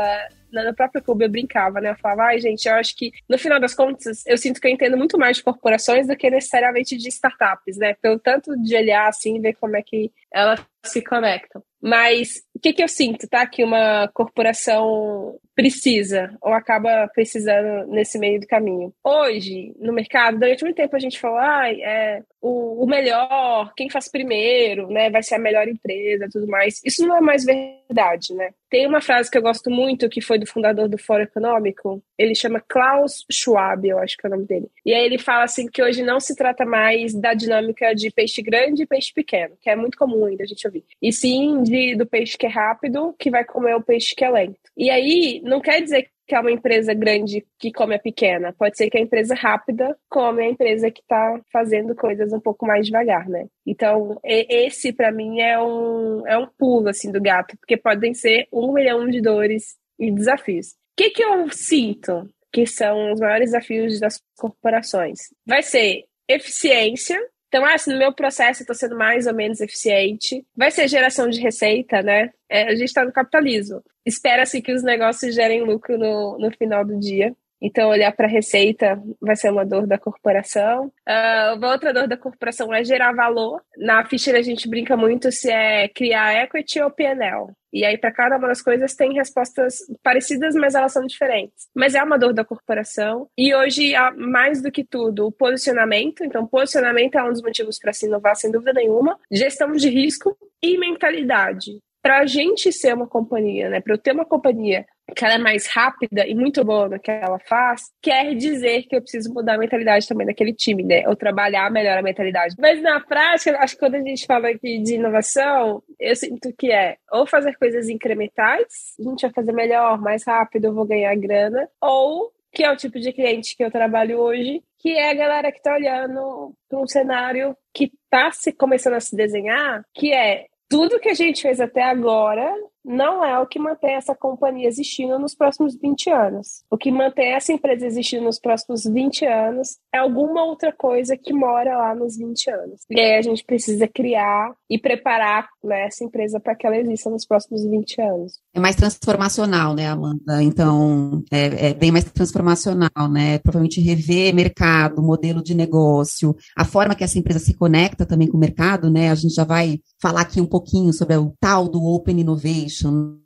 no 0.54 0.74
próprio 0.76 1.02
clube 1.02 1.26
eu 1.26 1.30
brincava, 1.30 1.82
né? 1.82 1.92
Eu 1.92 1.96
falava, 1.96 2.24
ai, 2.24 2.40
gente, 2.40 2.68
eu 2.68 2.76
acho 2.76 2.96
que 2.96 3.12
no 3.28 3.38
final 3.38 3.60
das 3.60 3.74
contas 3.74 4.24
eu 4.28 4.38
sinto 4.38 4.62
que 4.62 4.68
eu 4.68 4.72
entendo 4.72 4.98
muito 4.98 5.18
mais 5.18 5.38
de 5.38 5.44
corporações 5.44 6.08
do 6.08 6.16
que 6.16 6.30
necessariamente 6.30 6.98
de 6.98 7.10
startups, 7.10 7.78
né? 7.78 7.96
Pelo 7.96 8.20
tanto 8.20 8.56
de 8.62 8.76
olhar 8.76 9.08
assim, 9.08 9.42
ver 9.42 9.54
como 9.56 9.76
é 9.76 9.82
que 9.82 10.12
elas 10.32 10.60
se 10.84 11.02
conectam. 11.02 11.64
Mas 11.82 12.42
o 12.56 12.60
que, 12.60 12.72
que 12.72 12.82
eu 12.82 12.88
sinto, 12.88 13.28
tá? 13.28 13.46
Que 13.46 13.62
uma 13.62 14.08
corporação 14.14 15.38
precisa 15.56 16.36
ou 16.42 16.54
acaba 16.54 17.08
precisando 17.14 17.88
nesse 17.92 18.18
meio 18.18 18.40
do 18.40 18.48
caminho. 18.48 18.94
Hoje, 19.04 19.74
no 19.80 19.94
mercado, 19.94 20.40
durante 20.40 20.64
muito 20.64 20.78
tempo 20.78 20.96
a 20.96 21.00
gente 21.00 21.20
falou, 21.20 21.38
ah, 21.38 21.70
é 21.70 22.22
o, 22.42 22.84
o 22.84 22.88
melhor, 22.88 23.74
quem 23.76 23.90
faz 23.90 24.10
primeiro, 24.10 24.88
né, 24.88 25.10
vai 25.10 25.22
ser 25.22 25.36
a 25.36 25.40
melhor 25.40 25.68
empresa, 25.68 26.28
tudo 26.32 26.48
mais. 26.48 26.82
Isso 26.84 27.06
não 27.06 27.18
é 27.18 27.22
mais 27.22 27.46
verdade, 27.46 28.34
né? 28.34 28.52
Tem 28.70 28.88
uma 28.88 29.02
frase 29.02 29.30
que 29.30 29.38
eu 29.38 29.42
gosto 29.42 29.70
muito, 29.70 30.10
que 30.10 30.22
foi 30.22 30.40
do 30.40 30.48
fundador 30.48 30.90
do 30.90 30.98
Fórum 30.98 31.24
Econômico, 31.24 32.04
ele 32.18 32.34
chama 32.34 32.64
Klaus 32.68 33.24
Schwab, 33.32 33.88
eu 33.88 34.00
acho 34.00 34.18
que 34.18 34.26
é 34.26 34.30
o 34.30 34.32
nome 34.32 34.46
dele. 34.46 34.68
E 34.86 34.94
aí 34.94 35.06
ele 35.06 35.18
fala 35.18 35.44
assim 35.44 35.68
que 35.68 35.84
hoje 35.84 36.02
não 36.02 36.20
se 36.20 36.36
trata 36.36 36.66
mais 36.66 37.14
da 37.14 37.34
dinâmica 37.34 37.94
de 37.94 38.10
peixe 38.10 38.42
grande 38.42 38.84
e 38.84 38.88
peixe 38.88 39.14
pequeno, 39.14 39.56
que 39.62 39.70
é 39.70 39.76
muito 39.76 39.98
comum 39.98 40.26
ainda 40.26 40.44
a 40.44 40.48
gente 40.48 40.66
E 41.02 41.12
sim 41.12 41.62
de, 41.64 41.96
do 41.96 42.06
peixe 42.06 42.38
que 42.38 42.46
é 42.46 42.50
rápido, 42.50 43.14
que 43.20 43.30
vai 43.30 43.44
comer 43.44 43.76
o 43.76 43.84
peixe 43.84 44.16
que 44.16 44.24
é 44.24 44.30
lento. 44.30 44.60
E 44.78 44.90
aí, 44.90 45.42
não 45.44 45.60
quer 45.60 45.82
dizer 45.82 46.08
que 46.28 46.36
é 46.36 46.40
uma 46.40 46.52
empresa 46.52 46.94
grande 46.94 47.46
que 47.60 47.72
come 47.72 47.96
a 47.96 48.00
pequena. 48.00 48.54
Pode 48.54 48.78
ser 48.78 48.90
que 48.90 48.98
a 48.98 49.02
empresa 49.02 49.36
rápida 49.36 49.96
come 50.10 50.44
a 50.44 50.50
empresa 50.50 50.90
que 50.90 51.02
está 51.02 51.40
fazendo 51.52 51.94
coisas 51.96 52.32
um 52.32 52.40
pouco 52.40 52.66
mais 52.66 52.86
devagar, 52.86 53.28
né? 53.28 53.48
Então, 53.66 54.18
esse 54.24 54.94
para 54.94 55.12
mim 55.12 55.42
é 55.42 55.62
um, 55.62 56.26
é 56.28 56.38
um 56.38 56.48
pulo 56.58 56.90
assim 56.90 57.12
do 57.12 57.22
gato, 57.22 57.58
porque 57.60 57.78
podem 57.78 58.14
ser 58.14 58.48
um 58.52 58.72
milhão 58.74 59.08
de 59.08 59.22
dores 59.22 59.76
e 60.00 60.12
desafios. 60.12 60.68
O 60.68 60.96
que, 60.98 61.10
que 61.10 61.24
eu 61.24 61.50
sinto 61.52 62.28
que 62.52 62.66
são 62.66 63.12
os 63.12 63.20
maiores 63.20 63.52
desafios 63.52 64.00
das 64.00 64.22
corporações? 64.38 65.20
Vai 65.46 65.62
ser 65.62 66.06
eficiência, 66.30 67.20
então, 67.54 67.64
ah, 67.68 67.78
se 67.78 67.88
no 67.92 68.00
meu 68.00 68.12
processo 68.12 68.62
eu 68.62 68.64
estou 68.64 68.76
sendo 68.76 68.98
mais 68.98 69.28
ou 69.28 69.34
menos 69.36 69.62
eficiente, 69.62 70.44
vai 70.58 70.72
ser 70.72 70.88
geração 70.88 71.30
de 71.30 71.40
receita, 71.40 72.02
né? 72.02 72.32
É, 72.50 72.64
a 72.64 72.72
gente 72.72 72.86
está 72.86 73.06
no 73.06 73.14
capitalismo. 73.14 73.80
Espera-se 74.04 74.60
que 74.60 74.74
os 74.74 74.82
negócios 74.82 75.36
gerem 75.36 75.64
lucro 75.64 75.96
no, 75.96 76.40
no 76.40 76.52
final 76.58 76.84
do 76.84 77.00
dia. 77.00 77.32
Então, 77.64 77.90
olhar 77.90 78.12
para 78.12 78.28
a 78.28 78.30
receita 78.30 79.02
vai 79.22 79.38
ser 79.38 79.50
uma 79.50 79.66
dor 79.66 79.88
da 79.88 79.98
corporação. 79.98 80.92
Uh, 81.08 81.66
outra 81.66 81.94
dor 81.94 82.10
da 82.10 82.18
corporação 82.18 82.74
é 82.74 82.84
gerar 82.84 83.14
valor. 83.14 83.62
Na 83.78 84.04
ficha 84.06 84.36
a 84.38 84.42
gente 84.42 84.68
brinca 84.68 84.98
muito 84.98 85.32
se 85.32 85.50
é 85.50 85.88
criar 85.88 86.44
equity 86.44 86.82
ou 86.82 86.92
PNL. 86.92 87.54
E 87.72 87.86
aí, 87.86 87.98
para 87.98 88.12
cada 88.12 88.38
uma 88.38 88.50
das 88.50 88.62
coisas, 88.62 88.94
tem 88.94 89.14
respostas 89.14 89.78
parecidas, 90.04 90.54
mas 90.56 90.76
elas 90.76 90.92
são 90.92 91.06
diferentes. 91.08 91.68
Mas 91.74 91.96
é 91.96 92.04
uma 92.04 92.20
dor 92.20 92.34
da 92.34 92.44
corporação. 92.44 93.28
E 93.38 93.56
hoje, 93.56 93.94
mais 94.18 94.62
do 94.62 94.70
que 94.70 94.84
tudo, 94.84 95.28
o 95.28 95.32
posicionamento. 95.32 96.24
Então, 96.24 96.46
posicionamento 96.46 97.16
é 97.16 97.24
um 97.24 97.32
dos 97.32 97.42
motivos 97.42 97.80
para 97.80 97.94
se 97.94 98.06
inovar, 98.06 98.36
sem 98.36 98.52
dúvida 98.52 98.74
nenhuma. 98.74 99.18
Gestão 99.32 99.72
de 99.72 99.90
risco 99.90 100.38
e 100.62 100.78
mentalidade 100.78 101.80
para 102.04 102.20
a 102.20 102.26
gente 102.26 102.70
ser 102.74 102.94
uma 102.94 103.08
companhia, 103.08 103.70
né? 103.70 103.80
Para 103.80 103.94
eu 103.94 103.98
ter 103.98 104.12
uma 104.12 104.26
companhia 104.26 104.86
que 105.16 105.24
ela 105.24 105.36
é 105.36 105.38
mais 105.38 105.68
rápida 105.68 106.28
e 106.28 106.36
muito 106.36 106.64
boa 106.64 106.90
no 106.90 107.00
que 107.00 107.10
ela 107.10 107.40
faz, 107.40 107.84
quer 108.02 108.36
dizer 108.36 108.84
que 108.84 108.96
eu 108.96 109.02
preciso 109.02 109.34
mudar 109.34 109.56
a 109.56 109.58
mentalidade 109.58 110.08
também 110.08 110.28
daquele 110.28 110.54
time, 110.54 110.84
né? 110.84 111.08
Ou 111.08 111.16
trabalhar 111.16 111.72
melhor 111.72 111.98
a 111.98 112.02
mentalidade. 112.02 112.56
Mas 112.60 112.82
na 112.82 113.00
prática, 113.00 113.58
acho 113.58 113.76
que 113.76 113.80
quando 113.80 113.96
a 113.96 114.02
gente 114.02 114.26
fala 114.26 114.50
aqui 114.50 114.80
de 114.80 114.96
inovação, 114.96 115.82
eu 115.98 116.16
sinto 116.16 116.54
que 116.58 116.72
é 116.74 116.98
ou 117.10 117.26
fazer 117.26 117.56
coisas 117.58 117.88
incrementais, 117.88 118.96
a 119.00 119.04
gente 119.04 119.22
vai 119.22 119.32
fazer 119.32 119.54
melhor, 119.54 119.98
mais 120.02 120.26
rápido, 120.26 120.66
eu 120.66 120.74
vou 120.74 120.86
ganhar 120.86 121.16
grana, 121.16 121.70
ou 121.82 122.34
que 122.52 122.66
é 122.66 122.72
o 122.72 122.76
tipo 122.76 123.00
de 123.00 123.14
cliente 123.14 123.56
que 123.56 123.64
eu 123.64 123.72
trabalho 123.72 124.20
hoje, 124.20 124.62
que 124.78 124.90
é 124.90 125.10
a 125.10 125.14
galera 125.14 125.52
que 125.52 125.58
está 125.58 125.74
olhando 125.74 126.54
para 126.70 126.80
um 126.80 126.86
cenário 126.86 127.56
que 127.74 127.86
está 127.86 128.30
se 128.32 128.52
começando 128.52 128.94
a 128.94 129.00
se 129.00 129.16
desenhar, 129.16 129.84
que 129.94 130.14
é 130.14 130.46
tudo 130.74 131.00
que 131.00 131.10
a 131.10 131.14
gente 131.14 131.44
fez 131.44 131.60
até 131.62 131.84
agora 131.84 132.52
não 132.84 133.24
é 133.24 133.40
o 133.40 133.48
que 133.48 133.60
mantém 133.60 133.96
essa 133.96 134.16
companhia 134.16 134.68
existindo 134.68 135.18
nos 135.18 135.36
próximos 135.36 135.76
20 135.76 136.10
anos. 136.10 136.64
O 136.70 136.78
que 136.78 136.92
mantém 136.92 137.34
essa 137.34 137.54
empresa 137.54 137.86
existindo 137.86 138.24
nos 138.24 138.40
próximos 138.40 138.84
20 138.84 139.26
anos 139.26 139.78
é 139.94 140.00
alguma 140.00 140.44
outra 140.44 140.74
coisa 140.74 141.18
que 141.18 141.34
mora 141.34 141.78
lá 141.78 141.96
nos 141.96 142.18
20 142.18 142.50
anos. 142.50 142.82
E 142.90 143.00
aí 143.00 143.18
a 143.18 143.22
gente 143.22 143.44
precisa 143.44 143.88
criar 143.88 144.52
e 144.70 144.78
preparar 144.78 145.48
né, 145.64 145.86
essa 145.86 146.04
empresa 146.04 146.40
para 146.40 146.56
que 146.56 146.68
ela 146.68 146.78
exista 146.78 147.10
nos 147.10 147.26
próximos 147.26 147.64
20 147.64 148.02
anos. 148.02 148.34
É 148.54 148.60
mais 148.60 148.76
transformacional, 148.76 149.74
né, 149.74 149.88
Amanda? 149.88 150.44
Então, 150.44 151.24
é, 151.32 151.70
é 151.70 151.74
bem 151.74 151.92
mais 151.92 152.06
transformacional, 152.06 153.10
né? 153.10 153.40
Provavelmente 153.40 153.82
rever 153.82 154.34
mercado, 154.34 155.02
modelo 155.02 155.42
de 155.44 155.56
negócio, 155.56 156.36
a 156.56 156.66
forma 156.66 156.96
que 156.96 157.04
essa 157.04 157.18
empresa 157.18 157.40
se 157.40 157.54
conecta 157.54 158.06
também 158.06 158.28
com 158.28 158.38
o 158.38 158.40
mercado, 158.40 158.90
né? 158.90 159.10
A 159.10 159.16
gente 159.16 159.34
já 159.34 159.44
vai 159.44 159.80
falar 160.02 160.22
aqui 160.22 160.42
um 160.42 160.46
pouquinho 160.46 160.92
sobre 160.94 161.16
o 161.16 161.34
tal 161.40 161.68
do 161.68 161.84
Open 161.84 162.20
Innovation, 162.20 162.73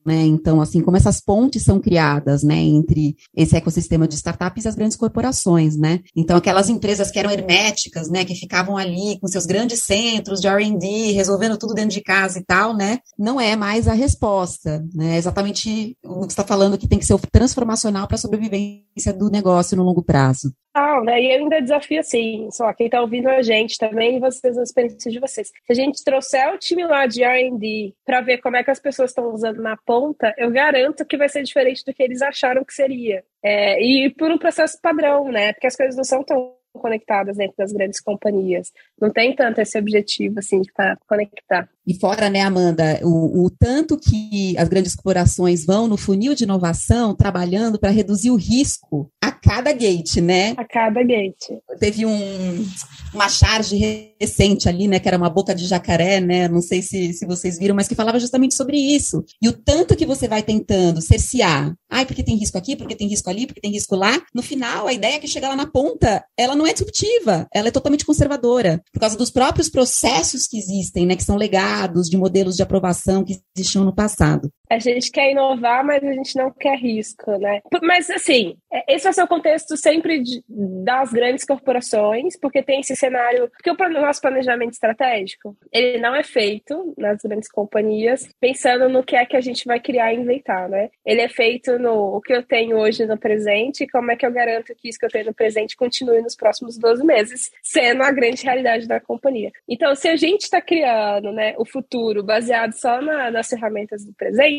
né? 0.06 0.24
Então, 0.24 0.62
assim, 0.62 0.82
como 0.82 0.98
essas 0.98 1.20
pontes 1.20 1.64
são 1.64 1.80
criadas, 1.80 2.44
né, 2.44 2.56
entre 2.56 3.16
esse 3.36 3.56
ecossistema 3.56 4.08
de 4.08 4.16
startups 4.16 4.66
e 4.66 4.68
as 4.68 4.76
grandes 4.76 4.98
corporações, 4.98 5.78
né? 5.78 6.02
Então, 6.16 6.38
aquelas 6.38 6.70
empresas 6.70 7.12
que 7.12 7.20
eram 7.20 7.32
herméticas, 7.32 8.10
né, 8.10 8.26
que 8.26 8.36
ficavam 8.36 8.78
ali 8.78 9.20
com 9.20 9.28
seus 9.28 9.46
grandes 9.46 9.84
centros 9.84 10.40
de 10.40 10.48
R&D, 10.48 11.12
resolvendo 11.12 11.58
tudo 11.58 11.74
dentro 11.74 11.92
de 11.92 12.02
casa 12.02 12.40
e 12.40 12.44
tal, 12.44 12.76
né? 12.76 13.00
Não 13.18 13.40
é 13.40 13.56
mais 13.56 13.88
a 13.88 13.94
resposta, 13.94 14.84
né? 14.94 15.16
É 15.16 15.18
exatamente 15.18 15.98
o 16.04 16.22
que 16.22 16.32
está 16.34 16.44
falando 16.44 16.78
que 16.78 16.88
tem 16.88 17.00
que 17.00 17.06
ser 17.06 17.18
transformacional 17.32 18.08
para 18.08 18.16
a 18.16 18.20
sobrevivência 18.20 19.14
do 19.18 19.30
negócio 19.30 19.76
no 19.78 19.84
longo 19.84 20.04
prazo 20.04 20.52
tal, 20.78 21.04
né? 21.04 21.20
E 21.20 21.32
ainda 21.32 21.60
desafio 21.60 22.00
assim, 22.00 22.50
só 22.52 22.72
quem 22.72 22.88
tá 22.88 23.02
ouvindo 23.02 23.28
a 23.28 23.42
gente 23.42 23.80
também 23.80 24.18
e 24.18 24.20
vocês, 24.20 24.56
as 24.56 24.70
experiências 24.70 25.12
de 25.12 25.20
vocês. 25.20 25.48
Se 25.48 25.72
a 25.72 25.74
gente 25.74 26.04
trouxer 26.04 26.54
o 26.54 26.58
time 26.60 26.86
lá 26.86 27.08
de 27.08 27.24
R&D 27.24 27.96
para 28.06 28.22
ver 28.22 28.38
como 28.38 28.58
é 28.58 28.64
que 28.64 28.70
as 28.70 28.80
pessoas 28.80 29.10
estão 29.10 29.34
usando 29.34 29.60
na 29.60 29.76
ponta, 29.76 30.34
eu 30.38 30.52
garanto 30.52 31.04
que 31.04 31.18
vai 31.18 31.28
ser 31.28 31.42
diferente 31.42 31.84
do 31.84 31.94
que 31.94 32.04
eles 32.04 32.22
acharam 32.22 32.64
que 32.64 32.74
seria. 32.74 33.24
É, 33.44 33.82
e 33.84 34.12
por 34.12 34.30
um 34.30 34.38
processo 34.38 34.80
padrão, 34.80 35.32
né? 35.32 35.52
Porque 35.54 35.66
as 35.66 35.76
coisas 35.76 35.96
não 35.96 36.04
são 36.04 36.24
tão 36.24 36.56
conectadas 36.74 37.38
dentro 37.38 37.56
das 37.58 37.74
grandes 37.74 38.00
companhias. 38.00 38.72
Não 39.02 39.12
tem 39.12 39.36
tanto 39.36 39.60
esse 39.60 39.80
objetivo, 39.80 40.38
assim, 40.38 40.62
de 40.62 40.72
conectar. 41.08 41.68
E 41.88 41.94
fora, 41.94 42.30
né, 42.30 42.42
Amanda, 42.42 43.00
o, 43.02 43.46
o, 43.46 43.50
tanto 43.50 43.98
que 43.98 44.54
as 44.58 44.68
grandes 44.68 44.94
corporações 44.94 45.66
vão 45.66 45.88
no 45.88 45.96
funil 45.96 46.36
de 46.36 46.44
inovação 46.44 47.16
trabalhando 47.16 47.80
para 47.80 47.90
reduzir 47.90 48.30
o 48.30 48.36
risco 48.36 49.10
a 49.24 49.32
cada 49.32 49.72
gate, 49.72 50.18
né? 50.18 50.54
A 50.58 50.66
cada 50.66 51.02
gate. 51.02 51.48
Teve 51.80 52.06
um, 52.06 52.66
uma 53.14 53.30
charge 53.30 54.14
recente 54.20 54.68
ali, 54.68 54.86
né, 54.86 55.00
que 55.00 55.08
era 55.08 55.18
uma 55.18 55.30
boca 55.30 55.56
de 55.56 55.66
jacaré, 55.66 56.20
né? 56.20 56.50
Não 56.50 56.62
sei 56.62 56.82
se, 56.82 57.14
se 57.14 57.26
vocês 57.26 57.58
viram, 57.58 57.74
mas 57.74 57.88
que 57.88 57.96
falava 57.96 58.20
justamente 58.20 58.56
sobre 58.56 58.78
isso. 58.78 59.24
E 59.42 59.48
o 59.48 59.54
tanto 59.54 59.96
que 59.96 60.06
você 60.06 60.28
vai 60.28 60.44
tentando 60.44 61.02
cercear, 61.02 61.74
ai, 61.90 62.06
porque 62.06 62.24
tem 62.24 62.36
risco 62.36 62.58
aqui, 62.58 62.76
porque 62.76 62.96
tem 62.96 63.08
risco 63.08 63.30
ali, 63.30 63.48
porque 63.48 63.62
tem 63.62 63.72
risco 63.72 63.96
lá. 63.96 64.22
No 64.36 64.42
final, 64.42 64.88
a 64.88 64.94
ideia 64.94 65.16
é 65.16 65.20
que 65.20 65.28
chegar 65.28 65.48
lá 65.48 65.56
na 65.56 65.68
ponta, 65.68 66.22
ela 66.36 66.54
não 66.54 66.68
é 66.68 66.74
disruptiva, 66.74 67.48
ela 67.54 67.70
é 67.70 67.72
totalmente 67.72 68.06
conservadora, 68.06 68.84
por 68.92 69.00
causa 69.00 69.18
dos 69.18 69.32
próprios 69.32 69.70
processos 69.70 70.48
que 70.48 70.58
existem, 70.58 71.06
né, 71.06 71.16
que 71.16 71.24
são 71.24 71.38
legados 71.78 72.08
de 72.10 72.18
modelos 72.18 72.56
de 72.56 72.64
aprovação 72.64 73.24
que 73.24 73.40
existiam 73.56 73.86
no 73.86 73.94
passado. 73.94 74.52
A 74.70 74.80
gente 74.80 75.12
quer 75.12 75.32
inovar, 75.32 75.84
mas 75.84 76.04
a 76.04 76.12
gente 76.12 76.36
não 76.36 76.52
quer 76.52 76.78
risco, 76.78 77.38
né? 77.38 77.62
Mas, 77.82 78.10
assim, 78.10 78.56
é, 78.72 78.96
esse 78.96 79.04
vai 79.04 79.14
ser 79.14 79.24
o 79.24 79.28
contexto 79.28 79.78
sempre 79.78 80.22
de, 80.22 80.44
das 80.48 81.12
grandes 81.12 81.46
corporações, 81.46 82.38
porque 82.40 82.62
tem 82.62 82.82
esse 82.82 82.96
cenário. 82.96 83.50
Porque 83.50 83.70
o 83.70 83.90
nosso 84.02 84.22
planejamento 84.22 84.74
estratégico, 84.74 85.56
ele 85.72 86.00
não 86.00 86.16
é 86.16 86.24
feito 86.24 86.94
nas 86.98 87.22
grandes 87.22 87.50
companhias 87.50 88.28
pensando 88.40 88.90
no 88.90 89.04
que 89.04 89.16
é 89.16 89.26
que 89.26 89.36
a 89.36 89.42
gente 89.42 89.66
vai 89.66 89.80
criar 89.80 90.14
e 90.14 90.18
inventar, 90.18 90.70
né? 90.70 90.90
Ele 91.06 91.22
é 91.22 91.30
feito 91.30 91.80
no 91.80 92.18
o 92.18 92.22
que 92.22 92.34
eu 92.34 92.44
tenho 92.44 92.78
hoje 92.78 93.06
no 93.06 93.18
presente 93.18 93.84
e 93.84 93.88
como 93.88 94.12
é 94.12 94.16
que 94.16 94.26
eu 94.26 94.32
garanto 94.32 94.74
que 94.76 94.90
isso 94.90 95.00
que 95.00 95.06
eu 95.06 95.10
tenho 95.10 95.26
no 95.26 95.34
presente 95.34 95.76
continue 95.76 96.22
nos 96.22 96.36
próximos 96.36 96.78
12 96.78 97.04
meses, 97.06 97.52
sendo 97.62 98.04
a 98.04 98.12
grande 98.12 98.44
realidade 98.44 98.88
da 98.88 99.00
companhia. 99.00 99.52
Então, 99.68 99.96
se 99.96 100.08
a 100.08 100.16
gente 100.16 100.44
está 100.44 100.62
criando 100.62 101.32
né, 101.32 101.54
o 101.58 101.66
futuro 101.66 102.24
baseado 102.24 102.74
só 102.74 103.02
na, 103.02 103.32
nas 103.32 103.48
ferramentas 103.48 104.06
do 104.06 104.14
presente, 104.14 104.57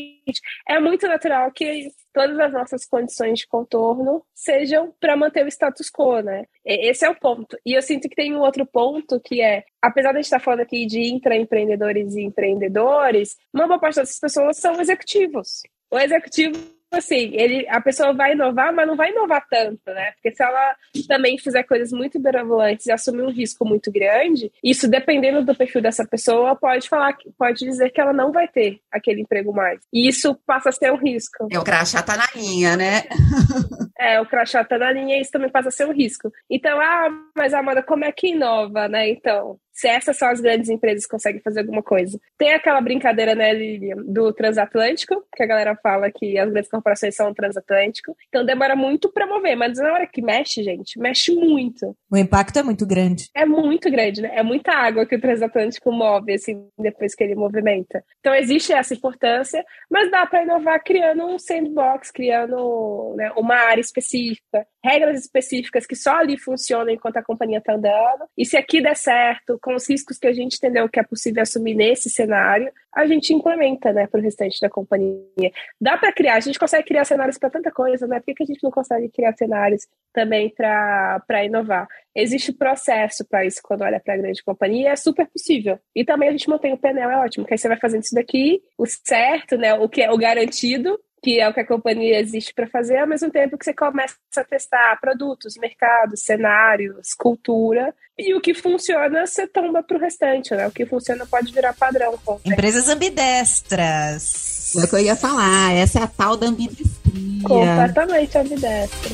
é 0.69 0.81
muito 0.81 1.07
natural 1.07 1.51
que 1.53 1.91
todas 2.13 2.39
as 2.39 2.53
nossas 2.53 2.85
condições 2.85 3.41
de 3.41 3.47
contorno 3.47 4.25
sejam 4.35 4.93
para 5.01 5.17
manter 5.17 5.45
o 5.45 5.49
status 5.49 5.91
quo, 5.91 6.21
né? 6.21 6.45
Esse 6.65 7.05
é 7.05 7.11
o 7.11 7.19
ponto. 7.19 7.57
E 7.65 7.75
eu 7.75 7.83
sinto 7.83 8.09
que 8.09 8.17
tem 8.17 8.35
um 8.35 8.41
outro 8.41 8.67
ponto 8.67 9.21
que 9.21 9.41
é, 9.41 9.65
apesar 9.81 10.13
de 10.13 10.19
a 10.19 10.21
gente 10.21 10.27
estar 10.27 10.39
tá 10.39 10.45
falando 10.45 10.61
aqui 10.61 10.87
de 10.87 11.01
intraempreendedores 11.01 12.15
e 12.15 12.23
empreendedores, 12.23 13.37
uma 13.53 13.67
boa 13.67 13.79
parte 13.79 13.97
dessas 13.97 14.19
pessoas 14.19 14.57
são 14.57 14.81
executivos. 14.81 15.63
O 15.91 15.99
executivo 15.99 16.78
assim, 16.93 17.31
ele, 17.35 17.67
a 17.69 17.81
pessoa 17.81 18.13
vai 18.13 18.33
inovar, 18.33 18.73
mas 18.73 18.87
não 18.87 18.97
vai 18.97 19.11
inovar 19.11 19.47
tanto, 19.49 19.81
né? 19.87 20.13
Porque 20.13 20.35
se 20.35 20.43
ela 20.43 20.77
também 21.07 21.39
fizer 21.39 21.63
coisas 21.63 21.93
muito 21.93 22.21
mirabolantes 22.21 22.87
e 22.87 22.93
assumir 22.93 23.23
um 23.23 23.31
risco 23.31 23.65
muito 23.65 23.91
grande, 23.93 24.51
isso 24.63 24.89
dependendo 24.89 25.45
do 25.45 25.55
perfil 25.55 25.83
dessa 25.83 26.07
pessoa, 26.07 26.57
pode 26.57 26.89
falar, 26.89 27.17
pode 27.37 27.65
dizer 27.65 27.91
que 27.91 28.01
ela 28.01 28.13
não 28.13 28.33
vai 28.33 28.49
ter 28.49 28.81
aquele 28.91 29.23
emprego 29.23 29.53
mais. 29.53 29.81
E 29.93 30.09
isso 30.09 30.35
passa 30.47 30.71
a 30.71 30.73
ser 30.73 30.93
um 30.93 30.97
risco. 30.97 31.49
É, 31.51 31.59
o 31.59 31.65
crachá 31.65 32.03
tá 32.03 32.17
na 32.17 32.29
linha, 32.35 32.77
né? 32.77 33.03
É, 34.01 34.21
o 34.21 34.27
crachá 34.27 34.63
tá 34.63 34.79
na 34.79 34.93
linha 34.93 35.19
e 35.19 35.21
isso 35.21 35.33
também 35.33 35.51
passa 35.51 35.71
a 35.71 35.73
ser 35.73 35.85
um 35.85 35.93
risco. 35.93 36.33
Então, 36.49 36.81
ah, 36.81 37.09
mas 37.37 37.53
Amanda, 37.53 37.83
como 37.83 38.05
é 38.05 38.13
que 38.13 38.29
inova, 38.29 38.87
né? 38.87 39.11
Então, 39.11 39.59
se 39.79 39.87
essas 39.87 40.17
são 40.17 40.29
as 40.29 40.41
grandes 40.41 40.69
empresas 40.69 41.05
que 41.05 41.11
conseguem 41.13 41.41
fazer 41.41 41.61
alguma 41.61 41.85
coisa. 41.85 42.21
Tem 42.37 42.53
aquela 42.53 42.81
brincadeira, 42.81 43.37
né, 43.37 43.53
Lilian, 43.53 43.95
do 44.09 44.33
transatlântico, 44.33 45.23
que 45.33 45.41
a 45.41 45.47
galera 45.47 45.79
fala 45.81 46.11
que 46.11 46.37
as 46.37 46.51
grandes 46.51 46.69
corporações 46.69 47.15
são 47.15 47.33
transatlântico. 47.33 48.17
Então 48.29 48.45
demora 48.45 48.75
muito 48.75 49.09
para 49.13 49.25
mover, 49.25 49.55
mas 49.55 49.79
na 49.79 49.93
hora 49.93 50.07
que 50.09 50.21
mexe, 50.21 50.65
gente, 50.65 50.99
mexe 50.99 51.33
muito. 51.33 51.97
O 52.11 52.17
impacto 52.17 52.59
é 52.59 52.63
muito 52.65 52.85
grande. 52.85 53.31
É 53.33 53.47
muito 53.47 53.89
grande, 53.89 54.21
né? 54.21 54.33
É 54.35 54.43
muita 54.43 54.73
água 54.73 55.07
que 55.07 55.15
o 55.15 55.21
transatlântico 55.21 55.93
move, 55.93 56.33
assim, 56.33 56.69
depois 56.77 57.15
que 57.15 57.23
ele 57.23 57.37
movimenta. 57.37 58.03
Então 58.19 58.35
existe 58.35 58.73
essa 58.73 58.95
importância, 58.95 59.65
mas 59.89 60.11
dá 60.11 60.27
para 60.27 60.43
inovar 60.43 60.83
criando 60.83 61.25
um 61.25 61.39
sandbox, 61.39 62.11
criando 62.11 63.15
né, 63.17 63.31
uma 63.37 63.55
área 63.55 63.81
específica, 63.81 64.67
regras 64.83 65.21
específicas 65.21 65.87
que 65.87 65.95
só 65.95 66.17
ali 66.17 66.37
funcionam 66.37 66.91
enquanto 66.91 67.19
a 67.19 67.23
companhia 67.23 67.59
está 67.59 67.75
andando. 67.75 68.25
E 68.37 68.45
se 68.45 68.57
aqui 68.57 68.83
der 68.83 68.97
certo, 68.97 69.57
com 69.69 69.75
os 69.75 69.87
riscos 69.87 70.17
que 70.17 70.27
a 70.27 70.33
gente 70.33 70.57
entendeu 70.57 70.89
que 70.89 70.99
é 70.99 71.03
possível 71.03 71.43
assumir 71.43 71.75
nesse 71.75 72.09
cenário, 72.09 72.73
a 72.91 73.07
gente 73.07 73.35
implementa, 73.35 73.93
né, 73.93 74.07
para 74.07 74.19
o 74.19 74.23
restante 74.23 74.59
da 74.63 74.71
companhia. 74.71 75.53
Dá 75.79 75.99
para 75.99 76.11
criar, 76.11 76.37
a 76.37 76.41
gente 76.41 76.59
consegue 76.59 76.89
criar 76.89 77.05
cenários 77.05 77.37
para 77.37 77.51
tanta 77.51 77.71
coisa, 77.71 78.07
né? 78.07 78.19
Por 78.19 78.25
que, 78.25 78.35
que 78.37 78.43
a 78.45 78.47
gente 78.47 78.65
não 78.65 78.71
consegue 78.71 79.11
criar 79.11 79.37
cenários 79.37 79.87
também 80.11 80.49
para 80.49 81.45
inovar? 81.45 81.87
Existe 82.15 82.51
processo 82.51 83.27
para 83.29 83.45
isso 83.45 83.61
quando 83.63 83.83
olha 83.83 84.01
para 84.01 84.15
a 84.15 84.17
grande 84.17 84.43
companhia, 84.43 84.93
é 84.93 84.97
super 84.97 85.27
possível. 85.27 85.79
E 85.95 86.03
também 86.03 86.31
a 86.31 86.33
gente 86.33 86.49
mantém 86.49 86.73
o 86.73 86.79
painel, 86.79 87.11
é 87.11 87.19
ótimo, 87.19 87.45
que 87.45 87.53
aí 87.53 87.59
você 87.59 87.69
vai 87.69 87.79
fazendo 87.79 88.05
isso 88.05 88.15
daqui, 88.15 88.63
o 88.79 88.87
certo, 88.87 89.59
né, 89.59 89.75
o 89.75 89.87
que 89.87 90.01
é 90.01 90.11
o 90.11 90.17
garantido, 90.17 90.99
que 91.23 91.41
é 91.41 91.49
o 91.49 91.55
que 91.55 91.61
a 91.61 91.67
companhia 91.67 92.21
existe 92.21 92.55
para 92.55 92.67
fazer, 92.67 92.99
ao 92.99 93.07
mesmo 93.07 93.31
tempo 93.31 93.59
que 93.59 93.65
você 93.65 93.75
começa 93.75 94.17
a 94.37 94.45
testar 94.45 94.99
produtos, 95.01 95.57
mercados, 95.57 96.23
cenários, 96.23 97.15
cultura, 97.15 97.95
e 98.17 98.35
o 98.35 98.41
que 98.41 98.55
funciona 98.55 99.27
você 99.27 99.47
tomba 99.47 99.83
para 99.83 99.97
o 99.97 100.01
restante, 100.01 100.55
né? 100.55 100.67
O 100.67 100.71
que 100.71 100.87
funciona 100.87 101.27
pode 101.27 101.53
virar 101.53 101.73
padrão. 101.75 102.19
Empresas 102.45 102.89
ambidestras. 102.89 104.75
É 104.77 104.85
o 104.85 104.89
que 104.89 104.95
eu 104.95 105.01
ia 105.01 105.17
falar, 105.17 105.73
essa 105.73 106.01
é 106.01 106.03
a 106.03 106.07
tal 106.07 106.37
da 106.37 106.47
ambidestria. 106.47 107.43
Completamente 107.43 108.39
ambidestra. 108.39 109.11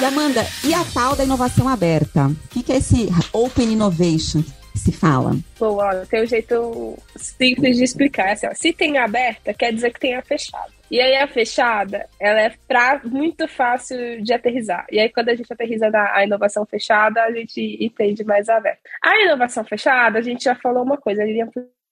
E 0.00 0.04
Amanda, 0.04 0.44
e 0.64 0.74
a 0.74 0.84
tal 0.92 1.14
da 1.14 1.22
inovação 1.22 1.68
aberta? 1.68 2.26
O 2.26 2.48
que, 2.50 2.64
que 2.64 2.72
é 2.72 2.78
esse 2.78 3.08
Open 3.32 3.72
Innovation? 3.72 4.42
Se 4.74 4.92
fala? 4.92 5.36
Bom, 5.58 5.76
olha, 5.76 6.06
tem 6.06 6.22
um 6.22 6.26
jeito 6.26 6.98
simples 7.16 7.76
de 7.76 7.84
explicar. 7.84 8.32
Assim, 8.32 8.46
ó, 8.46 8.54
se 8.54 8.72
tem 8.72 8.98
aberta, 8.98 9.54
quer 9.54 9.72
dizer 9.72 9.92
que 9.92 10.00
tem 10.00 10.14
a 10.14 10.22
fechada. 10.22 10.70
E 10.90 11.00
aí 11.00 11.16
a 11.16 11.26
fechada, 11.26 12.06
ela 12.20 12.40
é 12.42 12.52
pra, 12.68 13.00
muito 13.02 13.48
fácil 13.48 14.22
de 14.22 14.32
aterrizar. 14.32 14.86
E 14.90 15.00
aí 15.00 15.08
quando 15.08 15.30
a 15.30 15.34
gente 15.34 15.50
aterriza 15.50 15.88
na 15.88 16.22
inovação 16.22 16.66
fechada, 16.66 17.22
a 17.22 17.32
gente 17.32 17.78
entende 17.80 18.22
mais 18.24 18.48
aberta. 18.48 18.80
A 19.02 19.18
inovação 19.22 19.64
fechada, 19.64 20.18
a 20.18 20.22
gente 20.22 20.44
já 20.44 20.54
falou 20.54 20.82
uma 20.82 20.98
coisa, 20.98 21.22
a 21.22 21.24
Lilian 21.24 21.48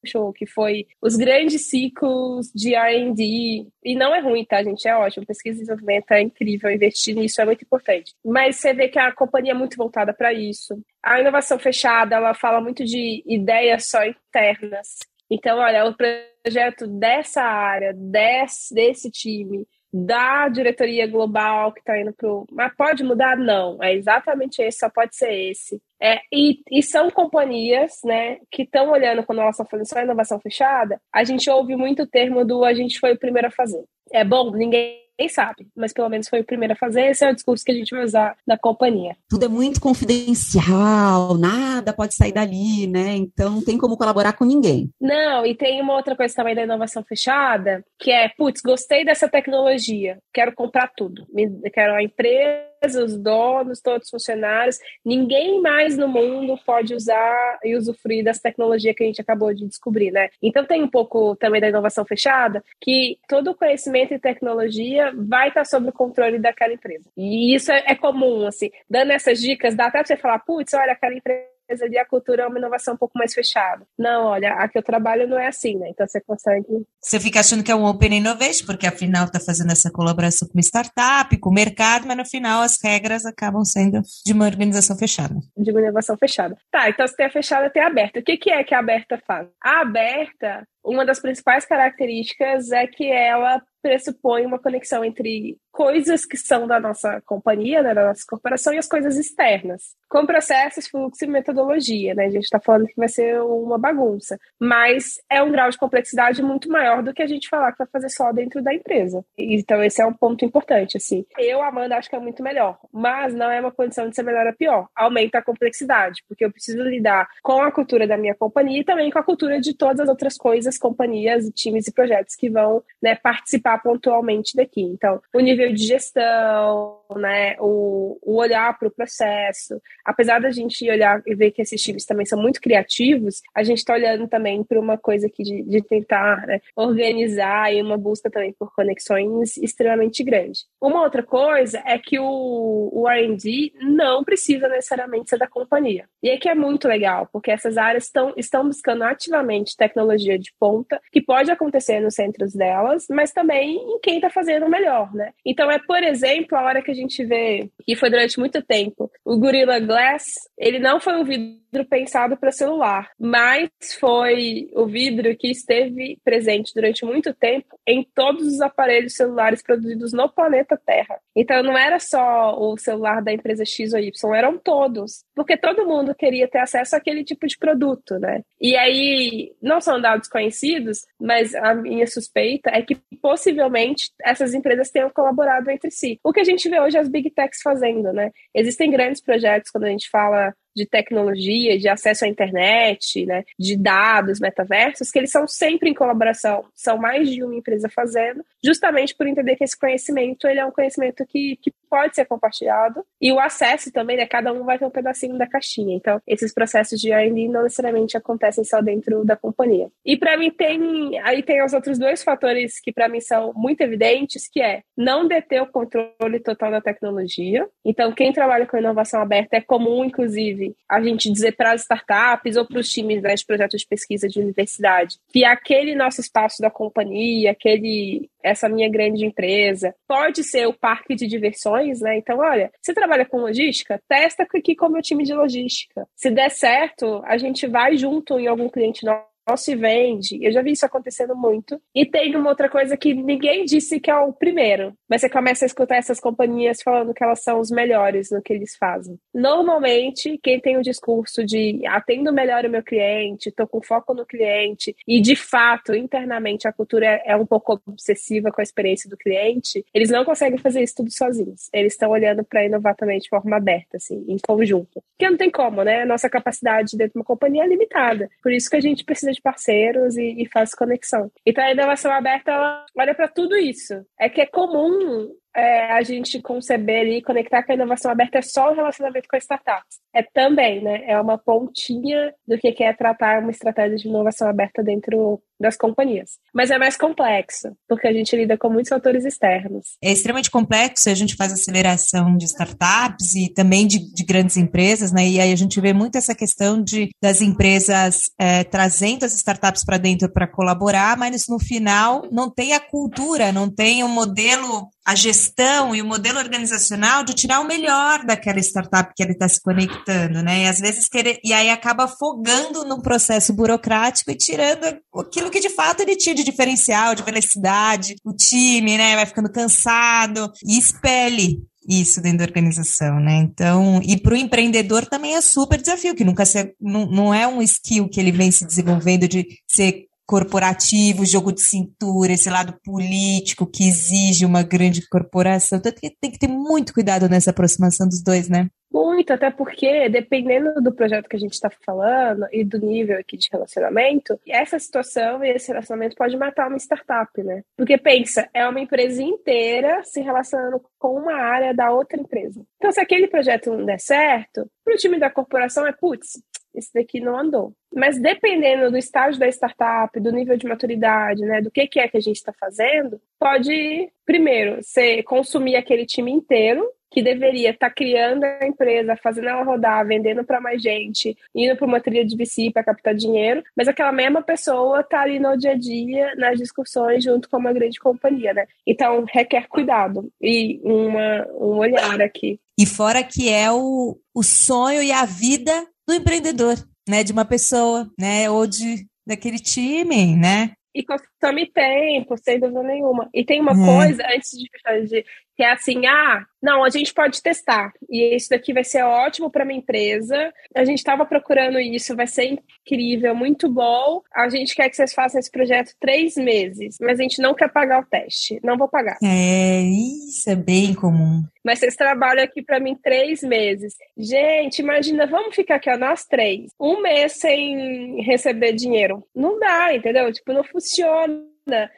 show, 0.06 0.32
que 0.32 0.46
foi 0.46 0.86
os 1.00 1.16
grandes 1.16 1.68
ciclos 1.68 2.50
de 2.54 2.74
R&D, 2.74 3.66
e 3.84 3.94
não 3.94 4.14
é 4.14 4.20
ruim, 4.20 4.44
tá, 4.44 4.62
gente? 4.62 4.86
É 4.86 4.96
ótimo, 4.96 5.26
pesquisa 5.26 5.58
e 5.58 5.60
desenvolvimento 5.60 6.10
é 6.12 6.20
incrível, 6.20 6.70
investir 6.70 7.14
nisso 7.14 7.40
é 7.40 7.44
muito 7.44 7.62
importante. 7.62 8.14
Mas 8.24 8.56
você 8.56 8.72
vê 8.72 8.88
que 8.88 8.98
a 8.98 9.12
companhia 9.12 9.52
é 9.52 9.54
muito 9.54 9.76
voltada 9.76 10.12
para 10.12 10.32
isso. 10.32 10.80
A 11.02 11.20
inovação 11.20 11.58
fechada, 11.58 12.16
ela 12.16 12.34
fala 12.34 12.60
muito 12.60 12.84
de 12.84 13.22
ideias 13.26 13.88
só 13.88 14.04
internas. 14.04 14.98
Então, 15.30 15.58
olha, 15.58 15.84
o 15.84 15.94
projeto 15.94 16.86
dessa 16.86 17.42
área, 17.42 17.92
desse, 17.94 18.74
desse 18.74 19.10
time, 19.10 19.66
da 19.92 20.48
diretoria 20.48 21.06
global 21.06 21.72
que 21.72 21.80
está 21.80 21.98
indo 21.98 22.12
para 22.12 22.28
o. 22.28 22.46
Mas 22.50 22.74
pode 22.76 23.02
mudar? 23.02 23.36
Não. 23.36 23.82
É 23.82 23.94
exatamente 23.94 24.62
esse, 24.62 24.78
só 24.78 24.88
pode 24.88 25.16
ser 25.16 25.32
esse. 25.32 25.80
É, 26.00 26.20
e, 26.32 26.60
e 26.70 26.82
são 26.82 27.10
companhias 27.10 27.92
né, 28.04 28.38
que 28.50 28.62
estão 28.62 28.90
olhando 28.90 29.24
quando 29.24 29.40
elas 29.40 29.54
estão 29.54 29.66
fazendo 29.66 29.88
só 29.88 30.00
inovação 30.00 30.40
fechada. 30.40 31.00
A 31.12 31.24
gente 31.24 31.50
ouve 31.50 31.76
muito 31.76 32.04
o 32.04 32.06
termo 32.06 32.44
do 32.44 32.64
a 32.64 32.72
gente 32.72 32.98
foi 32.98 33.12
o 33.12 33.18
primeiro 33.18 33.48
a 33.48 33.50
fazer. 33.50 33.84
É 34.12 34.24
bom, 34.24 34.50
ninguém 34.52 35.09
Ninguém 35.20 35.34
sabe, 35.34 35.66
mas 35.76 35.92
pelo 35.92 36.08
menos 36.08 36.30
foi 36.30 36.40
o 36.40 36.44
primeiro 36.44 36.72
a 36.72 36.76
fazer. 36.76 37.10
Esse 37.10 37.26
é 37.26 37.30
o 37.30 37.34
discurso 37.34 37.62
que 37.62 37.70
a 37.70 37.74
gente 37.74 37.94
vai 37.94 38.02
usar 38.02 38.34
na 38.46 38.56
companhia. 38.56 39.14
Tudo 39.28 39.44
é 39.44 39.48
muito 39.48 39.78
confidencial, 39.78 41.36
nada 41.36 41.92
pode 41.92 42.14
sair 42.14 42.32
dali, 42.32 42.86
né? 42.86 43.16
Então 43.16 43.50
não 43.50 43.62
tem 43.62 43.76
como 43.76 43.98
colaborar 43.98 44.32
com 44.32 44.46
ninguém. 44.46 44.88
Não, 44.98 45.44
e 45.44 45.54
tem 45.54 45.82
uma 45.82 45.94
outra 45.94 46.16
coisa 46.16 46.34
também 46.34 46.54
da 46.54 46.62
inovação 46.62 47.04
fechada, 47.04 47.84
que 47.98 48.10
é, 48.10 48.30
putz, 48.30 48.62
gostei 48.62 49.04
dessa 49.04 49.28
tecnologia, 49.28 50.18
quero 50.32 50.54
comprar 50.54 50.90
tudo. 50.96 51.26
Quero 51.74 51.96
a 51.96 52.02
empresa 52.02 52.69
os 52.82 53.16
donos, 53.16 53.80
todos 53.80 54.06
os 54.06 54.10
funcionários, 54.10 54.78
ninguém 55.04 55.60
mais 55.60 55.96
no 55.96 56.08
mundo 56.08 56.58
pode 56.64 56.94
usar 56.94 57.58
e 57.62 57.76
usufruir 57.76 58.24
dessa 58.24 58.40
tecnologia 58.42 58.94
que 58.94 59.02
a 59.02 59.06
gente 59.06 59.20
acabou 59.20 59.52
de 59.52 59.66
descobrir, 59.66 60.10
né? 60.10 60.30
Então 60.42 60.64
tem 60.64 60.82
um 60.82 60.88
pouco 60.88 61.36
também 61.36 61.60
da 61.60 61.68
inovação 61.68 62.04
fechada, 62.04 62.64
que 62.80 63.18
todo 63.28 63.50
o 63.50 63.54
conhecimento 63.54 64.14
e 64.14 64.18
tecnologia 64.18 65.12
vai 65.14 65.48
estar 65.48 65.64
sob 65.64 65.88
o 65.88 65.92
controle 65.92 66.38
daquela 66.38 66.72
empresa. 66.72 67.04
E 67.16 67.54
isso 67.54 67.70
é, 67.70 67.84
é 67.88 67.94
comum, 67.94 68.46
assim, 68.46 68.70
dando 68.88 69.12
essas 69.12 69.40
dicas, 69.40 69.74
dá 69.74 69.86
até 69.86 69.98
pra 69.98 70.06
você 70.06 70.16
falar, 70.16 70.38
putz, 70.40 70.72
olha, 70.74 70.92
aquela 70.92 71.14
empresa 71.14 71.49
ali 71.82 71.98
a 71.98 72.04
cultura 72.04 72.42
é 72.42 72.46
uma 72.46 72.58
inovação 72.58 72.94
um 72.94 72.96
pouco 72.96 73.18
mais 73.18 73.34
fechada. 73.34 73.86
Não, 73.98 74.26
olha, 74.26 74.54
a 74.54 74.68
que 74.68 74.78
eu 74.78 74.82
trabalho 74.82 75.28
não 75.28 75.38
é 75.38 75.46
assim, 75.46 75.76
né? 75.76 75.90
Então 75.90 76.06
você 76.06 76.20
consegue. 76.20 76.66
Você 77.00 77.20
fica 77.20 77.40
achando 77.40 77.62
que 77.62 77.70
é 77.70 77.74
um 77.74 77.84
Open 77.84 78.16
Innovation, 78.16 78.66
porque 78.66 78.86
afinal 78.86 79.26
está 79.26 79.38
fazendo 79.38 79.70
essa 79.70 79.90
colaboração 79.90 80.48
com 80.48 80.54
uma 80.54 80.62
startup, 80.62 81.36
com 81.36 81.50
o 81.50 81.54
mercado, 81.54 82.06
mas 82.06 82.16
no 82.16 82.24
final 82.24 82.62
as 82.62 82.78
regras 82.82 83.24
acabam 83.24 83.64
sendo 83.64 84.00
de 84.24 84.32
uma 84.32 84.46
organização 84.46 84.96
fechada. 84.96 85.34
De 85.56 85.70
uma 85.70 85.80
inovação 85.80 86.16
fechada. 86.16 86.56
Tá, 86.70 86.88
então 86.88 87.06
se 87.06 87.16
tem 87.16 87.26
a 87.26 87.30
fechada, 87.30 87.70
tem 87.70 87.82
a 87.82 87.86
aberta. 87.86 88.20
O 88.20 88.22
que, 88.22 88.36
que 88.36 88.50
é 88.50 88.64
que 88.64 88.74
a 88.74 88.78
aberta 88.78 89.20
faz? 89.26 89.48
A 89.62 89.80
aberta 89.82 90.66
uma 90.84 91.04
das 91.04 91.20
principais 91.20 91.66
características 91.66 92.72
é 92.72 92.86
que 92.86 93.10
ela 93.10 93.62
pressupõe 93.82 94.46
uma 94.46 94.58
conexão 94.58 95.04
entre 95.04 95.58
coisas 95.70 96.24
que 96.26 96.36
são 96.36 96.66
da 96.66 96.80
nossa 96.80 97.20
companhia, 97.22 97.82
né, 97.82 97.94
da 97.94 98.08
nossa 98.08 98.24
corporação, 98.28 98.74
e 98.74 98.78
as 98.78 98.88
coisas 98.88 99.16
externas, 99.16 99.94
com 100.08 100.26
processos, 100.26 100.88
fluxo 100.88 101.24
e 101.24 101.28
metodologia. 101.28 102.14
Né? 102.14 102.26
A 102.26 102.30
gente 102.30 102.44
está 102.44 102.60
falando 102.60 102.86
que 102.86 102.96
vai 102.96 103.08
ser 103.08 103.40
uma 103.42 103.78
bagunça, 103.78 104.38
mas 104.58 105.20
é 105.30 105.42
um 105.42 105.52
grau 105.52 105.70
de 105.70 105.78
complexidade 105.78 106.42
muito 106.42 106.68
maior 106.68 107.02
do 107.02 107.14
que 107.14 107.22
a 107.22 107.26
gente 107.26 107.48
falar 107.48 107.72
que 107.72 107.78
vai 107.78 107.86
fazer 107.86 108.08
só 108.08 108.32
dentro 108.32 108.62
da 108.62 108.74
empresa. 108.74 109.24
Então, 109.38 109.82
esse 109.82 110.02
é 110.02 110.06
um 110.06 110.12
ponto 110.12 110.44
importante. 110.44 110.96
Assim. 110.96 111.24
Eu, 111.38 111.62
Amanda, 111.62 111.96
acho 111.96 112.10
que 112.10 112.16
é 112.16 112.20
muito 112.20 112.42
melhor, 112.42 112.78
mas 112.92 113.34
não 113.34 113.50
é 113.50 113.60
uma 113.60 113.72
condição 113.72 114.08
de 114.08 114.14
ser 114.14 114.22
melhor 114.22 114.46
ou 114.46 114.52
pior. 114.54 114.88
Aumenta 114.96 115.38
a 115.38 115.42
complexidade, 115.42 116.22
porque 116.28 116.44
eu 116.44 116.52
preciso 116.52 116.82
lidar 116.82 117.28
com 117.42 117.62
a 117.62 117.70
cultura 117.70 118.06
da 118.06 118.16
minha 118.16 118.34
companhia 118.34 118.80
e 118.80 118.84
também 118.84 119.10
com 119.10 119.18
a 119.18 119.22
cultura 119.22 119.60
de 119.60 119.74
todas 119.74 120.00
as 120.00 120.08
outras 120.08 120.36
coisas, 120.36 120.78
companhias, 120.78 121.48
times 121.54 121.86
e 121.86 121.92
projetos 121.92 122.34
que 122.34 122.50
vão 122.50 122.82
né, 123.02 123.14
participar 123.14 123.82
pontualmente 123.82 124.56
daqui. 124.56 124.82
Então, 124.82 125.20
o 125.34 125.40
nível 125.40 125.59
de 125.68 125.86
gestão, 125.86 126.98
né, 127.16 127.56
o, 127.58 128.18
o 128.22 128.36
olhar 128.36 128.78
para 128.78 128.88
o 128.88 128.90
processo. 128.90 129.80
Apesar 130.04 130.40
da 130.40 130.50
gente 130.50 130.88
olhar 130.90 131.22
e 131.26 131.34
ver 131.34 131.50
que 131.50 131.62
esses 131.62 131.80
times 131.80 132.06
também 132.06 132.26
são 132.26 132.40
muito 132.40 132.60
criativos, 132.60 133.42
a 133.54 133.62
gente 133.62 133.78
está 133.78 133.94
olhando 133.94 134.28
também 134.28 134.62
para 134.64 134.78
uma 134.78 134.96
coisa 134.96 135.26
aqui 135.26 135.42
de, 135.42 135.62
de 135.62 135.82
tentar 135.82 136.46
né, 136.46 136.60
organizar 136.74 137.72
e 137.72 137.82
uma 137.82 137.96
busca 137.96 138.30
também 138.30 138.54
por 138.58 138.74
conexões 138.74 139.56
extremamente 139.56 140.22
grande. 140.22 140.60
Uma 140.80 141.02
outra 141.02 141.22
coisa 141.22 141.82
é 141.86 141.98
que 141.98 142.18
o, 142.18 142.90
o 142.92 143.08
R&D 143.08 143.72
não 143.80 144.24
precisa 144.24 144.68
necessariamente 144.68 145.30
ser 145.30 145.38
da 145.38 145.46
companhia. 145.46 146.06
E 146.22 146.30
é 146.30 146.36
que 146.36 146.48
é 146.48 146.54
muito 146.54 146.86
legal, 146.86 147.28
porque 147.32 147.50
essas 147.50 147.76
áreas 147.76 148.04
estão, 148.04 148.32
estão 148.36 148.64
buscando 148.66 149.04
ativamente 149.04 149.76
tecnologia 149.76 150.38
de 150.38 150.52
ponta, 150.58 151.00
que 151.12 151.20
pode 151.20 151.50
acontecer 151.50 152.00
nos 152.00 152.14
centros 152.14 152.52
delas, 152.54 153.06
mas 153.10 153.32
também 153.32 153.76
em 153.76 154.00
quem 154.00 154.16
está 154.16 154.30
fazendo 154.30 154.68
melhor, 154.68 155.12
né? 155.14 155.32
Então 155.50 155.68
é, 155.68 155.80
por 155.80 156.00
exemplo, 156.00 156.56
a 156.56 156.62
hora 156.62 156.80
que 156.80 156.92
a 156.92 156.94
gente 156.94 157.24
vê, 157.24 157.68
e 157.86 157.96
foi 157.96 158.08
durante 158.08 158.38
muito 158.38 158.62
tempo, 158.62 159.10
o 159.24 159.36
Gorilla 159.36 159.80
Glass, 159.80 160.26
ele 160.56 160.78
não 160.78 161.00
foi 161.00 161.16
um 161.16 161.24
vidro 161.24 161.84
pensado 161.88 162.36
para 162.36 162.52
celular, 162.52 163.10
mas 163.18 163.68
foi 163.98 164.70
o 164.72 164.86
vidro 164.86 165.36
que 165.36 165.50
esteve 165.50 166.20
presente 166.24 166.72
durante 166.72 167.04
muito 167.04 167.34
tempo 167.34 167.76
em 167.84 168.06
todos 168.14 168.46
os 168.46 168.60
aparelhos 168.60 169.14
celulares 169.14 169.60
produzidos 169.60 170.12
no 170.12 170.28
planeta 170.28 170.80
Terra. 170.86 171.18
Então 171.34 171.64
não 171.64 171.76
era 171.76 171.98
só 171.98 172.56
o 172.56 172.78
celular 172.78 173.20
da 173.20 173.32
empresa 173.32 173.64
X 173.64 173.92
ou 173.92 173.98
Y, 173.98 174.34
eram 174.36 174.56
todos, 174.56 175.24
porque 175.34 175.56
todo 175.56 175.86
mundo 175.86 176.14
queria 176.14 176.46
ter 176.46 176.58
acesso 176.58 176.94
àquele 176.94 177.24
tipo 177.24 177.44
de 177.48 177.58
produto, 177.58 178.20
né? 178.20 178.42
E 178.60 178.76
aí, 178.76 179.52
não 179.60 179.80
são 179.80 180.00
dados 180.00 180.28
conhecidos, 180.28 181.06
mas 181.20 181.56
a 181.56 181.74
minha 181.74 182.06
suspeita 182.06 182.70
é 182.70 182.82
que 182.82 182.94
possivelmente 183.20 184.10
essas 184.22 184.54
empresas 184.54 184.90
tenham 184.90 185.10
colaborado 185.10 185.39
entre 185.72 185.90
si. 185.90 186.18
O 186.22 186.32
que 186.32 186.40
a 186.40 186.44
gente 186.44 186.68
vê 186.68 186.80
hoje 186.80 186.96
é 186.96 187.00
as 187.00 187.08
big 187.08 187.30
techs 187.30 187.60
fazendo, 187.62 188.12
né? 188.12 188.30
Existem 188.54 188.90
grandes 188.90 189.20
projetos 189.20 189.70
quando 189.70 189.84
a 189.84 189.88
gente 189.88 190.08
fala 190.08 190.54
de 190.74 190.86
tecnologia, 190.86 191.78
de 191.78 191.88
acesso 191.88 192.24
à 192.24 192.28
internet, 192.28 193.24
né, 193.26 193.44
de 193.58 193.76
dados, 193.76 194.40
metaversos, 194.40 195.10
que 195.10 195.18
eles 195.18 195.30
são 195.30 195.46
sempre 195.46 195.90
em 195.90 195.94
colaboração, 195.94 196.64
são 196.74 196.96
mais 196.96 197.28
de 197.28 197.42
uma 197.42 197.54
empresa 197.54 197.88
fazendo, 197.88 198.44
justamente 198.64 199.14
por 199.14 199.26
entender 199.26 199.56
que 199.56 199.64
esse 199.64 199.78
conhecimento 199.78 200.46
ele 200.46 200.60
é 200.60 200.66
um 200.66 200.70
conhecimento 200.70 201.24
que, 201.26 201.58
que 201.62 201.72
pode 201.88 202.14
ser 202.14 202.24
compartilhado 202.24 203.04
e 203.20 203.32
o 203.32 203.40
acesso 203.40 203.90
também, 203.92 204.16
né, 204.16 204.26
cada 204.26 204.52
um 204.52 204.64
vai 204.64 204.78
ter 204.78 204.84
um 204.84 204.90
pedacinho 204.90 205.36
da 205.36 205.46
caixinha. 205.46 205.94
Então, 205.94 206.20
esses 206.26 206.54
processos 206.54 207.00
de 207.00 207.10
R&D 207.12 207.48
não 207.48 207.64
necessariamente 207.64 208.16
acontecem 208.16 208.64
só 208.64 208.80
dentro 208.80 209.24
da 209.24 209.36
companhia. 209.36 209.90
E 210.04 210.16
para 210.16 210.36
mim 210.36 210.50
tem 210.50 211.18
aí 211.20 211.42
tem 211.42 211.64
os 211.64 211.72
outros 211.72 211.98
dois 211.98 212.22
fatores 212.22 212.80
que 212.80 212.92
para 212.92 213.08
mim 213.08 213.20
são 213.20 213.52
muito 213.54 213.80
evidentes, 213.80 214.48
que 214.48 214.60
é 214.60 214.82
não 214.96 215.26
deter 215.26 215.62
o 215.62 215.66
controle 215.66 216.40
total 216.40 216.70
da 216.70 216.80
tecnologia. 216.80 217.68
Então, 217.84 218.12
quem 218.12 218.32
trabalha 218.32 218.66
com 218.66 218.76
inovação 218.76 219.20
aberta 219.20 219.56
é 219.56 219.60
comum, 219.60 220.04
inclusive, 220.04 220.69
a 220.88 221.00
gente 221.00 221.30
dizer 221.30 221.52
para 221.56 221.72
as 221.72 221.82
startups 221.82 222.56
ou 222.56 222.66
para 222.66 222.78
os 222.78 222.88
times 222.88 223.22
né, 223.22 223.34
de 223.34 223.44
projetos 223.44 223.80
de 223.80 223.86
pesquisa 223.86 224.28
de 224.28 224.40
universidade 224.40 225.16
que 225.32 225.44
aquele 225.44 225.94
nosso 225.94 226.20
espaço 226.20 226.60
da 226.60 226.70
companhia, 226.70 227.52
aquele 227.52 228.28
essa 228.42 228.68
minha 228.68 228.88
grande 228.88 229.24
empresa. 229.24 229.94
Pode 230.08 230.42
ser 230.42 230.66
o 230.66 230.72
parque 230.72 231.14
de 231.14 231.26
diversões, 231.26 232.00
né? 232.00 232.16
Então, 232.16 232.38
olha, 232.38 232.70
você 232.80 232.94
trabalha 232.94 233.26
com 233.26 233.38
logística, 233.38 234.00
testa 234.08 234.44
aqui 234.44 234.74
com 234.74 234.86
o 234.86 234.90
meu 234.90 235.02
time 235.02 235.24
de 235.24 235.34
logística. 235.34 236.06
Se 236.16 236.30
der 236.30 236.50
certo, 236.50 237.22
a 237.26 237.36
gente 237.36 237.66
vai 237.66 237.96
junto 237.96 238.38
em 238.38 238.46
algum 238.46 238.68
cliente 238.68 239.04
nosso 239.04 239.29
se 239.56 239.74
vende. 239.74 240.38
Eu 240.42 240.52
já 240.52 240.62
vi 240.62 240.72
isso 240.72 240.86
acontecendo 240.86 241.36
muito. 241.36 241.80
E 241.94 242.06
tem 242.06 242.34
uma 242.36 242.50
outra 242.50 242.68
coisa 242.68 242.96
que 242.96 243.14
ninguém 243.14 243.64
disse 243.64 244.00
que 244.00 244.10
é 244.10 244.16
o 244.16 244.32
primeiro, 244.32 244.94
mas 245.08 245.20
você 245.20 245.28
começa 245.28 245.64
a 245.64 245.66
escutar 245.66 245.96
essas 245.96 246.20
companhias 246.20 246.82
falando 246.82 247.14
que 247.14 247.22
elas 247.22 247.42
são 247.42 247.60
os 247.60 247.70
melhores 247.70 248.30
no 248.30 248.42
que 248.42 248.52
eles 248.52 248.76
fazem. 248.76 249.18
Normalmente, 249.34 250.38
quem 250.42 250.60
tem 250.60 250.76
o 250.76 250.82
discurso 250.82 251.44
de 251.44 251.80
atendo 251.86 252.32
melhor 252.32 252.64
o 252.64 252.70
meu 252.70 252.82
cliente, 252.82 253.48
estou 253.48 253.66
com 253.66 253.82
foco 253.82 254.14
no 254.14 254.26
cliente, 254.26 254.94
e 255.06 255.20
de 255.20 255.36
fato, 255.36 255.94
internamente, 255.94 256.68
a 256.68 256.72
cultura 256.72 257.20
é 257.24 257.36
um 257.36 257.46
pouco 257.46 257.80
obsessiva 257.86 258.50
com 258.50 258.60
a 258.60 258.64
experiência 258.64 259.08
do 259.08 259.16
cliente, 259.16 259.84
eles 259.92 260.10
não 260.10 260.24
conseguem 260.24 260.58
fazer 260.58 260.82
isso 260.82 260.96
tudo 260.96 261.10
sozinhos. 261.10 261.68
Eles 261.72 261.92
estão 261.92 262.10
olhando 262.10 262.44
para 262.44 262.64
inovar 262.64 262.94
também 262.94 263.18
de 263.18 263.28
forma 263.28 263.56
aberta, 263.56 263.96
assim, 263.96 264.24
em 264.28 264.36
conjunto. 264.38 265.02
Porque 265.12 265.30
não 265.30 265.36
tem 265.36 265.50
como, 265.50 265.82
né? 265.82 266.02
A 266.02 266.06
nossa 266.06 266.28
capacidade 266.28 266.96
dentro 266.96 267.14
de 267.14 267.18
uma 267.18 267.24
companhia 267.24 267.64
é 267.64 267.66
limitada. 267.66 268.28
Por 268.42 268.52
isso 268.52 268.70
que 268.70 268.76
a 268.76 268.80
gente 268.80 269.04
precisa 269.04 269.32
de 269.32 269.39
parceiros 269.40 270.16
e, 270.16 270.42
e 270.42 270.48
faz 270.48 270.74
conexão. 270.74 271.30
Então 271.44 271.64
a 271.64 271.72
inovação 271.72 272.12
aberta 272.12 272.52
ela 272.52 272.84
olha 272.96 273.14
para 273.14 273.28
tudo 273.28 273.56
isso. 273.56 273.94
É 274.18 274.28
que 274.28 274.40
é 274.40 274.46
comum 274.46 275.30
é, 275.54 275.92
a 275.92 276.02
gente 276.02 276.40
conceber 276.40 277.06
e 277.06 277.22
conectar 277.22 277.62
que 277.62 277.72
a 277.72 277.74
inovação 277.74 278.10
aberta 278.10 278.38
é 278.38 278.42
só 278.42 278.70
o 278.70 278.74
relacionamento 278.74 279.28
com 279.28 279.36
startups. 279.36 279.98
É 280.14 280.22
também, 280.22 280.82
né? 280.82 281.04
É 281.06 281.20
uma 281.20 281.38
pontinha 281.38 282.32
do 282.46 282.58
que 282.58 282.82
é 282.82 282.92
tratar 282.92 283.40
uma 283.40 283.50
estratégia 283.50 283.96
de 283.96 284.08
inovação 284.08 284.48
aberta 284.48 284.82
dentro 284.82 285.40
das 285.60 285.76
companhias. 285.76 286.38
Mas 286.54 286.70
é 286.70 286.78
mais 286.78 286.96
complexo, 286.96 287.76
porque 287.86 288.08
a 288.08 288.12
gente 288.12 288.34
lida 288.34 288.56
com 288.56 288.70
muitos 288.70 288.88
fatores 288.88 289.24
externos. 289.24 289.96
É 290.02 290.10
extremamente 290.10 290.50
complexo, 290.50 291.10
a 291.10 291.14
gente 291.14 291.36
faz 291.36 291.52
aceleração 291.52 292.36
de 292.36 292.46
startups 292.46 293.34
e 293.34 293.52
também 293.52 293.86
de, 293.86 294.12
de 294.12 294.24
grandes 294.24 294.56
empresas, 294.56 295.12
né? 295.12 295.28
E 295.28 295.38
aí 295.38 295.52
a 295.52 295.56
gente 295.56 295.80
vê 295.80 295.92
muito 295.92 296.16
essa 296.16 296.34
questão 296.34 296.82
de 296.82 297.10
das 297.22 297.42
empresas 297.42 298.30
é, 298.38 298.64
trazendo 298.64 299.24
as 299.24 299.34
startups 299.34 299.84
para 299.84 299.98
dentro 299.98 300.32
para 300.32 300.48
colaborar, 300.48 301.16
mas 301.16 301.46
no 301.46 301.58
final 301.58 302.26
não 302.32 302.50
tem 302.50 302.72
a 302.72 302.80
cultura, 302.80 303.52
não 303.52 303.68
tem 303.68 304.02
o 304.02 304.06
um 304.06 304.08
modelo 304.08 304.88
a 305.10 305.14
gestão 305.16 305.92
e 305.92 306.00
o 306.00 306.06
modelo 306.06 306.38
organizacional 306.38 307.24
de 307.24 307.34
tirar 307.34 307.58
o 307.58 307.66
melhor 307.66 308.24
daquela 308.24 308.60
startup 308.60 309.12
que 309.12 309.20
ele 309.24 309.32
está 309.32 309.48
se 309.48 309.60
conectando, 309.60 310.40
né? 310.40 310.62
E 310.62 310.68
às 310.68 310.78
vezes 310.78 311.08
querer, 311.08 311.40
e 311.42 311.52
aí 311.52 311.68
acaba 311.68 312.04
afogando 312.04 312.84
no 312.84 313.02
processo 313.02 313.52
burocrático 313.52 314.30
e 314.30 314.36
tirando 314.36 314.84
aquilo 315.16 315.50
que 315.50 315.58
de 315.58 315.68
fato 315.70 316.00
ele 316.00 316.14
tinha 316.14 316.32
de 316.32 316.44
diferencial, 316.44 317.16
de 317.16 317.24
velocidade, 317.24 318.14
o 318.24 318.32
time, 318.32 318.96
né? 318.96 319.16
Vai 319.16 319.26
ficando 319.26 319.50
cansado 319.50 320.48
e 320.64 320.78
expele 320.78 321.58
isso 321.88 322.22
dentro 322.22 322.38
da 322.38 322.44
organização, 322.44 323.18
né? 323.18 323.38
Então, 323.38 324.00
e 324.04 324.16
para 324.16 324.34
o 324.34 324.36
empreendedor 324.36 325.06
também 325.06 325.34
é 325.34 325.40
super 325.40 325.80
desafio, 325.80 326.14
que 326.14 326.24
nunca 326.24 326.46
se, 326.46 326.72
não, 326.80 327.10
não 327.10 327.34
é 327.34 327.48
um 327.48 327.60
skill 327.62 328.08
que 328.08 328.20
ele 328.20 328.30
vem 328.30 328.52
se 328.52 328.64
desenvolvendo 328.64 329.26
de 329.26 329.44
ser 329.66 330.04
corporativo, 330.30 331.26
jogo 331.26 331.50
de 331.50 331.60
cintura, 331.60 332.32
esse 332.32 332.48
lado 332.48 332.78
político 332.84 333.66
que 333.66 333.88
exige 333.88 334.46
uma 334.46 334.62
grande 334.62 335.04
corporação. 335.08 335.78
Então 335.78 335.92
tem 336.20 336.30
que 336.30 336.38
ter 336.38 336.46
muito 336.46 336.94
cuidado 336.94 337.28
nessa 337.28 337.50
aproximação 337.50 338.06
dos 338.06 338.22
dois, 338.22 338.48
né? 338.48 338.68
Muito, 338.92 339.32
até 339.32 339.50
porque, 339.50 340.08
dependendo 340.08 340.80
do 340.80 340.92
projeto 340.92 341.28
que 341.28 341.36
a 341.36 341.38
gente 341.38 341.52
está 341.52 341.70
falando 341.84 342.46
e 342.52 342.64
do 342.64 342.78
nível 342.78 343.18
aqui 343.18 343.36
de 343.36 343.48
relacionamento, 343.50 344.38
essa 344.48 344.78
situação 344.78 345.44
e 345.44 345.50
esse 345.50 345.68
relacionamento 345.68 346.16
pode 346.16 346.36
matar 346.36 346.68
uma 346.68 346.76
startup, 346.76 347.30
né? 347.42 347.62
Porque 347.76 347.96
pensa, 347.98 348.48
é 348.54 348.66
uma 348.66 348.80
empresa 348.80 349.22
inteira 349.22 350.02
se 350.04 350.20
relacionando 350.20 350.80
com 350.98 351.14
uma 351.14 351.34
área 351.34 351.74
da 351.74 351.92
outra 351.92 352.20
empresa. 352.20 352.62
Então, 352.76 352.90
se 352.90 353.00
aquele 353.00 353.28
projeto 353.28 353.70
não 353.70 353.84
der 353.84 354.00
certo, 354.00 354.68
para 354.84 354.94
o 354.94 354.98
time 354.98 355.18
da 355.18 355.30
corporação 355.30 355.86
é 355.86 355.92
putz, 355.92 356.40
esse 356.74 356.92
daqui 356.92 357.20
não 357.20 357.38
andou. 357.38 357.72
Mas 357.94 358.20
dependendo 358.20 358.90
do 358.90 358.96
estágio 358.96 359.40
da 359.40 359.48
startup, 359.48 360.18
do 360.18 360.32
nível 360.32 360.56
de 360.56 360.66
maturidade, 360.66 361.42
né, 361.42 361.60
do 361.60 361.70
que, 361.70 361.86
que 361.86 362.00
é 362.00 362.08
que 362.08 362.16
a 362.16 362.20
gente 362.20 362.36
está 362.36 362.52
fazendo, 362.52 363.20
pode, 363.38 364.10
primeiro, 364.24 364.78
ser 364.82 365.22
consumir 365.24 365.76
aquele 365.76 366.06
time 366.06 366.30
inteiro, 366.30 366.88
que 367.10 367.22
deveria 367.22 367.70
estar 367.70 367.88
tá 367.88 367.94
criando 367.94 368.44
a 368.44 368.64
empresa, 368.64 369.18
fazendo 369.20 369.48
ela 369.48 369.64
rodar, 369.64 370.06
vendendo 370.06 370.44
para 370.44 370.60
mais 370.60 370.80
gente, 370.80 371.36
indo 371.54 371.76
para 371.76 371.86
uma 371.86 372.00
trilha 372.00 372.24
de 372.24 372.36
VC 372.36 372.70
para 372.72 372.84
captar 372.84 373.14
dinheiro, 373.14 373.62
mas 373.76 373.88
aquela 373.88 374.12
mesma 374.12 374.42
pessoa 374.42 375.00
está 375.00 375.22
ali 375.22 375.40
no 375.40 375.56
dia 375.58 375.72
a 375.72 375.76
dia, 375.76 376.34
nas 376.36 376.56
discussões, 376.56 377.24
junto 377.24 377.48
com 377.50 377.56
uma 377.56 377.72
grande 377.72 377.98
companhia, 377.98 378.54
né? 378.54 378.66
Então, 378.86 379.24
requer 379.28 379.66
cuidado 379.68 380.30
e 380.40 380.80
uma, 380.84 381.46
um 381.54 381.78
olhar 381.78 382.22
aqui. 382.22 382.60
E 382.78 382.86
fora 382.86 383.22
que 383.24 383.50
é 383.50 383.70
o, 383.72 384.16
o 384.32 384.42
sonho 384.42 385.02
e 385.02 385.10
a 385.10 385.24
vida 385.24 385.86
do 386.06 386.14
empreendedor, 386.14 386.76
né? 387.08 387.22
De 387.22 387.32
uma 387.32 387.44
pessoa, 387.44 388.10
né? 388.18 388.50
Ou 388.50 388.66
de 388.66 389.06
daquele 389.26 389.58
time, 389.58 390.36
né? 390.36 390.72
E 390.94 391.04
consome 391.04 391.70
tempo, 391.70 392.36
sem 392.36 392.58
dúvida 392.58 392.82
nenhuma. 392.82 393.28
E 393.32 393.44
tem 393.44 393.60
uma 393.60 393.72
uhum. 393.72 393.86
coisa, 393.86 394.24
antes 394.34 394.50
de 394.50 394.68
de, 395.08 395.24
que 395.56 395.62
é 395.62 395.72
assim, 395.72 396.06
ah, 396.06 396.44
não, 396.62 396.84
a 396.84 396.90
gente 396.90 397.12
pode 397.12 397.42
testar. 397.42 397.92
E 398.08 398.34
isso 398.36 398.50
daqui 398.50 398.72
vai 398.72 398.84
ser 398.84 399.02
ótimo 399.02 399.50
para 399.50 399.64
minha 399.64 399.78
empresa. 399.78 400.52
A 400.74 400.84
gente 400.84 400.98
estava 400.98 401.24
procurando 401.24 401.78
isso, 401.80 402.16
vai 402.16 402.26
ser 402.26 402.44
incrível, 402.44 403.34
muito 403.34 403.70
bom. 403.70 404.22
A 404.34 404.48
gente 404.48 404.74
quer 404.74 404.88
que 404.88 404.96
vocês 404.96 405.14
façam 405.14 405.40
esse 405.40 405.50
projeto 405.50 405.94
três 405.98 406.34
meses, 406.36 406.96
mas 407.00 407.18
a 407.18 407.22
gente 407.22 407.40
não 407.40 407.54
quer 407.54 407.70
pagar 407.72 408.00
o 408.00 408.06
teste. 408.06 408.60
Não 408.62 408.76
vou 408.76 408.88
pagar. 408.88 409.18
É, 409.22 409.82
isso 409.82 410.48
é 410.50 410.56
bem 410.56 410.94
comum. 410.94 411.42
Mas 411.64 411.78
vocês 411.78 411.96
trabalham 411.96 412.44
aqui 412.44 412.62
para 412.62 412.80
mim 412.80 412.96
três 413.02 413.42
meses. 413.42 413.94
Gente, 414.16 414.80
imagina, 414.80 415.26
vamos 415.26 415.54
ficar 415.54 415.76
aqui, 415.76 415.90
ó, 415.90 415.96
nós 415.96 416.24
três, 416.24 416.70
um 416.78 417.00
mês 417.02 417.32
sem 417.32 418.22
receber 418.22 418.72
dinheiro. 418.72 419.24
Não 419.34 419.58
dá, 419.58 419.94
entendeu? 419.94 420.32
Tipo, 420.32 420.52
não 420.52 420.64
funciona. 420.64 421.50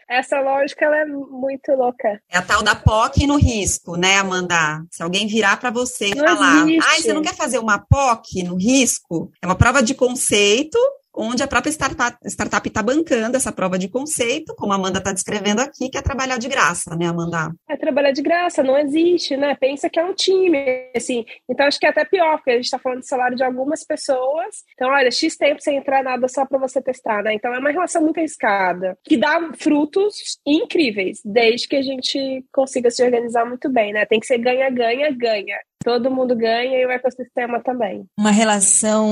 Essa 0.09 0.41
lógica 0.41 0.85
ela 0.85 0.99
é 0.99 1.05
muito 1.07 1.73
louca. 1.73 2.21
É 2.31 2.39
a 2.39 2.43
tal 2.43 2.63
da 2.63 2.75
POC 2.75 3.27
no 3.27 3.37
risco, 3.37 3.97
né, 3.97 4.19
Amanda? 4.19 4.85
Se 4.91 5.03
alguém 5.03 5.27
virar 5.27 5.59
para 5.59 5.71
você 5.71 6.07
e 6.07 6.19
falar, 6.19 6.65
ah, 6.65 6.97
você 6.97 7.13
não 7.13 7.23
quer 7.23 7.35
fazer 7.35 7.59
uma 7.59 7.79
POC 7.79 8.43
no 8.45 8.57
risco? 8.57 9.31
É 9.43 9.47
uma 9.47 9.57
prova 9.57 9.83
de 9.83 9.95
conceito 9.95 10.79
onde 11.15 11.43
a 11.43 11.47
própria 11.47 11.71
startup 11.71 12.69
está 12.69 12.83
bancando 12.83 13.37
essa 13.37 13.53
prova 13.53 13.79
de 13.79 13.89
conceito, 13.89 14.55
como 14.57 14.73
a 14.73 14.77
Amanda 14.77 14.99
está 14.99 15.13
descrevendo 15.13 15.61
aqui, 15.61 15.89
que 15.89 15.99
é 15.99 16.03
trabalhar 16.03 16.39
de 16.39 16.49
graça, 16.49 16.97
né, 16.97 17.07
Amanda? 17.07 17.53
É 17.69 17.77
trabalhar 17.77 18.13
de 18.13 18.23
graça, 18.23 18.63
não 18.63 18.79
existe, 18.79 19.37
né? 19.37 19.55
Pensa 19.55 19.89
que 19.91 19.99
é 19.99 20.05
um 20.05 20.15
time, 20.15 20.91
assim. 20.95 21.25
Então 21.49 21.67
acho 21.67 21.79
que 21.79 21.87
é 21.87 21.91
até 21.91 22.05
pior, 22.05 22.37
porque 22.37 22.51
a 22.51 22.57
gente 22.57 22.65
está 22.65 22.79
falando 22.79 23.01
de 23.01 23.09
salário 23.09 23.37
de 23.37 23.45
algumas 23.45 23.85
pessoas. 23.85 24.65
Então, 24.75 24.91
olha, 24.91 25.11
X 25.11 25.37
tempo 25.37 25.61
sem 25.61 25.77
entrar 25.77 26.03
nada 26.03 26.29
só 26.29 26.47
para 26.47 26.59
você 26.59 26.81
testar, 26.81 27.23
né? 27.23 27.35
Então 27.35 27.55
é 27.55 27.59
uma 27.59 27.71
relação 27.71 28.03
muito 28.03 28.19
arriscada, 28.19 28.97
que 29.05 29.17
dá 29.17 29.51
frutos 29.59 30.39
incríveis, 30.47 31.21
desde 31.25 31.69
que 31.69 31.77
a 31.77 31.83
gente 31.83 32.45
consiga 32.53 32.91
se 32.91 33.03
organizar 33.05 33.45
muito 33.45 33.69
bem, 33.71 33.93
né? 33.93 34.07
Tem 34.07 34.21
que 34.21 34.27
ser 34.27 34.39
ganha, 34.39 34.71
ganha, 34.71 35.11
ganha 35.11 35.59
todo 35.85 36.11
mundo 36.11 36.37
ganha 36.37 36.81
e 36.81 36.87
o 36.87 36.91
ecossistema 36.91 37.63
também. 37.63 38.05
Uma 38.19 38.31
relação 38.31 39.09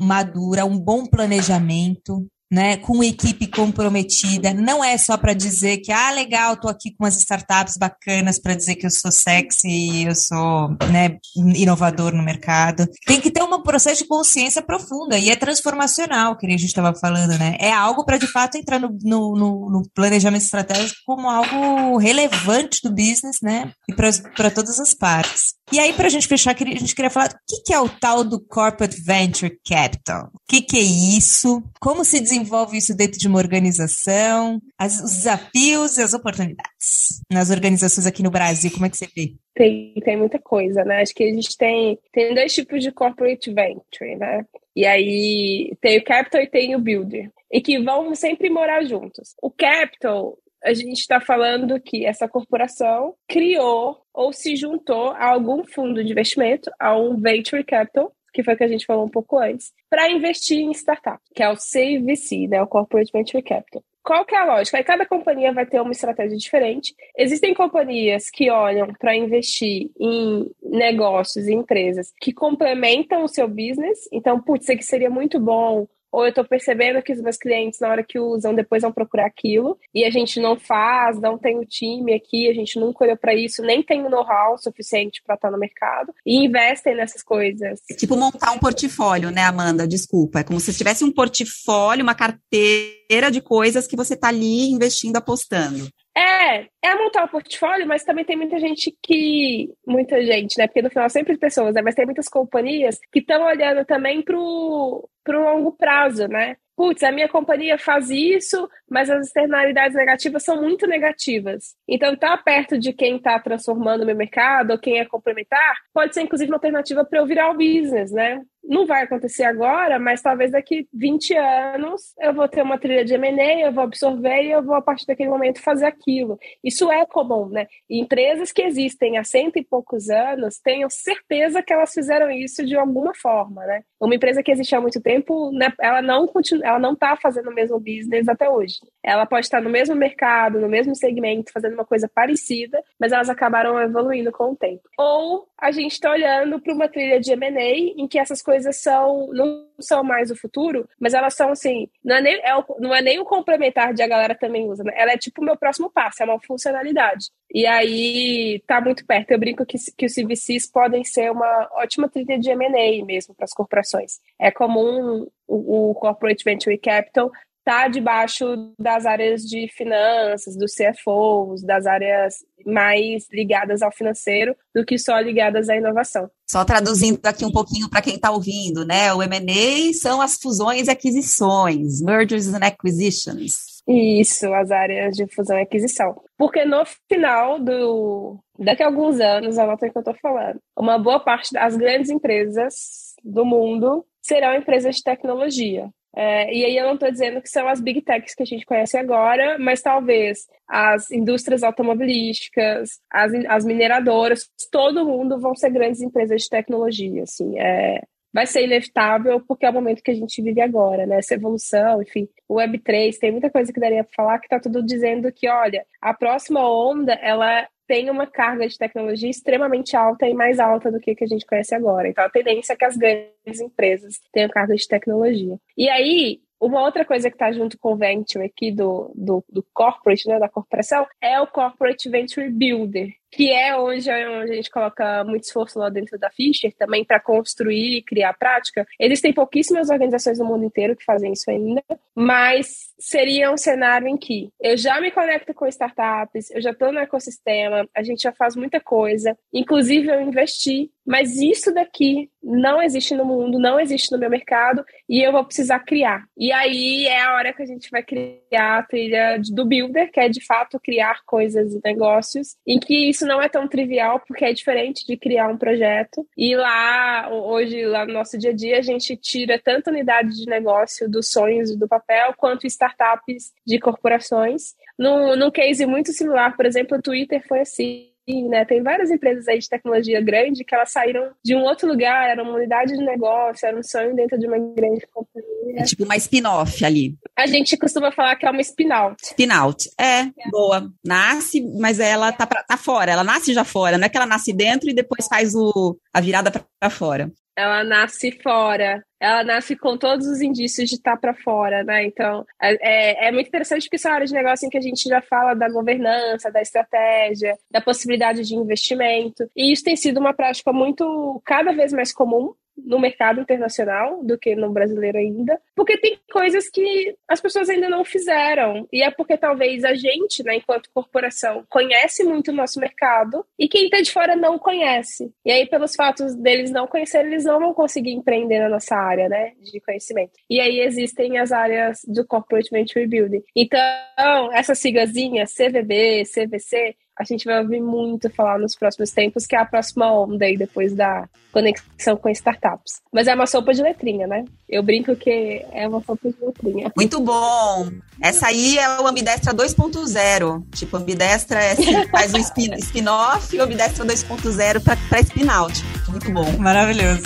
madura, 0.00 0.64
um 0.64 0.78
bom 0.78 1.06
planejamento, 1.06 2.26
né, 2.52 2.76
com 2.76 3.02
equipe 3.02 3.46
comprometida. 3.46 4.52
Não 4.52 4.84
é 4.84 4.98
só 4.98 5.16
para 5.16 5.32
dizer 5.32 5.78
que, 5.78 5.90
ah, 5.90 6.10
legal, 6.10 6.52
estou 6.52 6.70
aqui 6.70 6.90
com 6.90 7.04
umas 7.04 7.16
startups 7.16 7.78
bacanas 7.78 8.38
para 8.38 8.54
dizer 8.54 8.74
que 8.74 8.84
eu 8.84 8.90
sou 8.90 9.10
sexy 9.10 9.68
e 9.68 10.04
eu 10.04 10.14
sou 10.14 10.68
né, 10.92 11.16
inovador 11.34 12.12
no 12.12 12.22
mercado. 12.22 12.86
Tem 13.06 13.18
que 13.18 13.30
ter 13.30 13.42
um 13.42 13.62
processo 13.62 14.02
de 14.02 14.08
consciência 14.08 14.60
profunda 14.60 15.16
e 15.16 15.30
é 15.30 15.36
transformacional, 15.36 16.36
que 16.36 16.46
a 16.46 16.50
gente 16.50 16.66
estava 16.66 16.94
falando, 16.94 17.38
né? 17.38 17.56
É 17.58 17.72
algo 17.72 18.04
para 18.04 18.18
de 18.18 18.26
fato 18.26 18.58
entrar 18.58 18.78
no, 18.78 18.90
no, 19.02 19.70
no, 19.70 19.82
planejamento 19.94 20.42
estratégico 20.42 21.00
como 21.06 21.30
algo 21.30 21.96
relevante 21.96 22.80
do 22.82 22.90
business, 22.90 23.38
né? 23.42 23.72
E 23.88 23.94
para 23.94 24.50
todas 24.50 24.78
as 24.78 24.92
partes. 24.92 25.54
E 25.72 25.80
aí, 25.80 25.94
para 25.94 26.06
a 26.06 26.10
gente 26.10 26.28
fechar, 26.28 26.54
a 26.54 26.58
gente 26.58 26.94
queria 26.94 27.10
falar 27.10 27.30
o 27.30 27.38
que, 27.48 27.62
que 27.64 27.72
é 27.72 27.80
o 27.80 27.88
tal 27.88 28.22
do 28.22 28.38
Corporate 28.38 29.00
Venture 29.02 29.58
Capital? 29.66 30.26
O 30.26 30.40
que, 30.46 30.60
que 30.60 30.76
é 30.76 30.82
isso? 30.82 31.62
Como 31.80 32.04
se 32.04 32.20
desenvolve 32.20 32.76
isso 32.76 32.94
dentro 32.94 33.18
de 33.18 33.26
uma 33.26 33.38
organização? 33.38 34.60
As, 34.78 35.00
os 35.00 35.16
desafios 35.16 35.96
e 35.96 36.02
as 36.02 36.12
oportunidades 36.12 37.22
nas 37.32 37.48
organizações 37.48 38.06
aqui 38.06 38.22
no 38.22 38.30
Brasil, 38.30 38.70
como 38.70 38.84
é 38.84 38.90
que 38.90 38.98
você 38.98 39.08
vê? 39.16 39.32
Tem, 39.54 39.94
tem 40.04 40.16
muita 40.18 40.38
coisa, 40.38 40.84
né? 40.84 41.00
Acho 41.00 41.14
que 41.14 41.24
a 41.24 41.32
gente 41.32 41.56
tem, 41.56 41.98
tem 42.12 42.34
dois 42.34 42.52
tipos 42.52 42.82
de 42.82 42.92
corporate 42.92 43.50
venture, 43.50 44.16
né? 44.16 44.44
E 44.76 44.84
aí 44.84 45.74
tem 45.80 45.98
o 45.98 46.04
capital 46.04 46.42
e 46.42 46.50
tem 46.50 46.76
o 46.76 46.80
builder. 46.80 47.30
E 47.50 47.62
que 47.62 47.78
vão 47.78 48.14
sempre 48.14 48.50
morar 48.50 48.84
juntos. 48.84 49.34
O 49.42 49.50
capital, 49.50 50.36
a 50.64 50.72
gente 50.72 51.00
está 51.00 51.20
falando 51.20 51.80
que 51.80 52.04
essa 52.04 52.28
corporação 52.28 53.14
criou 53.28 54.02
ou 54.12 54.32
se 54.32 54.56
juntou 54.56 55.10
a 55.10 55.26
algum 55.26 55.64
fundo 55.64 56.04
de 56.04 56.12
investimento, 56.12 56.70
a 56.78 56.96
um 56.96 57.16
venture 57.16 57.64
capital, 57.64 58.12
que 58.32 58.42
foi 58.42 58.54
o 58.54 58.56
que 58.56 58.64
a 58.64 58.68
gente 58.68 58.86
falou 58.86 59.04
um 59.04 59.10
pouco 59.10 59.38
antes, 59.38 59.72
para 59.90 60.10
investir 60.10 60.58
em 60.58 60.70
startup, 60.72 61.20
que 61.34 61.42
é 61.42 61.48
o 61.48 61.56
CVC, 61.56 62.48
né, 62.48 62.62
o 62.62 62.66
Corporate 62.66 63.12
Venture 63.12 63.42
Capital. 63.42 63.82
Qual 64.02 64.24
que 64.24 64.34
é 64.34 64.38
a 64.38 64.44
lógica? 64.44 64.78
Aí 64.78 64.82
cada 64.84 65.06
companhia 65.06 65.52
vai 65.52 65.64
ter 65.64 65.80
uma 65.80 65.92
estratégia 65.92 66.36
diferente. 66.36 66.92
Existem 67.16 67.54
companhias 67.54 68.28
que 68.30 68.50
olham 68.50 68.88
para 68.98 69.14
investir 69.14 69.90
em 69.98 70.50
negócios 70.60 71.46
e 71.46 71.54
empresas 71.54 72.12
que 72.20 72.32
complementam 72.32 73.22
o 73.22 73.28
seu 73.28 73.46
business. 73.46 74.08
Então, 74.12 74.40
putz, 74.40 74.64
isso 74.64 74.72
aqui 74.72 74.84
seria 74.84 75.08
muito 75.08 75.38
bom 75.38 75.86
ou 76.12 76.24
eu 76.24 76.28
estou 76.28 76.44
percebendo 76.44 77.02
que 77.02 77.12
os 77.12 77.20
meus 77.20 77.38
clientes, 77.38 77.80
na 77.80 77.88
hora 77.88 78.04
que 78.04 78.20
usam, 78.20 78.54
depois 78.54 78.82
vão 78.82 78.92
procurar 78.92 79.26
aquilo, 79.26 79.78
e 79.94 80.04
a 80.04 80.10
gente 80.10 80.38
não 80.38 80.58
faz, 80.58 81.18
não 81.18 81.38
tem 81.38 81.58
o 81.58 81.64
time 81.64 82.14
aqui, 82.14 82.48
a 82.48 82.54
gente 82.54 82.78
nunca 82.78 83.04
olhou 83.04 83.16
para 83.16 83.34
isso, 83.34 83.62
nem 83.62 83.82
tem 83.82 84.04
o 84.04 84.10
know-how 84.10 84.58
suficiente 84.58 85.22
para 85.24 85.36
estar 85.36 85.48
tá 85.48 85.52
no 85.52 85.58
mercado, 85.58 86.12
e 86.26 86.44
investem 86.44 86.94
nessas 86.94 87.22
coisas. 87.22 87.80
É 87.90 87.94
tipo 87.94 88.16
montar 88.16 88.52
um 88.52 88.58
portfólio, 88.58 89.30
né, 89.30 89.42
Amanda? 89.42 89.88
Desculpa. 89.88 90.40
É 90.40 90.44
como 90.44 90.60
se 90.60 90.74
tivesse 90.74 91.02
um 91.02 91.10
portfólio, 91.10 92.02
uma 92.02 92.14
carteira 92.14 93.30
de 93.30 93.40
coisas 93.40 93.86
que 93.86 93.96
você 93.96 94.14
está 94.14 94.28
ali 94.28 94.70
investindo, 94.70 95.16
apostando. 95.16 95.88
É, 96.14 96.68
é 96.82 96.94
montar 96.94 97.24
o 97.24 97.28
portfólio, 97.28 97.86
mas 97.86 98.04
também 98.04 98.24
tem 98.24 98.36
muita 98.36 98.58
gente 98.58 98.94
que. 99.02 99.72
Muita 99.86 100.22
gente, 100.24 100.58
né? 100.58 100.66
Porque 100.66 100.82
no 100.82 100.90
final 100.90 101.08
sempre 101.08 101.38
pessoas, 101.38 101.74
né? 101.74 101.82
Mas 101.82 101.94
tem 101.94 102.04
muitas 102.04 102.28
companhias 102.28 102.98
que 103.10 103.20
estão 103.20 103.44
olhando 103.44 103.84
também 103.84 104.22
pro, 104.22 105.08
pro 105.24 105.42
longo 105.42 105.72
prazo, 105.72 106.28
né? 106.28 106.56
Putz, 106.76 107.02
a 107.02 107.12
minha 107.12 107.28
companhia 107.28 107.78
faz 107.78 108.10
isso, 108.10 108.68
mas 108.90 109.08
as 109.10 109.26
externalidades 109.26 109.94
negativas 109.94 110.42
são 110.42 110.60
muito 110.60 110.86
negativas. 110.86 111.74
Então, 111.86 112.14
estar 112.14 112.36
tá 112.36 112.42
perto 112.42 112.78
de 112.78 112.92
quem 112.92 113.16
está 113.16 113.38
transformando 113.38 114.02
o 114.02 114.06
meu 114.06 114.16
mercado 114.16 114.72
ou 114.72 114.78
quem 114.78 114.98
é 114.98 115.04
complementar 115.04 115.76
pode 115.92 116.14
ser, 116.14 116.22
inclusive, 116.22 116.50
uma 116.50 116.56
alternativa 116.56 117.04
para 117.04 117.18
eu 117.20 117.26
virar 117.26 117.50
o 117.50 117.56
business, 117.56 118.10
né? 118.10 118.40
Não 118.64 118.86
vai 118.86 119.02
acontecer 119.02 119.44
agora, 119.44 119.98
mas 119.98 120.22
talvez 120.22 120.52
daqui 120.52 120.88
20 120.92 121.34
anos 121.36 122.14
eu 122.18 122.32
vou 122.32 122.48
ter 122.48 122.62
uma 122.62 122.78
trilha 122.78 123.04
de 123.04 123.14
M&A, 123.14 123.66
eu 123.66 123.72
vou 123.72 123.84
absorver 123.84 124.42
e 124.42 124.50
eu 124.50 124.62
vou, 124.62 124.74
a 124.74 124.82
partir 124.82 125.06
daquele 125.06 125.30
momento, 125.30 125.60
fazer 125.60 125.86
aquilo. 125.86 126.38
Isso 126.62 126.90
é 126.90 127.04
comum, 127.04 127.48
né? 127.48 127.66
E 127.88 128.00
empresas 128.00 128.52
que 128.52 128.62
existem 128.62 129.18
há 129.18 129.24
cento 129.24 129.58
e 129.58 129.64
poucos 129.64 130.08
anos, 130.08 130.58
tenho 130.58 130.88
certeza 130.90 131.62
que 131.62 131.72
elas 131.72 131.92
fizeram 131.92 132.30
isso 132.30 132.64
de 132.64 132.76
alguma 132.76 133.12
forma, 133.14 133.64
né? 133.66 133.82
Uma 134.00 134.14
empresa 134.14 134.42
que 134.42 134.50
existe 134.50 134.74
há 134.74 134.80
muito 134.80 135.00
tempo, 135.00 135.52
né, 135.52 135.72
ela 135.80 136.02
não 136.02 136.26
continua, 136.26 136.66
ela 136.66 136.78
não 136.78 136.92
está 136.92 137.16
fazendo 137.16 137.50
o 137.50 137.54
mesmo 137.54 137.78
business 137.78 138.28
até 138.28 138.48
hoje. 138.48 138.76
Ela 139.02 139.26
pode 139.26 139.46
estar 139.46 139.60
no 139.60 139.70
mesmo 139.70 139.94
mercado, 139.94 140.60
no 140.60 140.68
mesmo 140.68 140.94
segmento, 140.94 141.52
fazendo 141.52 141.74
uma 141.74 141.84
coisa 141.84 142.10
parecida, 142.12 142.82
mas 142.98 143.12
elas 143.12 143.30
acabaram 143.30 143.80
evoluindo 143.80 144.32
com 144.32 144.52
o 144.52 144.56
tempo. 144.56 144.82
Ou 144.98 145.46
a 145.58 145.70
gente 145.70 145.92
está 145.92 146.10
olhando 146.10 146.60
para 146.60 146.74
uma 146.74 146.88
trilha 146.88 147.20
de 147.20 147.32
M&A 147.32 148.00
em 148.00 148.08
que 148.08 148.18
essas 148.18 148.42
coisas 148.42 148.51
são 148.72 149.28
não 149.32 149.68
são 149.80 150.04
mais 150.04 150.30
o 150.30 150.36
futuro, 150.36 150.88
mas 151.00 151.14
elas 151.14 151.34
são 151.34 151.50
assim, 151.50 151.88
não 152.04 152.16
é 152.16 152.20
nem, 152.20 152.40
é 152.44 152.56
o, 152.56 152.64
não 152.78 152.94
é 152.94 153.02
nem 153.02 153.18
o 153.18 153.24
complementar 153.24 153.92
de 153.92 154.02
a 154.02 154.06
galera 154.06 154.34
também 154.34 154.68
usa, 154.68 154.84
né? 154.84 154.92
Ela 154.96 155.12
é 155.12 155.18
tipo 155.18 155.42
o 155.42 155.44
meu 155.44 155.56
próximo 155.56 155.90
passo, 155.90 156.22
é 156.22 156.26
uma 156.26 156.40
funcionalidade. 156.40 157.26
E 157.52 157.66
aí 157.66 158.62
tá 158.66 158.80
muito 158.80 159.04
perto. 159.04 159.30
Eu 159.30 159.38
brinco 159.38 159.66
que, 159.66 159.76
que 159.96 160.06
os 160.06 160.14
CVCs 160.14 160.70
podem 160.70 161.04
ser 161.04 161.30
uma 161.30 161.68
ótima 161.72 162.08
trilha 162.08 162.38
de 162.38 162.50
M&A 162.50 163.04
mesmo 163.04 163.34
para 163.34 163.44
as 163.44 163.52
corporações. 163.52 164.20
É 164.38 164.50
comum 164.50 165.26
o, 165.46 165.90
o 165.90 165.94
Corporate 165.94 166.44
Venture 166.44 166.78
Capital 166.78 167.30
está 167.62 167.88
debaixo 167.88 168.74
das 168.78 169.06
áreas 169.06 169.42
de 169.42 169.68
finanças, 169.68 170.56
dos 170.56 170.74
CFOs, 170.74 171.62
das 171.62 171.86
áreas 171.86 172.36
mais 172.66 173.26
ligadas 173.32 173.82
ao 173.82 173.92
financeiro 173.92 174.54
do 174.74 174.84
que 174.84 174.98
só 174.98 175.18
ligadas 175.18 175.68
à 175.68 175.76
inovação. 175.76 176.28
Só 176.48 176.64
traduzindo 176.64 177.20
aqui 177.24 177.44
um 177.44 177.52
pouquinho 177.52 177.88
para 177.88 178.02
quem 178.02 178.16
está 178.16 178.30
ouvindo, 178.30 178.84
né? 178.84 179.12
O 179.14 179.22
M&A 179.22 179.92
são 179.94 180.20
as 180.20 180.36
fusões 180.36 180.88
e 180.88 180.90
aquisições, 180.90 182.02
mergers 182.02 182.52
and 182.52 182.64
acquisitions. 182.64 183.72
Isso, 183.86 184.52
as 184.52 184.70
áreas 184.70 185.16
de 185.16 185.26
fusão 185.34 185.58
e 185.58 185.62
aquisição. 185.62 186.20
Porque 186.36 186.64
no 186.64 186.84
final 187.08 187.58
do. 187.58 188.38
Daqui 188.58 188.82
a 188.82 188.86
alguns 188.86 189.18
anos, 189.18 189.58
anota 189.58 189.86
o 189.86 189.90
que 189.90 189.98
eu 189.98 190.00
estou 190.00 190.14
falando, 190.20 190.60
uma 190.76 190.98
boa 190.98 191.18
parte 191.18 191.52
das 191.52 191.76
grandes 191.76 192.10
empresas 192.10 193.14
do 193.24 193.44
mundo 193.44 194.04
serão 194.20 194.54
empresas 194.54 194.96
de 194.96 195.02
tecnologia. 195.02 195.90
É, 196.14 196.54
e 196.54 196.64
aí 196.64 196.76
eu 196.76 196.86
não 196.86 196.94
estou 196.94 197.10
dizendo 197.10 197.40
que 197.40 197.48
são 197.48 197.66
as 197.66 197.80
big 197.80 198.02
techs 198.02 198.34
que 198.34 198.42
a 198.42 198.46
gente 198.46 198.66
conhece 198.66 198.96
agora, 198.98 199.58
mas 199.58 199.80
talvez 199.80 200.46
as 200.68 201.10
indústrias 201.10 201.62
automobilísticas, 201.62 203.00
as, 203.10 203.32
as 203.48 203.64
mineradoras, 203.64 204.50
todo 204.70 205.06
mundo 205.06 205.40
vão 205.40 205.54
ser 205.54 205.70
grandes 205.70 206.02
empresas 206.02 206.42
de 206.42 206.48
tecnologia, 206.50 207.22
assim, 207.22 207.58
é, 207.58 208.02
vai 208.32 208.46
ser 208.46 208.64
inevitável 208.64 209.40
porque 209.46 209.66
é 209.66 209.70
o 209.70 209.72
momento 209.72 210.02
que 210.02 210.10
a 210.10 210.14
gente 210.14 210.42
vive 210.42 210.60
agora, 210.60 211.06
né? 211.06 211.18
Essa 211.18 211.34
evolução, 211.34 212.02
enfim, 212.02 212.28
o 212.48 212.56
Web3, 212.56 213.18
tem 213.18 213.32
muita 213.32 213.50
coisa 213.50 213.72
que 213.72 213.80
daria 213.80 214.04
para 214.04 214.14
falar 214.14 214.38
que 214.38 214.46
está 214.46 214.58
tudo 214.58 214.82
dizendo 214.82 215.30
que, 215.32 215.48
olha, 215.48 215.84
a 216.00 216.14
próxima 216.14 216.60
onda, 216.66 217.12
ela 217.14 217.66
tem 217.92 218.08
uma 218.08 218.26
carga 218.26 218.66
de 218.66 218.78
tecnologia 218.78 219.28
extremamente 219.28 219.94
alta 219.94 220.26
e 220.26 220.32
mais 220.32 220.58
alta 220.58 220.90
do 220.90 220.98
que, 220.98 221.14
que 221.14 221.24
a 221.24 221.26
gente 221.26 221.44
conhece 221.44 221.74
agora. 221.74 222.08
Então, 222.08 222.24
a 222.24 222.30
tendência 222.30 222.72
é 222.72 222.76
que 222.76 222.86
as 222.86 222.96
grandes 222.96 223.60
empresas 223.60 224.18
tenham 224.32 224.48
carga 224.48 224.74
de 224.74 224.88
tecnologia. 224.88 225.58
E 225.76 225.90
aí, 225.90 226.40
uma 226.58 226.80
outra 226.80 227.04
coisa 227.04 227.28
que 227.28 227.34
está 227.34 227.52
junto 227.52 227.76
com 227.78 227.92
o 227.92 227.96
Venture 227.96 228.46
aqui 228.46 228.72
do, 228.72 229.12
do, 229.14 229.44
do 229.46 229.62
corporate, 229.74 230.26
né, 230.26 230.38
da 230.38 230.48
corporação, 230.48 231.06
é 231.20 231.38
o 231.38 231.46
Corporate 231.46 232.08
Venture 232.08 232.48
Builder, 232.48 233.12
que 233.32 233.50
é 233.50 233.74
onde, 233.74 234.10
a 234.10 234.46
gente 234.46 234.70
coloca 234.70 235.24
muito 235.24 235.44
esforço 235.44 235.78
lá 235.78 235.88
dentro 235.88 236.18
da 236.18 236.30
Fischer 236.30 236.72
também 236.78 237.02
para 237.02 237.18
construir 237.18 237.96
e 237.96 238.02
criar 238.02 238.34
prática. 238.34 238.86
Existem 239.00 239.32
pouquíssimas 239.32 239.88
organizações 239.88 240.38
no 240.38 240.44
mundo 240.44 240.66
inteiro 240.66 240.94
que 240.94 241.04
fazem 241.04 241.32
isso 241.32 241.50
ainda, 241.50 241.82
mas 242.14 242.92
seria 242.98 243.50
um 243.50 243.56
cenário 243.56 244.06
em 244.06 244.18
que 244.18 244.50
eu 244.60 244.76
já 244.76 245.00
me 245.00 245.10
conecto 245.10 245.54
com 245.54 245.66
startups, 245.66 246.50
eu 246.50 246.60
já 246.60 246.70
estou 246.70 246.92
no 246.92 247.00
ecossistema, 247.00 247.88
a 247.96 248.02
gente 248.02 248.22
já 248.22 248.32
faz 248.32 248.54
muita 248.54 248.78
coisa, 248.80 249.36
inclusive 249.52 250.08
eu 250.08 250.20
investi, 250.20 250.90
mas 251.04 251.36
isso 251.36 251.72
daqui 251.72 252.30
não 252.42 252.82
existe 252.82 253.14
no 253.14 253.24
mundo, 253.24 253.58
não 253.58 253.80
existe 253.80 254.12
no 254.12 254.18
meu 254.18 254.30
mercado 254.30 254.84
e 255.08 255.20
eu 255.20 255.32
vou 255.32 255.44
precisar 255.44 255.80
criar. 255.80 256.24
E 256.36 256.52
aí 256.52 257.06
é 257.06 257.22
a 257.22 257.34
hora 257.34 257.52
que 257.52 257.62
a 257.62 257.66
gente 257.66 257.90
vai 257.90 258.02
criar 258.02 258.78
a 258.78 258.82
trilha 258.82 259.38
do 259.52 259.64
Builder, 259.64 260.10
que 260.12 260.20
é 260.20 260.28
de 260.28 260.44
fato 260.44 260.80
criar 260.80 261.22
coisas 261.24 261.74
e 261.74 261.80
negócios, 261.84 262.56
em 262.66 262.78
que 262.78 263.08
isso 263.08 263.21
não 263.26 263.40
é 263.40 263.48
tão 263.48 263.66
trivial, 263.68 264.20
porque 264.26 264.44
é 264.44 264.52
diferente 264.52 265.06
de 265.06 265.16
criar 265.16 265.48
um 265.48 265.56
projeto. 265.56 266.26
E 266.36 266.54
lá, 266.56 267.28
hoje, 267.30 267.84
lá 267.86 268.06
no 268.06 268.12
nosso 268.12 268.38
dia 268.38 268.50
a 268.50 268.54
dia, 268.54 268.78
a 268.78 268.82
gente 268.82 269.16
tira 269.16 269.58
tanto 269.58 269.90
unidade 269.90 270.30
de 270.36 270.46
negócio 270.46 271.10
dos 271.10 271.30
sonhos 271.30 271.76
do 271.76 271.88
papel, 271.88 272.34
quanto 272.36 272.66
startups 272.66 273.52
de 273.66 273.78
corporações. 273.78 274.74
Num, 274.98 275.36
num 275.36 275.50
case 275.50 275.86
muito 275.86 276.12
similar, 276.12 276.56
por 276.56 276.66
exemplo, 276.66 276.98
o 276.98 277.02
Twitter 277.02 277.42
foi 277.46 277.60
assim 277.60 278.11
né? 278.26 278.64
Tem 278.64 278.82
várias 278.82 279.10
empresas 279.10 279.48
aí 279.48 279.58
de 279.58 279.68
tecnologia 279.68 280.20
grande 280.20 280.64
que 280.64 280.74
elas 280.74 280.92
saíram 280.92 281.30
de 281.44 281.54
um 281.54 281.62
outro 281.62 281.88
lugar, 281.88 282.30
era 282.30 282.42
uma 282.42 282.54
unidade 282.54 282.96
de 282.96 283.04
negócio, 283.04 283.66
era 283.66 283.78
um 283.78 283.82
sonho 283.82 284.14
dentro 284.14 284.38
de 284.38 284.46
uma 284.46 284.58
grande 284.58 285.06
companhia. 285.12 285.80
É 285.80 285.84
tipo 285.84 286.04
uma 286.04 286.16
spin-off 286.16 286.84
ali. 286.84 287.16
A 287.36 287.46
gente 287.46 287.76
costuma 287.76 288.12
falar 288.12 288.36
que 288.36 288.46
é 288.46 288.50
uma 288.50 288.60
spin-out. 288.60 289.16
Spin-out, 289.22 289.90
é, 289.98 290.20
é, 290.20 290.50
boa. 290.50 290.90
Nasce, 291.04 291.60
mas 291.78 291.98
ela 291.98 292.32
tá, 292.32 292.46
pra, 292.46 292.62
tá 292.62 292.76
fora, 292.76 293.12
ela 293.12 293.24
nasce 293.24 293.52
já 293.52 293.64
fora, 293.64 293.98
não 293.98 294.06
é 294.06 294.08
que 294.08 294.16
ela 294.16 294.26
nasce 294.26 294.52
dentro 294.52 294.88
e 294.88 294.94
depois 294.94 295.26
faz 295.26 295.54
o, 295.54 295.96
a 296.12 296.20
virada 296.20 296.50
para 296.50 296.90
fora 296.90 297.30
ela 297.56 297.84
nasce 297.84 298.32
fora, 298.42 299.04
ela 299.20 299.44
nasce 299.44 299.76
com 299.76 299.96
todos 299.96 300.26
os 300.26 300.40
indícios 300.40 300.88
de 300.88 300.96
estar 300.96 301.16
para 301.16 301.34
fora, 301.34 301.84
né? 301.84 302.04
Então, 302.04 302.44
é, 302.60 303.26
é, 303.26 303.28
é 303.28 303.32
muito 303.32 303.48
interessante 303.48 303.84
porque 303.84 303.96
essa 303.96 304.10
área 304.10 304.26
de 304.26 304.32
negócio 304.32 304.66
em 304.66 304.70
que 304.70 304.78
a 304.78 304.80
gente 304.80 305.08
já 305.08 305.20
fala 305.22 305.54
da 305.54 305.68
governança, 305.68 306.50
da 306.50 306.60
estratégia, 306.60 307.56
da 307.70 307.80
possibilidade 307.80 308.42
de 308.42 308.56
investimento, 308.56 309.48
e 309.56 309.72
isso 309.72 309.84
tem 309.84 309.96
sido 309.96 310.18
uma 310.18 310.34
prática 310.34 310.72
muito, 310.72 311.40
cada 311.44 311.72
vez 311.72 311.92
mais 311.92 312.12
comum, 312.12 312.52
no 312.76 312.98
mercado 312.98 313.40
internacional 313.40 314.22
do 314.22 314.38
que 314.38 314.54
no 314.54 314.70
brasileiro 314.70 315.18
ainda, 315.18 315.60
porque 315.74 315.96
tem 315.96 316.18
coisas 316.30 316.68
que 316.68 317.14
as 317.28 317.40
pessoas 317.40 317.68
ainda 317.68 317.88
não 317.88 318.04
fizeram. 318.04 318.86
E 318.92 319.02
é 319.02 319.10
porque 319.10 319.36
talvez 319.36 319.84
a 319.84 319.94
gente, 319.94 320.42
né, 320.42 320.56
enquanto 320.56 320.90
corporação, 320.92 321.64
conhece 321.68 322.24
muito 322.24 322.50
o 322.50 322.54
nosso 322.54 322.80
mercado 322.80 323.44
e 323.58 323.68
quem 323.68 323.84
está 323.84 324.00
de 324.00 324.12
fora 324.12 324.36
não 324.36 324.58
conhece. 324.58 325.32
E 325.44 325.50
aí, 325.50 325.66
pelos 325.66 325.94
fatos 325.94 326.34
deles 326.34 326.70
não 326.70 326.86
conhecerem, 326.86 327.32
eles 327.32 327.44
não 327.44 327.60
vão 327.60 327.74
conseguir 327.74 328.12
empreender 328.12 328.60
na 328.60 328.68
nossa 328.68 328.96
área, 328.96 329.28
né, 329.28 329.52
de 329.60 329.80
conhecimento. 329.80 330.32
E 330.48 330.60
aí 330.60 330.80
existem 330.80 331.38
as 331.38 331.52
áreas 331.52 332.00
do 332.06 332.26
Corporate 332.26 332.70
Venture 332.70 333.06
Building. 333.06 333.42
Então, 333.54 334.52
essa 334.52 334.74
siglazinha 334.74 335.44
CVB, 335.44 336.24
CVC, 336.24 336.96
a 337.18 337.24
gente 337.24 337.44
vai 337.44 337.60
ouvir 337.60 337.80
muito 337.80 338.30
falar 338.30 338.58
nos 338.58 338.74
próximos 338.74 339.10
tempos, 339.10 339.46
que 339.46 339.54
é 339.54 339.58
a 339.58 339.64
próxima 339.64 340.12
onda 340.12 340.44
aí 340.44 340.56
depois 340.56 340.94
da 340.94 341.28
conexão 341.52 342.16
com 342.16 342.28
startups. 342.30 343.00
Mas 343.12 343.28
é 343.28 343.34
uma 343.34 343.46
sopa 343.46 343.74
de 343.74 343.82
letrinha, 343.82 344.26
né? 344.26 344.44
Eu 344.68 344.82
brinco 344.82 345.14
que 345.14 345.64
é 345.70 345.86
uma 345.86 346.02
sopa 346.02 346.30
de 346.30 346.36
letrinha. 346.40 346.92
Muito 346.96 347.20
bom! 347.20 347.90
Essa 348.20 348.46
aí 348.46 348.78
é 348.78 349.00
o 349.00 349.06
Ambidestra 349.06 349.52
2.0. 349.52 350.64
Tipo, 350.74 350.96
Ambidestra 350.96 351.62
é, 351.62 351.72
assim, 351.72 352.06
faz 352.08 352.32
um 352.32 352.38
spin-off 352.38 353.54
e 353.54 353.58
o 353.58 353.62
Ambidestra 353.62 354.04
2.0 354.06 354.82
para 354.82 355.20
spin-out. 355.20 355.82
Muito 356.08 356.32
bom. 356.32 356.50
Maravilhoso. 356.58 357.22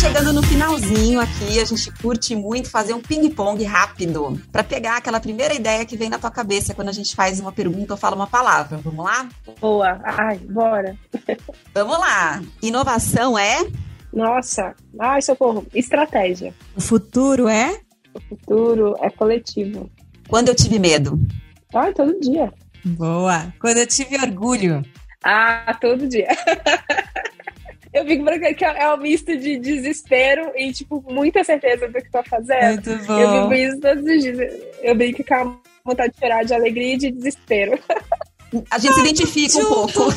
Chegando 0.00 0.32
no 0.32 0.42
finalzinho 0.42 1.20
aqui, 1.20 1.60
a 1.60 1.64
gente 1.66 1.92
curte 2.00 2.34
muito 2.34 2.70
fazer 2.70 2.94
um 2.94 3.02
ping-pong 3.02 3.62
rápido 3.64 4.40
para 4.50 4.64
pegar 4.64 4.96
aquela 4.96 5.20
primeira 5.20 5.52
ideia 5.52 5.84
que 5.84 5.94
vem 5.94 6.08
na 6.08 6.18
tua 6.18 6.30
cabeça 6.30 6.72
quando 6.72 6.88
a 6.88 6.92
gente 6.92 7.14
faz 7.14 7.38
uma 7.38 7.52
pergunta 7.52 7.92
ou 7.92 7.98
fala 7.98 8.16
uma 8.16 8.26
palavra. 8.26 8.78
Vamos 8.78 9.04
lá? 9.04 9.28
Boa. 9.60 10.00
Ai, 10.02 10.38
bora. 10.38 10.96
Vamos 11.74 11.98
lá. 11.98 12.42
Inovação 12.62 13.38
é? 13.38 13.58
Nossa. 14.10 14.74
Ai, 14.98 15.20
socorro. 15.20 15.66
Estratégia. 15.74 16.54
O 16.74 16.80
futuro 16.80 17.46
é? 17.46 17.78
O 18.14 18.20
futuro 18.20 18.96
é 19.02 19.10
coletivo. 19.10 19.90
Quando 20.28 20.48
eu 20.48 20.54
tive 20.54 20.78
medo? 20.78 21.20
Ai, 21.74 21.92
todo 21.92 22.18
dia. 22.18 22.50
Boa. 22.86 23.52
Quando 23.60 23.76
eu 23.76 23.86
tive 23.86 24.16
orgulho? 24.16 24.82
Ah, 25.22 25.76
todo 25.78 26.08
dia. 26.08 26.28
Eu 27.92 28.06
fico 28.06 28.24
brincando 28.24 28.54
que 28.54 28.64
é 28.64 28.94
um 28.94 28.96
misto 28.98 29.36
de 29.36 29.58
desespero 29.58 30.52
e, 30.54 30.72
tipo, 30.72 31.04
muita 31.08 31.42
certeza 31.42 31.88
do 31.88 31.94
que 31.94 32.10
tô 32.10 32.22
fazendo. 32.22 32.84
Muito 32.84 33.06
bom. 33.06 33.18
Eu 33.18 33.48
vivo 33.48 33.54
isso 33.54 33.80
todos 33.80 34.04
os 34.04 34.22
dias. 34.22 34.38
Eu 34.80 34.94
brinco 34.94 35.24
com 35.24 35.34
a 35.34 35.56
vontade 35.84 36.12
de 36.12 36.20
chorar 36.20 36.44
de 36.44 36.54
alegria 36.54 36.94
e 36.94 36.98
de 36.98 37.10
desespero. 37.10 37.78
A 38.70 38.78
gente 38.78 38.94
se 38.94 39.00
identifica 39.00 39.58
um 39.58 39.66
pouco. 39.66 40.12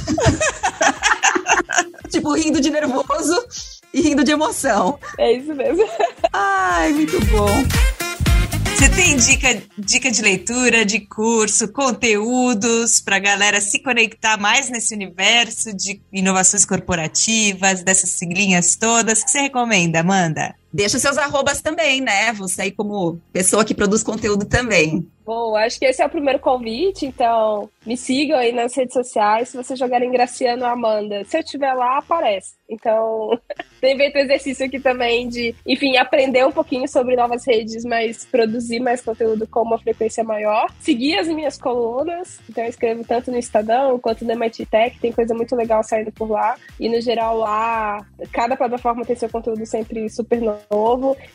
tipo, 2.09 2.34
rindo 2.34 2.61
de 2.61 2.69
nervoso 2.69 3.43
e 3.93 4.01
rindo 4.01 4.24
de 4.24 4.32
emoção. 4.32 4.99
É 5.17 5.34
isso 5.34 5.53
mesmo. 5.55 5.88
Ai, 6.32 6.93
muito 6.93 7.19
bom. 7.26 7.47
Você 8.76 8.89
tem 8.89 9.15
dica, 9.15 9.63
dica 9.78 10.11
de 10.11 10.21
leitura, 10.21 10.86
de 10.86 10.99
curso, 11.01 11.71
conteúdos 11.71 12.99
para 12.99 13.17
a 13.17 13.19
galera 13.19 13.61
se 13.61 13.80
conectar 13.80 14.38
mais 14.38 14.69
nesse 14.69 14.93
universo 14.93 15.74
de 15.74 16.01
inovações 16.11 16.65
corporativas, 16.65 17.84
dessas 17.84 18.09
siglinhas 18.09 18.76
todas? 18.76 19.21
O 19.21 19.26
que 19.26 19.32
você 19.32 19.41
recomenda, 19.41 19.99
Amanda? 19.99 20.55
Deixa 20.74 20.97
seus 20.97 21.17
arrobas 21.19 21.61
também, 21.61 22.01
né? 22.01 22.34
Você 22.34 22.63
aí 22.63 22.71
como 22.71 23.19
pessoa 23.32 23.63
que 23.63 23.76
produz 23.76 24.01
conteúdo 24.01 24.45
também. 24.45 25.07
Bom, 25.26 25.55
acho 25.55 25.80
que 25.80 25.86
esse 25.86 26.01
é 26.01 26.05
o 26.05 26.09
primeiro 26.09 26.39
convite, 26.39 27.05
então 27.05 27.69
me 27.86 27.95
sigam 27.95 28.38
aí 28.38 28.51
nas 28.51 28.76
redes 28.76 28.93
sociais. 28.93 29.49
Se 29.49 29.57
você 29.57 29.74
jogar 29.74 30.01
em 30.01 30.11
Graciano 30.11 30.65
Amanda, 30.65 31.24
se 31.24 31.38
eu 31.38 31.41
estiver 31.41 31.74
lá, 31.74 31.97
aparece. 31.99 32.55
Então, 32.69 33.39
tem 33.80 33.95
feito 33.95 34.17
exercício 34.17 34.65
aqui 34.65 34.80
também 34.80 35.30
de, 35.30 35.55
enfim, 35.65 35.95
aprender 35.95 36.45
um 36.45 36.51
pouquinho 36.51 36.88
sobre 36.89 37.15
novas 37.15 37.45
redes, 37.47 37.86
mas 37.86 38.26
produzir 38.26 38.82
mais 38.82 38.99
conteúdo 38.99 39.47
com 39.47 39.61
uma 39.61 39.80
frequência 39.80 40.24
maior. 40.26 40.67
Seguir 40.80 41.17
as 41.17 41.28
minhas 41.30 41.57
colunas, 41.57 42.41
então 42.49 42.63
eu 42.63 42.69
escrevo 42.69 43.05
tanto 43.05 43.32
no 43.32 43.38
Estadão 43.38 43.97
quanto 43.99 44.26
no 44.26 44.32
MIT 44.32 44.65
Tech, 44.65 44.99
tem 44.99 45.11
coisa 45.13 45.34
muito 45.34 45.55
legal 45.55 45.84
saindo 45.84 46.11
por 46.11 46.30
lá. 46.30 46.55
E 46.78 46.89
no 46.89 46.99
geral 46.99 47.38
lá, 47.38 48.05
cada 48.34 48.57
plataforma 48.57 49.05
tem 49.05 49.15
seu 49.15 49.30
conteúdo 49.30 49.65
sempre 49.65 50.09
super 50.09 50.41
novo. 50.41 50.62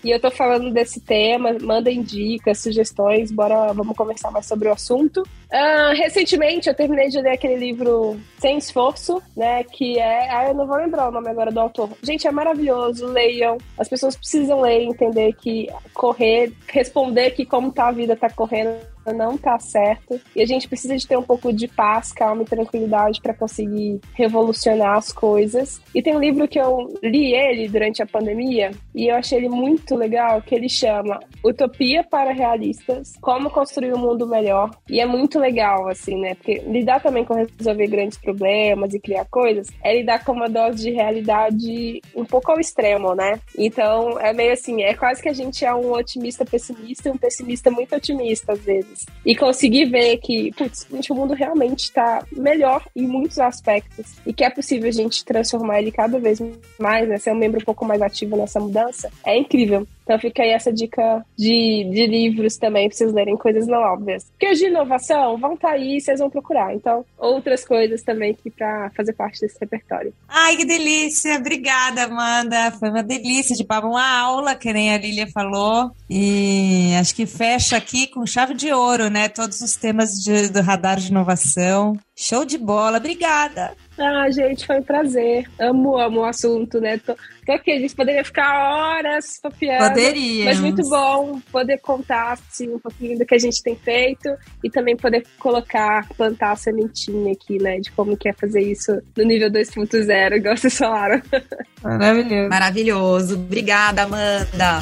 E 0.05 0.11
eu 0.11 0.20
tô 0.20 0.31
falando 0.31 0.72
desse 0.72 1.01
tema, 1.01 1.57
mandem 1.61 2.03
dicas, 2.03 2.61
sugestões, 2.61 3.31
bora, 3.31 3.72
vamos 3.72 3.97
conversar 3.97 4.31
mais 4.31 4.47
sobre 4.47 4.68
o 4.68 4.72
assunto. 4.72 5.22
Uh, 5.22 5.97
recentemente 5.97 6.68
eu 6.68 6.74
terminei 6.74 7.09
de 7.09 7.20
ler 7.20 7.33
aquele 7.33 7.57
livro 7.57 8.20
Sem 8.39 8.59
Esforço, 8.59 9.22
né? 9.37 9.64
Que 9.64 9.99
é. 9.99 10.31
Ah, 10.31 10.49
eu 10.49 10.55
não 10.55 10.66
vou 10.66 10.76
lembrar 10.76 11.09
o 11.09 11.12
nome 11.12 11.29
agora 11.29 11.51
do 11.51 11.61
autor. 11.61 11.91
Gente, 12.03 12.26
é 12.26 12.31
maravilhoso, 12.31 13.07
leiam. 13.07 13.57
As 13.79 13.89
pessoas 13.89 14.14
precisam 14.14 14.61
ler, 14.61 14.83
entender 14.83 15.33
que 15.35 15.68
correr, 15.95 16.53
responder 16.68 17.31
que 17.31 17.47
como 17.47 17.72
tá 17.72 17.89
a 17.89 17.93
vida 17.93 18.14
tá 18.14 18.29
correndo 18.29 18.76
não 19.12 19.36
tá 19.36 19.59
certo. 19.59 20.20
E 20.34 20.42
a 20.42 20.46
gente 20.46 20.68
precisa 20.68 20.96
de 20.96 21.06
ter 21.06 21.16
um 21.16 21.22
pouco 21.22 21.52
de 21.52 21.68
paz, 21.68 22.12
calma 22.12 22.42
e 22.42 22.46
tranquilidade 22.46 23.20
para 23.20 23.34
conseguir 23.34 24.00
revolucionar 24.14 24.96
as 24.96 25.12
coisas. 25.12 25.80
E 25.94 26.02
tem 26.02 26.16
um 26.16 26.20
livro 26.20 26.48
que 26.48 26.59
eu 26.59 26.88
li 27.02 27.34
ele 27.34 27.68
durante 27.68 28.02
a 28.02 28.06
pandemia 28.06 28.70
e 28.94 29.09
eu 29.09 29.16
achei 29.16 29.38
ele 29.38 29.48
muito 29.48 29.94
legal, 29.94 30.42
que 30.42 30.54
ele 30.54 30.68
chama 30.68 31.20
Utopia 31.44 32.04
para 32.04 32.32
Realistas: 32.32 33.14
Como 33.20 33.50
construir 33.50 33.94
um 33.94 33.98
mundo 33.98 34.26
melhor. 34.26 34.70
E 34.88 35.00
é 35.00 35.06
muito 35.06 35.38
legal 35.38 35.88
assim, 35.88 36.20
né? 36.20 36.34
Porque 36.34 36.62
lidar 36.66 37.00
também 37.00 37.24
com 37.24 37.34
resolver 37.34 37.86
grandes 37.86 38.18
problemas 38.18 38.94
e 38.94 39.00
criar 39.00 39.24
coisas 39.26 39.68
é 39.82 39.96
lidar 39.96 40.24
com 40.24 40.32
uma 40.32 40.48
dose 40.48 40.82
de 40.82 40.90
realidade 40.90 42.00
um 42.14 42.24
pouco 42.24 42.52
ao 42.52 42.61
extremo, 42.61 43.14
né? 43.14 43.40
Então, 43.56 44.18
é 44.20 44.32
meio 44.32 44.52
assim, 44.52 44.82
é 44.82 44.94
quase 44.94 45.22
que 45.22 45.28
a 45.28 45.32
gente 45.32 45.64
é 45.64 45.74
um 45.74 45.92
otimista 45.92 46.44
pessimista 46.44 47.09
e 47.09 47.12
um 47.12 47.16
pessimista 47.16 47.70
muito 47.70 47.94
otimista 47.94 48.52
às 48.52 48.61
vezes. 48.61 48.97
E 49.24 49.34
conseguir 49.34 49.86
ver 49.86 50.18
que, 50.18 50.53
putz, 50.53 50.86
o 51.11 51.14
mundo 51.14 51.34
realmente 51.34 51.84
está 51.84 52.24
melhor 52.32 52.84
em 52.94 53.07
muitos 53.07 53.38
aspectos 53.38 54.14
e 54.26 54.32
que 54.32 54.44
é 54.44 54.51
possível 54.51 54.88
a 54.88 54.92
gente 54.92 55.24
transformar 55.24 55.80
ele 55.80 55.90
cada 55.90 56.18
vez 56.18 56.40
mais, 56.78 57.09
né? 57.09 57.18
Ser 57.18 57.32
um 57.32 57.36
membro 57.36 57.61
um 57.61 57.64
pouco 57.64 57.84
mais 57.84 58.01
ativo 58.03 58.36
nessa 58.36 58.61
mudança, 58.61 59.11
é 59.24 59.36
incrível. 59.36 59.86
Então 60.09 60.18
fica 60.18 60.42
aí 60.42 60.53
essa 60.53 60.72
dica 60.72 61.22
de, 61.36 61.86
de 61.92 62.07
livros 62.07 62.57
também 62.57 62.88
pra 62.88 62.96
vocês 62.96 63.12
lerem 63.12 63.36
coisas 63.36 63.66
não 63.66 63.78
óbvias. 63.78 64.24
Porque 64.30 64.51
os 64.51 64.59
de 64.59 64.64
inovação 64.64 65.36
vão 65.36 65.53
estar 65.53 65.68
tá 65.68 65.74
aí 65.74 66.01
vocês 66.01 66.18
vão 66.18 66.30
procurar. 66.30 66.74
Então, 66.74 67.05
outras 67.18 67.62
coisas 67.62 68.03
também 68.03 68.30
aqui 68.30 68.49
pra 68.49 68.90
fazer 68.96 69.12
parte 69.12 69.38
desse 69.38 69.59
repertório. 69.61 70.14
Ai, 70.26 70.57
que 70.57 70.64
delícia! 70.64 71.36
Obrigada, 71.36 72.05
Amanda. 72.05 72.70
Foi 72.78 72.88
uma 72.88 73.03
delícia 73.03 73.55
de 73.55 73.64
papo, 73.64 73.88
uma 73.88 74.18
aula, 74.18 74.55
que 74.55 74.72
nem 74.72 74.94
a 74.94 74.96
Lilia 74.96 75.26
falou. 75.26 75.90
E 76.09 76.94
acho 76.99 77.14
que 77.14 77.26
fecha 77.26 77.76
aqui 77.76 78.07
com 78.07 78.24
chave 78.24 78.55
de 78.55 78.72
ouro, 78.72 78.88
né? 78.97 79.28
Todos 79.28 79.61
os 79.61 79.76
temas 79.76 80.12
de, 80.12 80.49
do 80.49 80.62
radar 80.62 80.99
de 80.99 81.09
inovação. 81.09 81.99
Show 82.16 82.45
de 82.45 82.59
bola, 82.59 82.99
obrigada! 82.99 83.72
Ah, 83.97 84.30
gente, 84.30 84.66
foi 84.66 84.78
um 84.78 84.82
prazer. 84.82 85.49
Amo, 85.59 85.97
amo 85.99 86.20
o 86.20 86.24
assunto, 86.24 86.80
né? 86.80 86.99
Tô, 86.99 87.14
tô 87.47 87.53
aqui, 87.53 87.70
a 87.72 87.78
gente 87.78 87.95
poderia 87.95 88.24
ficar 88.24 88.72
horas 88.72 89.39
papiando. 89.43 89.89
Poderia. 89.89 90.45
Mas 90.47 90.59
muito 90.59 90.82
bom 90.89 91.41
poder 91.53 91.78
contar 91.78 92.32
assim, 92.32 92.74
um 92.74 92.78
pouquinho 92.78 93.18
do 93.18 93.26
que 93.26 93.34
a 93.34 93.39
gente 93.39 93.62
tem 93.62 93.76
feito 93.76 94.28
e 94.64 94.70
também 94.70 94.97
poder 94.97 95.24
colocar, 95.39 96.09
plantar 96.16 96.53
a 96.53 96.57
sementinha 96.57 97.32
aqui, 97.32 97.59
né? 97.61 97.78
De 97.78 97.93
como 97.93 98.16
que 98.16 98.28
é 98.28 98.32
fazer 98.32 98.62
isso 98.62 98.93
no 99.16 99.24
nível 99.24 99.51
2.0, 99.51 100.36
igual 100.36 100.57
vocês 100.57 100.76
falaram. 100.76 101.22
Maravilhoso. 101.82 102.49
Maravilhoso. 102.49 103.34
Obrigada, 103.34 104.03
Amanda. 104.03 104.80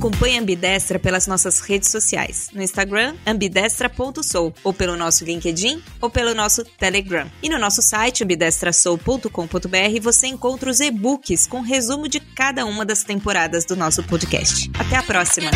Acompanhe 0.00 0.38
a 0.38 0.40
Ambidestra 0.40 0.98
pelas 0.98 1.26
nossas 1.26 1.60
redes 1.60 1.90
sociais. 1.90 2.48
No 2.54 2.62
Instagram, 2.62 3.14
ambidestra.sou, 3.26 4.54
ou 4.64 4.72
pelo 4.72 4.96
nosso 4.96 5.26
LinkedIn, 5.26 5.82
ou 6.00 6.08
pelo 6.08 6.34
nosso 6.34 6.64
Telegram. 6.64 7.30
E 7.42 7.50
no 7.50 7.58
nosso 7.58 7.82
site, 7.82 8.24
ambidestrasou.com.br, 8.24 10.00
você 10.00 10.26
encontra 10.26 10.70
os 10.70 10.80
e-books 10.80 11.46
com 11.46 11.60
resumo 11.60 12.08
de 12.08 12.18
cada 12.18 12.64
uma 12.64 12.82
das 12.82 13.04
temporadas 13.04 13.66
do 13.66 13.76
nosso 13.76 14.02
podcast. 14.02 14.70
Até 14.78 14.96
a 14.96 15.02
próxima! 15.02 15.50